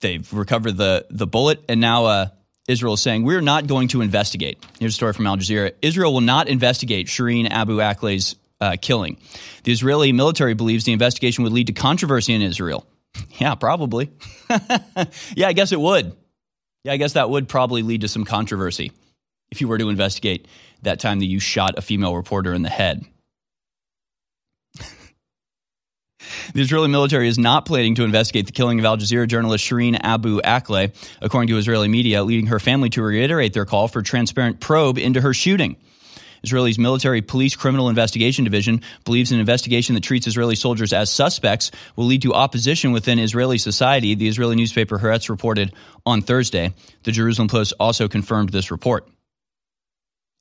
[0.00, 2.28] They've recovered the the bullet, and now uh,
[2.68, 4.64] Israel is saying, we're not going to investigate.
[4.78, 5.72] Here's a story from Al Jazeera.
[5.82, 9.16] Israel will not investigate Shireen Abu Akleh's uh, killing.
[9.64, 12.86] The Israeli military believes the investigation would lead to controversy in Israel.
[13.40, 14.10] Yeah, probably.
[15.34, 16.14] yeah, I guess it would.
[16.84, 18.92] Yeah, I guess that would probably lead to some controversy
[19.50, 20.46] if you were to investigate
[20.82, 23.04] that time that you shot a female reporter in the head.
[26.54, 29.98] The Israeli military is not planning to investigate the killing of Al Jazeera journalist Shireen
[30.02, 34.60] Abu Akleh, according to Israeli media, leading her family to reiterate their call for transparent
[34.60, 35.76] probe into her shooting.
[36.42, 41.70] Israel's military police criminal investigation division believes an investigation that treats Israeli soldiers as suspects
[41.96, 45.72] will lead to opposition within Israeli society, the Israeli newspaper Haaretz reported
[46.06, 46.74] on Thursday.
[47.02, 49.08] The Jerusalem Post also confirmed this report.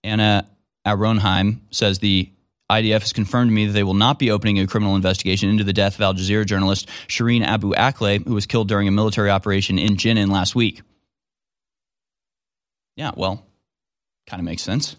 [0.03, 0.47] Anna
[0.85, 2.31] Ahronheim says the
[2.69, 5.63] IDF has confirmed to me that they will not be opening a criminal investigation into
[5.63, 9.29] the death of Al Jazeera journalist Shireen Abu Akleh, who was killed during a military
[9.29, 10.81] operation in Jenin last week.
[12.97, 13.45] Yeah, well,
[14.25, 14.95] kind of makes sense.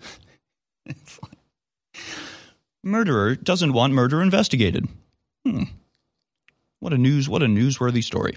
[2.82, 4.88] Murderer doesn't want murder investigated.
[5.44, 5.64] Hmm.
[6.80, 7.28] What a news!
[7.28, 8.36] What a newsworthy story.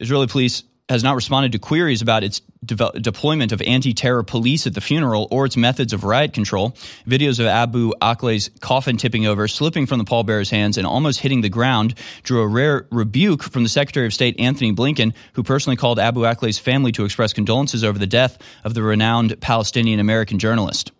[0.00, 4.74] Israeli police has not responded to queries about its de- deployment of anti-terror police at
[4.74, 6.70] the funeral or its methods of riot control.
[7.06, 11.42] Videos of Abu Akleh's coffin tipping over, slipping from the pallbearer's hands, and almost hitting
[11.42, 15.76] the ground drew a rare rebuke from the Secretary of State Antony Blinken, who personally
[15.76, 20.38] called Abu Akleh's family to express condolences over the death of the renowned Palestinian American
[20.38, 20.92] journalist.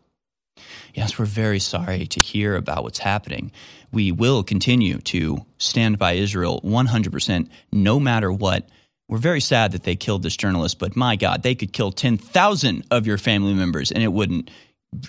[0.95, 3.53] Yes, we're very sorry to hear about what's happening.
[3.93, 8.69] We will continue to stand by Israel 100%, no matter what
[9.09, 12.87] we're very sad that they killed this journalist, but my God, they could kill 10,000
[12.91, 14.51] of your family members and it wouldn't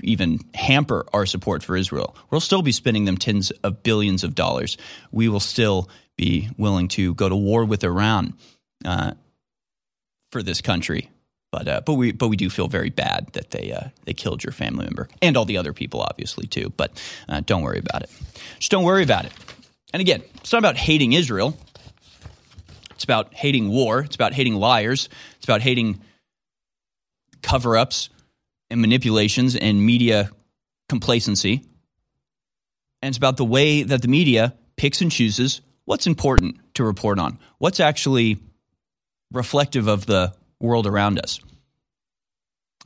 [0.02, 2.16] even hamper our support for Israel.
[2.30, 4.78] We'll still be spending them tens of billions of dollars.
[5.12, 8.34] We will still be willing to go to war with Iran
[8.84, 9.12] uh,
[10.32, 11.10] for this country.
[11.52, 14.44] But uh, but we but we do feel very bad that they uh, they killed
[14.44, 16.72] your family member and all the other people, obviously too.
[16.78, 18.12] But uh, don't worry about it.
[18.60, 19.32] Just don't worry about it.
[19.92, 21.58] And again, it's not about hating Israel.
[23.00, 24.02] It's about hating war.
[24.02, 25.08] It's about hating liars.
[25.38, 26.02] It's about hating
[27.42, 28.10] cover ups
[28.70, 30.30] and manipulations and media
[30.90, 31.64] complacency.
[33.02, 37.20] And it's about the way that the media picks and chooses what's important to report
[37.20, 38.38] on, what's actually
[39.32, 41.40] reflective of the world around us.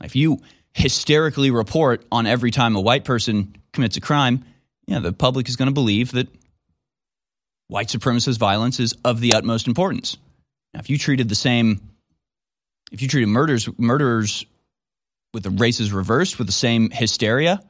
[0.00, 0.38] If you
[0.74, 4.44] hysterically report on every time a white person commits a crime,
[4.86, 6.28] yeah, the public is going to believe that
[7.68, 10.16] white supremacist violence is of the utmost importance.
[10.72, 11.80] Now, if you treated the same,
[12.92, 14.44] if you treated murders murderers
[15.32, 17.62] with the races reversed with the same hysteria,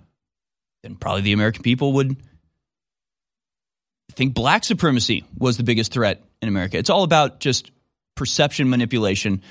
[0.82, 2.16] then probably the American people would
[4.12, 6.78] think black supremacy was the biggest threat in America.
[6.78, 7.70] It's all about just
[8.14, 9.42] perception manipulation.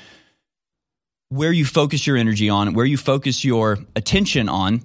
[1.29, 4.81] Where you focus your energy on, where you focus your attention on,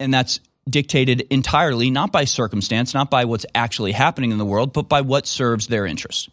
[0.00, 4.72] and that's dictated entirely not by circumstance, not by what's actually happening in the world,
[4.72, 6.28] but by what serves their interests.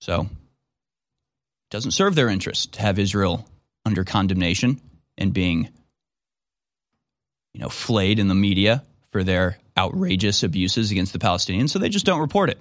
[0.00, 3.46] So, it doesn't serve their interest to have Israel
[3.84, 4.80] under condemnation
[5.18, 5.68] and being
[7.52, 8.82] you know flayed in the media
[9.12, 12.58] for their outrageous abuses against the Palestinians, so they just don't report it.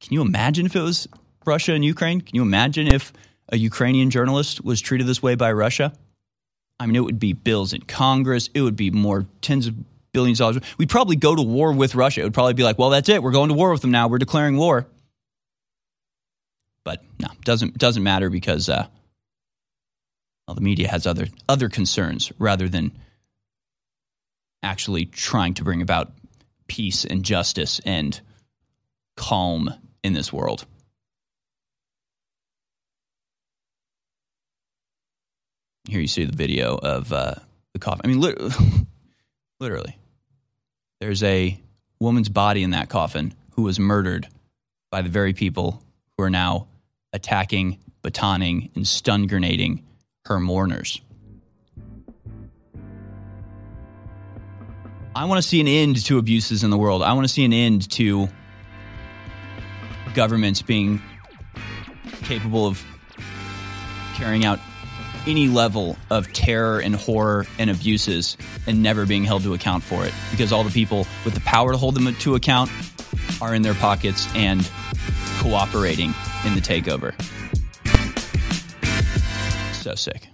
[0.00, 1.08] Can you imagine if it was
[1.44, 2.20] Russia and Ukraine?
[2.20, 3.12] Can you imagine if
[3.48, 5.92] a Ukrainian journalist was treated this way by Russia?
[6.80, 8.48] I mean, it would be bills in Congress.
[8.54, 9.74] It would be more tens of
[10.12, 10.74] billions of dollars.
[10.78, 12.22] We'd probably go to war with Russia.
[12.22, 13.22] It would probably be like, well, that's it.
[13.22, 14.08] We're going to war with them now.
[14.08, 14.86] We're declaring war.
[16.82, 18.86] But no, doesn't doesn't matter because uh,
[20.48, 22.92] well, the media has other other concerns rather than
[24.62, 26.12] actually trying to bring about
[26.66, 28.18] peace and justice and
[29.16, 30.64] calm in this world.
[35.88, 37.34] Here you see the video of uh,
[37.72, 38.02] the coffin.
[38.04, 38.54] I mean, literally,
[39.60, 39.98] literally,
[41.00, 41.58] there's a
[41.98, 44.28] woman's body in that coffin who was murdered
[44.90, 45.82] by the very people
[46.16, 46.66] who are now
[47.12, 49.84] attacking, batoning, and stun grenading
[50.26, 51.00] her mourners.
[55.14, 57.02] I want to see an end to abuses in the world.
[57.02, 58.28] I want to see an end to
[60.14, 61.02] governments being
[62.22, 62.82] capable of
[64.14, 64.60] carrying out
[65.26, 68.36] any level of terror and horror and abuses
[68.66, 71.72] and never being held to account for it because all the people with the power
[71.72, 72.70] to hold them to account
[73.40, 74.70] are in their pockets and
[75.38, 76.14] cooperating
[76.44, 77.14] in the takeover.
[79.74, 80.28] So sick.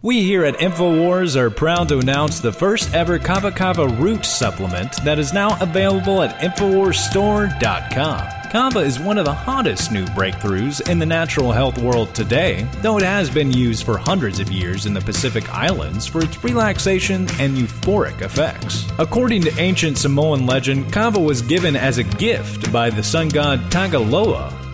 [0.00, 4.92] We here at InfoWars are proud to announce the first ever Kava Kava root supplement
[5.04, 8.37] that is now available at InfoWarsStore.com.
[8.50, 12.96] Kava is one of the hottest new breakthroughs in the natural health world today, though
[12.96, 17.28] it has been used for hundreds of years in the Pacific Islands for its relaxation
[17.38, 18.86] and euphoric effects.
[18.98, 23.60] According to ancient Samoan legend, Kava was given as a gift by the sun god
[23.70, 24.67] Tagaloa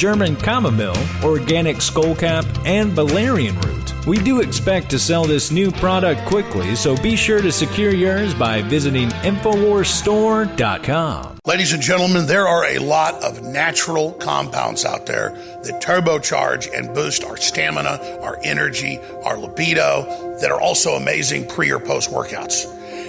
[0.00, 4.06] German chamomile, organic skullcap, and valerian root.
[4.06, 8.32] We do expect to sell this new product quickly, so be sure to secure yours
[8.32, 11.40] by visiting InfoWarsStore.com.
[11.44, 15.32] Ladies and gentlemen, there are a lot of natural compounds out there
[15.64, 21.70] that turbocharge and boost our stamina, our energy, our libido, that are also amazing pre
[21.70, 22.64] or post workouts.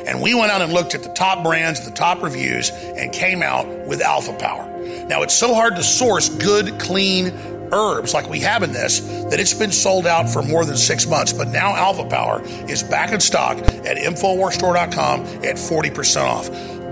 [0.05, 3.41] And we went out and looked at the top brands, the top reviews, and came
[3.41, 4.70] out with Alpha Power.
[5.11, 7.33] Now, it's so hard to source good, clean,
[7.73, 11.05] herbs like we have in this that it's been sold out for more than six
[11.05, 11.33] months.
[11.33, 16.47] But now Alpha Power is back in stock at InfoWarsStore.com at 40% off.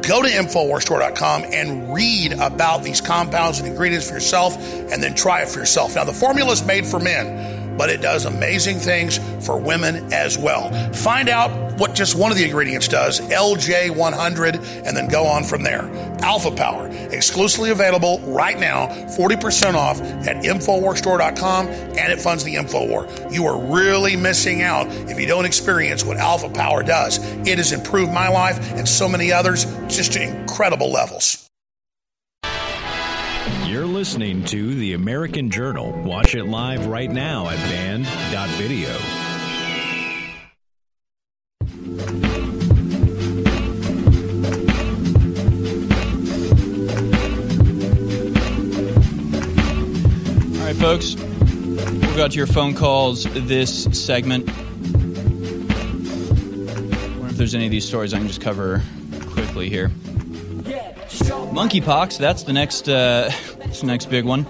[0.05, 5.41] Go to InfoWarsStore.com and read about these compounds and ingredients for yourself and then try
[5.43, 5.95] it for yourself.
[5.95, 10.37] Now, the formula is made for men but it does amazing things for women as
[10.37, 10.69] well.
[10.91, 11.49] Find out
[11.79, 15.89] what just one of the ingredients does, LJ100, and then go on from there.
[16.21, 23.33] Alpha Power, exclusively available right now, 40% off at InfoWarsStore.com, and it funds the InfoWar.
[23.33, 27.19] You are really missing out if you don't experience what Alpha Power does.
[27.47, 31.48] It has improved my life and so many others just to incredible levels.
[33.99, 35.91] You're listening to The American Journal.
[35.91, 38.93] Watch it live right now at band.video.
[50.55, 54.47] All right, folks, we'll go to your phone calls this segment.
[54.47, 54.53] I
[57.17, 58.81] wonder if there's any of these stories I can just cover
[59.33, 59.91] quickly here.
[61.51, 63.29] Monkeypox, that's the next, uh,
[63.69, 64.47] that's the next big one.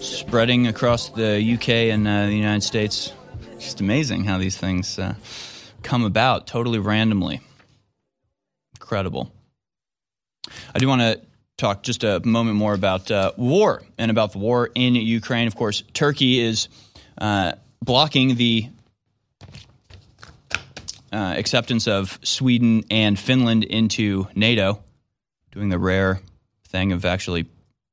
[0.00, 3.12] Spreading across the UK and uh, the United States.
[3.58, 5.16] Just amazing how these things uh,
[5.82, 7.42] come about totally randomly.
[8.80, 9.30] Incredible.
[10.74, 11.20] I do want to
[11.58, 15.46] talk just a moment more about uh, war and about the war in Ukraine.
[15.46, 16.68] Of course, Turkey is
[17.18, 17.52] uh,
[17.84, 18.66] blocking the
[21.12, 24.82] uh, acceptance of Sweden and Finland into NATO
[25.52, 26.22] doing the rare
[26.70, 27.46] thing of actually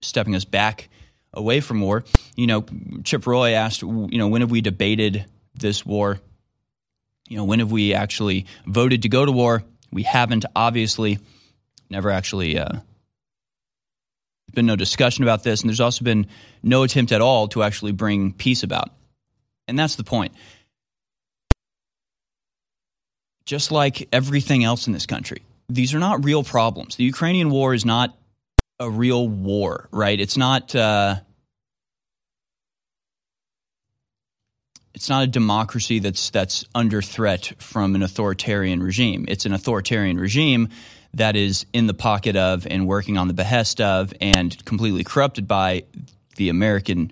[0.06, 0.90] stepping us back
[1.34, 2.03] away from war.
[2.36, 2.65] You know,
[3.03, 6.19] Chip Roy asked, you know, when have we debated this war?
[7.27, 9.64] You know, when have we actually voted to go to war?
[9.91, 11.19] We haven't, obviously.
[11.90, 12.57] Never actually.
[12.57, 12.80] Uh,
[14.56, 16.27] been no discussion about this, and there's also been
[16.64, 18.90] no attempt at all to actually bring peace about.
[19.68, 20.34] And that's the point.
[23.45, 26.95] Just like everything else in this country, these are not real problems.
[26.95, 28.18] The Ukrainian war is not
[28.80, 30.19] a real war, right?
[30.19, 30.76] It's not.
[30.76, 31.15] Uh,
[34.93, 39.26] it's not a democracy that's that's under threat from an authoritarian regime.
[39.27, 40.69] It's an authoritarian regime
[41.14, 45.47] that is in the pocket of and working on the behest of and completely corrupted
[45.47, 45.84] by
[46.35, 47.11] the American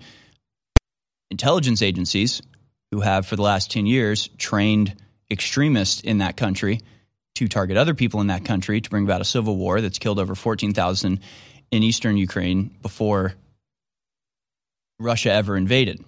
[1.30, 2.42] intelligence agencies
[2.90, 4.94] who have for the last 10 years trained
[5.30, 6.80] extremists in that country
[7.34, 10.18] to target other people in that country to bring about a civil war that's killed
[10.18, 11.20] over 14,000
[11.74, 13.34] in eastern Ukraine before
[15.00, 16.04] Russia ever invaded.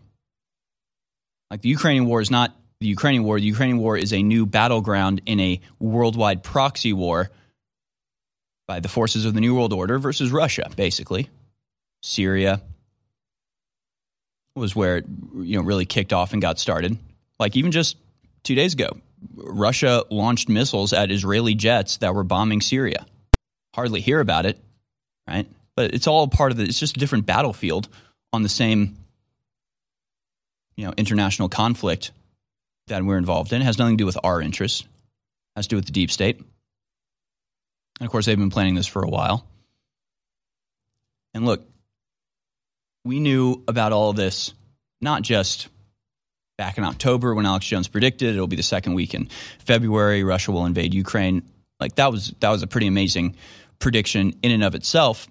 [1.50, 3.40] Like the Ukrainian war is not the Ukrainian war.
[3.40, 7.30] The Ukrainian war is a new battleground in a worldwide proxy war
[8.68, 11.28] by the forces of the New World Order versus Russia, basically.
[12.00, 12.62] Syria
[14.54, 16.96] was where it you know really kicked off and got started.
[17.40, 17.96] Like even just
[18.44, 18.90] two days ago,
[19.34, 23.04] Russia launched missiles at Israeli jets that were bombing Syria.
[23.74, 24.58] Hardly hear about it,
[25.26, 25.48] right?
[25.76, 26.68] But it's all part of it.
[26.68, 27.88] It's just a different battlefield
[28.32, 28.96] on the same,
[30.76, 32.10] you know, international conflict
[32.88, 33.60] that we're involved in.
[33.60, 34.80] It has nothing to do with our interests.
[34.80, 34.88] It
[35.56, 36.38] has to do with the deep state.
[36.38, 39.46] And of course, they've been planning this for a while.
[41.34, 41.62] And look,
[43.04, 44.52] we knew about all this
[45.00, 45.68] not just
[46.56, 49.28] back in October when Alex Jones predicted it'll be the second week in
[49.58, 51.42] February Russia will invade Ukraine.
[51.78, 53.36] Like that was that was a pretty amazing
[53.78, 55.28] prediction in and of itself.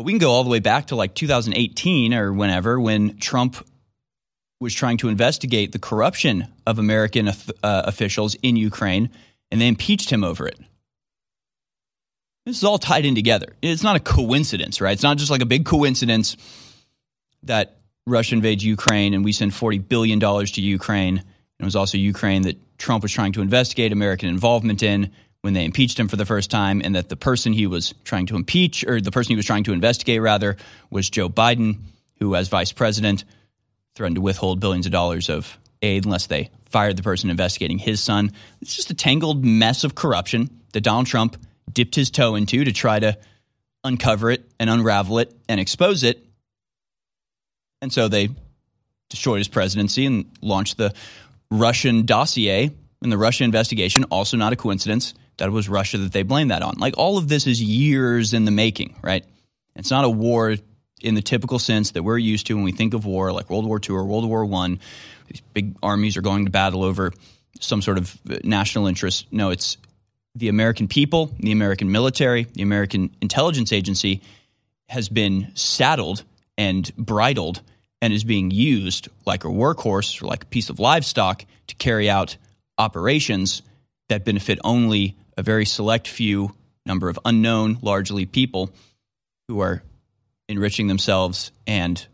[0.00, 3.62] But we can go all the way back to like 2018 or whenever when Trump
[4.58, 7.32] was trying to investigate the corruption of American uh,
[7.62, 9.10] officials in Ukraine,
[9.50, 10.58] and they impeached him over it.
[12.46, 13.54] This is all tied in together.
[13.60, 14.92] It's not a coincidence, right?
[14.92, 16.34] It's not just like a big coincidence
[17.42, 21.22] that Russia invades Ukraine and we send $40 billion to Ukraine.
[21.58, 25.10] It was also Ukraine that Trump was trying to investigate American involvement in
[25.42, 28.26] when they impeached him for the first time, and that the person he was trying
[28.26, 30.56] to impeach, or the person he was trying to investigate, rather,
[30.90, 31.78] was Joe Biden,
[32.18, 33.24] who, as vice president,
[33.94, 38.02] threatened to withhold billions of dollars of aid unless they fired the person investigating his
[38.02, 38.32] son.
[38.60, 41.36] It's just a tangled mess of corruption that Donald Trump
[41.72, 43.16] dipped his toe into to try to
[43.82, 46.24] uncover it and unravel it and expose it.
[47.80, 48.28] And so they
[49.08, 50.92] destroyed his presidency and launched the
[51.50, 52.70] Russian dossier
[53.02, 54.04] and the Russia investigation.
[54.04, 56.76] Also, not a coincidence that was Russia that they blamed that on.
[56.78, 59.24] Like all of this is years in the making, right?
[59.74, 60.56] It's not a war
[61.00, 63.66] in the typical sense that we're used to when we think of war, like World
[63.66, 64.80] War II or World War One.
[65.28, 67.12] These big armies are going to battle over
[67.58, 69.26] some sort of uh, national interest.
[69.32, 69.78] No, it's
[70.34, 74.20] the American people, the American military, the American intelligence agency
[74.88, 76.22] has been saddled
[76.58, 77.62] and bridled
[78.02, 82.10] and is being used like a workhorse or like a piece of livestock to carry
[82.10, 82.36] out
[82.76, 83.62] operations
[84.08, 86.54] that benefit only a very select few
[86.86, 88.70] number of unknown, largely people
[89.48, 89.82] who are
[90.48, 92.06] enriching themselves and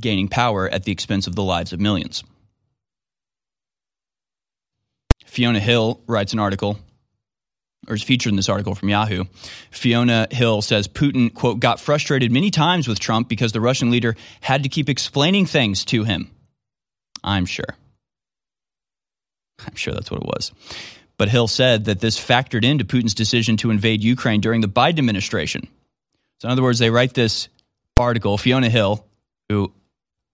[0.00, 2.24] gaining power at the expense of the lives of millions.
[5.26, 6.78] Fiona Hill writes an article
[7.88, 9.24] or is featured in this article from Yahoo.
[9.70, 14.14] Fiona Hill says Putin, quote, got frustrated many times with Trump because the Russian leader
[14.40, 16.30] had to keep explaining things to him.
[17.24, 17.76] I'm sure.
[19.66, 20.52] I'm sure that's what it was.
[21.18, 24.98] But Hill said that this factored into Putin's decision to invade Ukraine during the Biden
[24.98, 25.68] administration.
[26.40, 27.48] So, in other words, they write this
[27.96, 29.06] article, Fiona Hill,
[29.48, 29.72] who,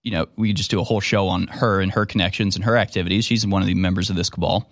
[0.03, 2.77] you know, we just do a whole show on her and her connections and her
[2.77, 3.25] activities.
[3.25, 4.67] She's one of the members of this cabal.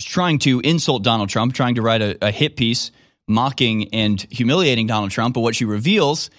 [0.00, 2.90] She's trying to insult Donald Trump, trying to write a, a hit piece
[3.28, 5.34] mocking and humiliating Donald Trump.
[5.34, 6.30] But what she reveals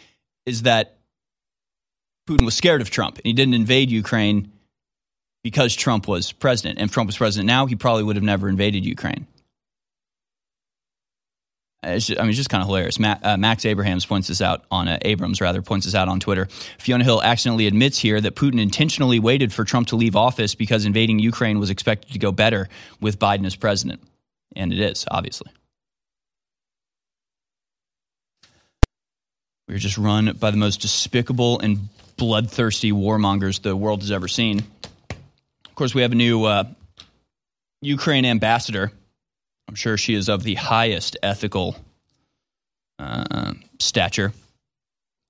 [0.45, 0.97] is that
[2.27, 4.51] Putin was scared of Trump and he didn't invade Ukraine
[5.45, 6.79] because Trump was president.
[6.79, 9.27] And if Trump was president now, he probably would have never invaded Ukraine.
[11.83, 12.97] Just, I mean, it's just kind of hilarious.
[12.97, 16.19] Ma- uh, Max Abrahams points this out on uh, Abrams rather points this out on
[16.19, 16.47] Twitter.
[16.79, 20.83] Fiona Hill accidentally admits here that Putin intentionally waited for Trump to leave office because
[20.83, 22.67] invading Ukraine was expected to go better
[22.99, 24.01] with Biden as president,
[24.55, 25.51] and it is obviously.
[29.67, 34.27] We are just run by the most despicable and bloodthirsty warmongers the world has ever
[34.27, 34.63] seen.
[35.75, 36.63] Of course, we have a new uh,
[37.81, 38.93] Ukraine ambassador.
[39.67, 41.75] I'm sure she is of the highest ethical
[42.97, 44.31] uh, stature.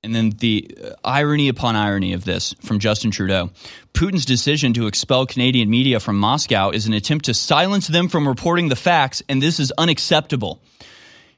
[0.03, 3.49] And then the irony upon irony of this from Justin Trudeau.
[3.95, 8.27] Putin's decision to expel Canadian media from Moscow is an attempt to silence them from
[8.27, 10.61] reporting the facts, and this is unacceptable.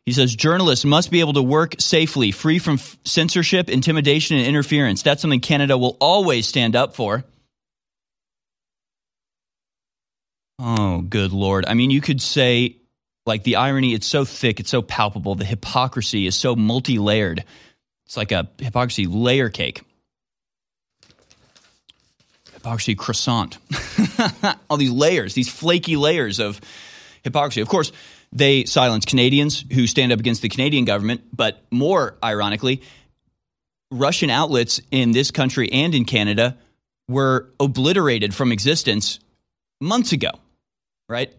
[0.05, 4.45] He says journalists must be able to work safely, free from f- censorship, intimidation, and
[4.45, 5.01] interference.
[5.01, 7.23] That's something Canada will always stand up for.
[10.59, 11.65] Oh, good Lord.
[11.67, 12.77] I mean, you could say,
[13.25, 15.35] like, the irony, it's so thick, it's so palpable.
[15.35, 17.43] The hypocrisy is so multi layered.
[18.07, 19.81] It's like a hypocrisy layer cake.
[22.53, 23.59] Hypocrisy croissant.
[24.69, 26.59] All these layers, these flaky layers of
[27.23, 27.61] hypocrisy.
[27.61, 27.91] Of course,
[28.31, 32.81] they silence Canadians who stand up against the Canadian government, but more ironically,
[33.91, 36.57] Russian outlets in this country and in Canada
[37.07, 39.19] were obliterated from existence
[39.79, 40.31] months ago
[41.07, 41.33] right?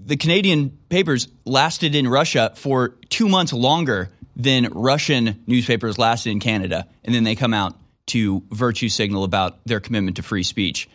[0.00, 6.40] The Canadian papers lasted in Russia for two months longer than Russian newspapers lasted in
[6.40, 6.88] Canada.
[7.04, 7.76] And then they come out
[8.06, 10.88] to virtue signal about their commitment to free speech.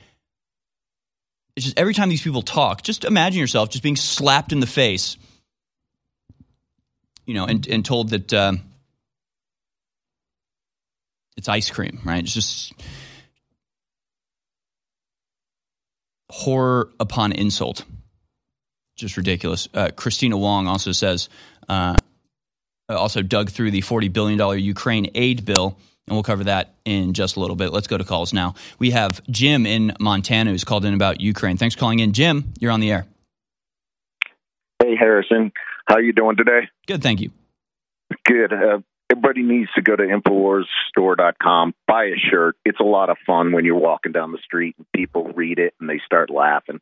[1.55, 4.67] It's just every time these people talk, just imagine yourself just being slapped in the
[4.67, 5.17] face,
[7.25, 8.53] you know, and, and told that uh,
[11.35, 12.23] it's ice cream, right?
[12.23, 12.73] It's just
[16.29, 17.83] horror upon insult.
[18.95, 19.67] Just ridiculous.
[19.73, 21.29] Uh, Kristina Wong also says,
[21.69, 21.95] uh,
[22.89, 25.77] also dug through the $40 billion Ukraine aid bill,
[26.07, 27.71] and we'll cover that in just a little bit.
[27.71, 28.55] Let's go to calls now.
[28.79, 31.57] We have Jim in Montana who's called in about Ukraine.
[31.57, 32.13] Thanks for calling in.
[32.13, 33.05] Jim, you're on the air.
[34.81, 35.51] Hey, Harrison.
[35.87, 36.69] How are you doing today?
[36.87, 37.31] Good, thank you.
[38.25, 38.53] Good.
[38.53, 38.79] Uh,
[39.09, 42.55] everybody needs to go to InfoWarsStore.com, buy a shirt.
[42.65, 45.73] It's a lot of fun when you're walking down the street and people read it
[45.79, 46.79] and they start laughing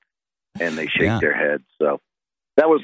[0.59, 1.19] and they shake yeah.
[1.19, 1.63] their heads.
[1.81, 1.99] So
[2.57, 2.81] that was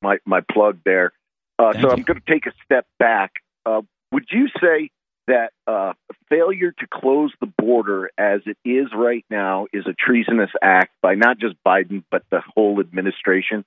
[0.00, 1.12] my my plug there.
[1.58, 1.90] Uh, so you.
[1.90, 3.32] I'm going to take a step back
[3.64, 4.90] uh, would you say
[5.26, 5.92] that uh,
[6.28, 11.14] failure to close the border as it is right now is a treasonous act by
[11.14, 13.64] not just Biden but the whole administration?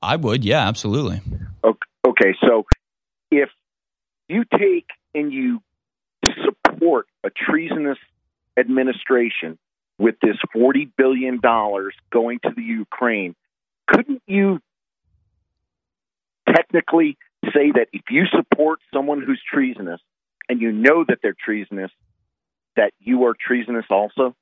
[0.00, 1.20] I would, yeah, absolutely.
[1.64, 2.64] Okay, so
[3.30, 3.48] if
[4.28, 5.60] you take and you
[6.44, 7.98] support a treasonous
[8.58, 9.58] administration
[9.98, 13.34] with this $40 billion going to the Ukraine,
[13.86, 14.60] couldn't you
[16.48, 20.00] technically say that if you support someone who's treasonous
[20.48, 21.90] and you know that they're treasonous,
[22.76, 24.34] that you are treasonous also?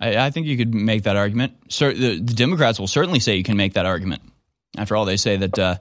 [0.00, 1.54] I, I think you could make that argument.
[1.70, 4.22] The, the, Democrats will certainly say you can make that argument.
[4.76, 5.76] After all, they say that uh,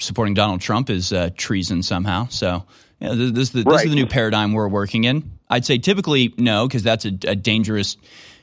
[0.00, 2.26] supporting Donald Trump is uh, treason somehow.
[2.28, 2.64] So,
[3.00, 3.84] yeah, this, this, this right.
[3.84, 5.38] is the new paradigm we're working in.
[5.48, 7.96] I'd say typically no, because that's a, a, dangerous,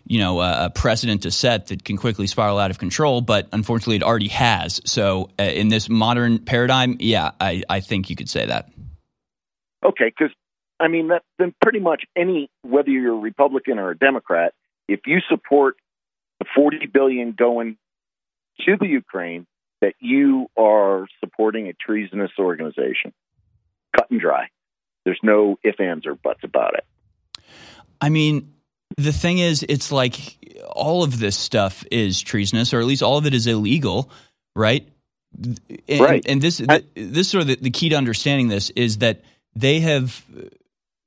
[0.05, 3.21] you know, uh, precedent to set that can quickly spiral out of control.
[3.21, 4.81] But unfortunately, it already has.
[4.85, 8.69] So, uh, in this modern paradigm, yeah, I, I think you could say that.
[9.85, 10.33] Okay, because
[10.79, 14.53] I mean, that, then pretty much any whether you're a Republican or a Democrat,
[14.87, 15.75] if you support
[16.39, 17.77] the 40 billion going
[18.65, 19.45] to the Ukraine,
[19.81, 23.13] that you are supporting a treasonous organization.
[23.95, 24.47] Cut and dry.
[25.05, 26.85] There's no ifs, ands, or buts about it.
[28.01, 28.53] I mean,
[28.97, 30.37] the thing is, it's like
[30.69, 34.11] all of this stuff is treasonous, or at least all of it is illegal,
[34.55, 34.87] right?
[35.87, 36.25] And, right.
[36.27, 39.21] And this, I, this sort of the, the key to understanding this is that
[39.55, 40.23] they have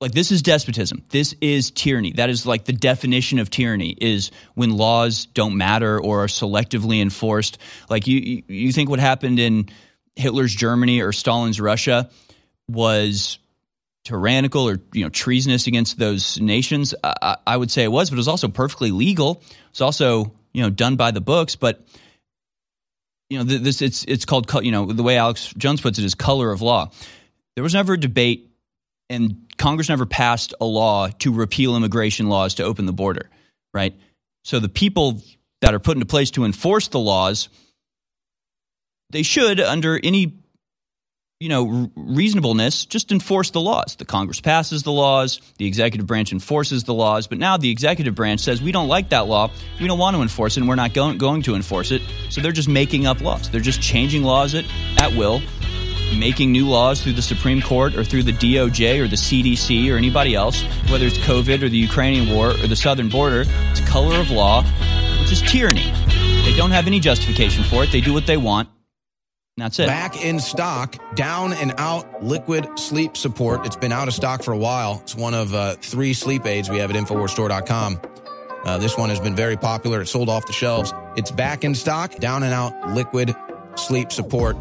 [0.01, 1.03] like this is despotism.
[1.11, 2.13] This is tyranny.
[2.13, 7.03] That is like the definition of tyranny is when laws don't matter or are selectively
[7.03, 7.59] enforced.
[7.89, 9.69] Like you you think what happened in
[10.17, 12.11] hitler's germany or stalin's russia
[12.69, 13.39] was
[14.05, 16.95] tyrannical or you know treasonous against those nations?
[17.05, 19.43] I, I would say it was but it was also perfectly legal.
[19.71, 21.85] It's also you know done by the books but
[23.29, 26.15] you know this it's it's called you know the way alex jones puts it is
[26.15, 26.91] color of law.
[27.55, 28.50] There was never a debate,
[29.11, 33.29] and Congress never passed a law to repeal immigration laws to open the border,
[33.75, 33.95] right?
[34.45, 35.21] So the people
[35.61, 37.51] that are put into place to enforce the laws,
[39.11, 40.37] they should, under any
[41.41, 43.97] you know reasonableness, just enforce the laws.
[43.97, 48.15] The Congress passes the laws, the executive branch enforces the laws, but now the executive
[48.15, 49.51] branch says we don't like that law,
[49.81, 52.03] we don't want to enforce it, and we're not going, going to enforce it.
[52.29, 53.51] So they're just making up laws.
[53.51, 54.67] They're just changing laws at,
[54.99, 55.43] at will
[56.19, 59.97] making new laws through the Supreme Court or through the DOJ or the CDC or
[59.97, 64.17] anybody else, whether it's COVID or the Ukrainian war or the southern border, it's color
[64.19, 64.63] of law,
[65.21, 65.93] which is tyranny.
[66.45, 67.93] They don't have any justification for it.
[67.93, 68.69] They do what they want.
[69.57, 69.87] that's it.
[69.87, 73.67] Back in stock, down and out liquid sleep support.
[73.67, 75.01] It's been out of stock for a while.
[75.03, 78.01] It's one of uh, three sleep aids we have at InfoWarsStore.com.
[78.65, 80.03] Uh, this one has been very popular.
[80.03, 80.93] It sold off the shelves.
[81.17, 83.35] It's back in stock, down and out liquid
[83.81, 84.57] sleep support.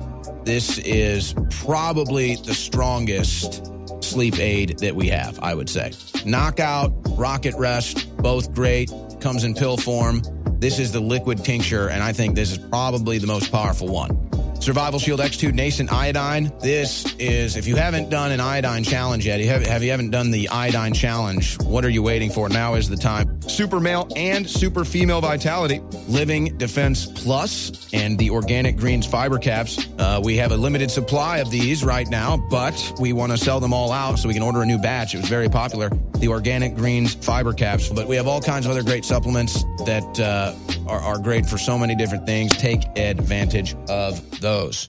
[0.45, 3.65] This is probably the strongest
[4.03, 5.91] sleep aid that we have, I would say.
[6.25, 10.21] Knockout, Rocket Rest, both great, comes in pill form.
[10.59, 14.29] This is the liquid tincture, and I think this is probably the most powerful one.
[14.59, 16.51] Survival Shield X2 Nascent Iodine.
[16.59, 20.31] This is, if you haven't done an iodine challenge yet, have, have you haven't done
[20.31, 22.49] the iodine challenge, what are you waiting for?
[22.49, 23.41] Now is the time.
[23.43, 25.79] Super male and super female vitality.
[26.09, 29.87] Living Defense Plus and the Organic Greens fiber caps.
[29.97, 33.61] Uh, we have a limited supply of these right now, but we want to sell
[33.61, 35.15] them all out so we can order a new batch.
[35.15, 35.89] It was very popular.
[36.17, 37.87] The Organic Greens fiber caps.
[37.87, 40.53] But we have all kinds of other great supplements that uh,
[40.89, 42.55] are, are great for so many different things.
[42.57, 44.87] Take advantage of those those.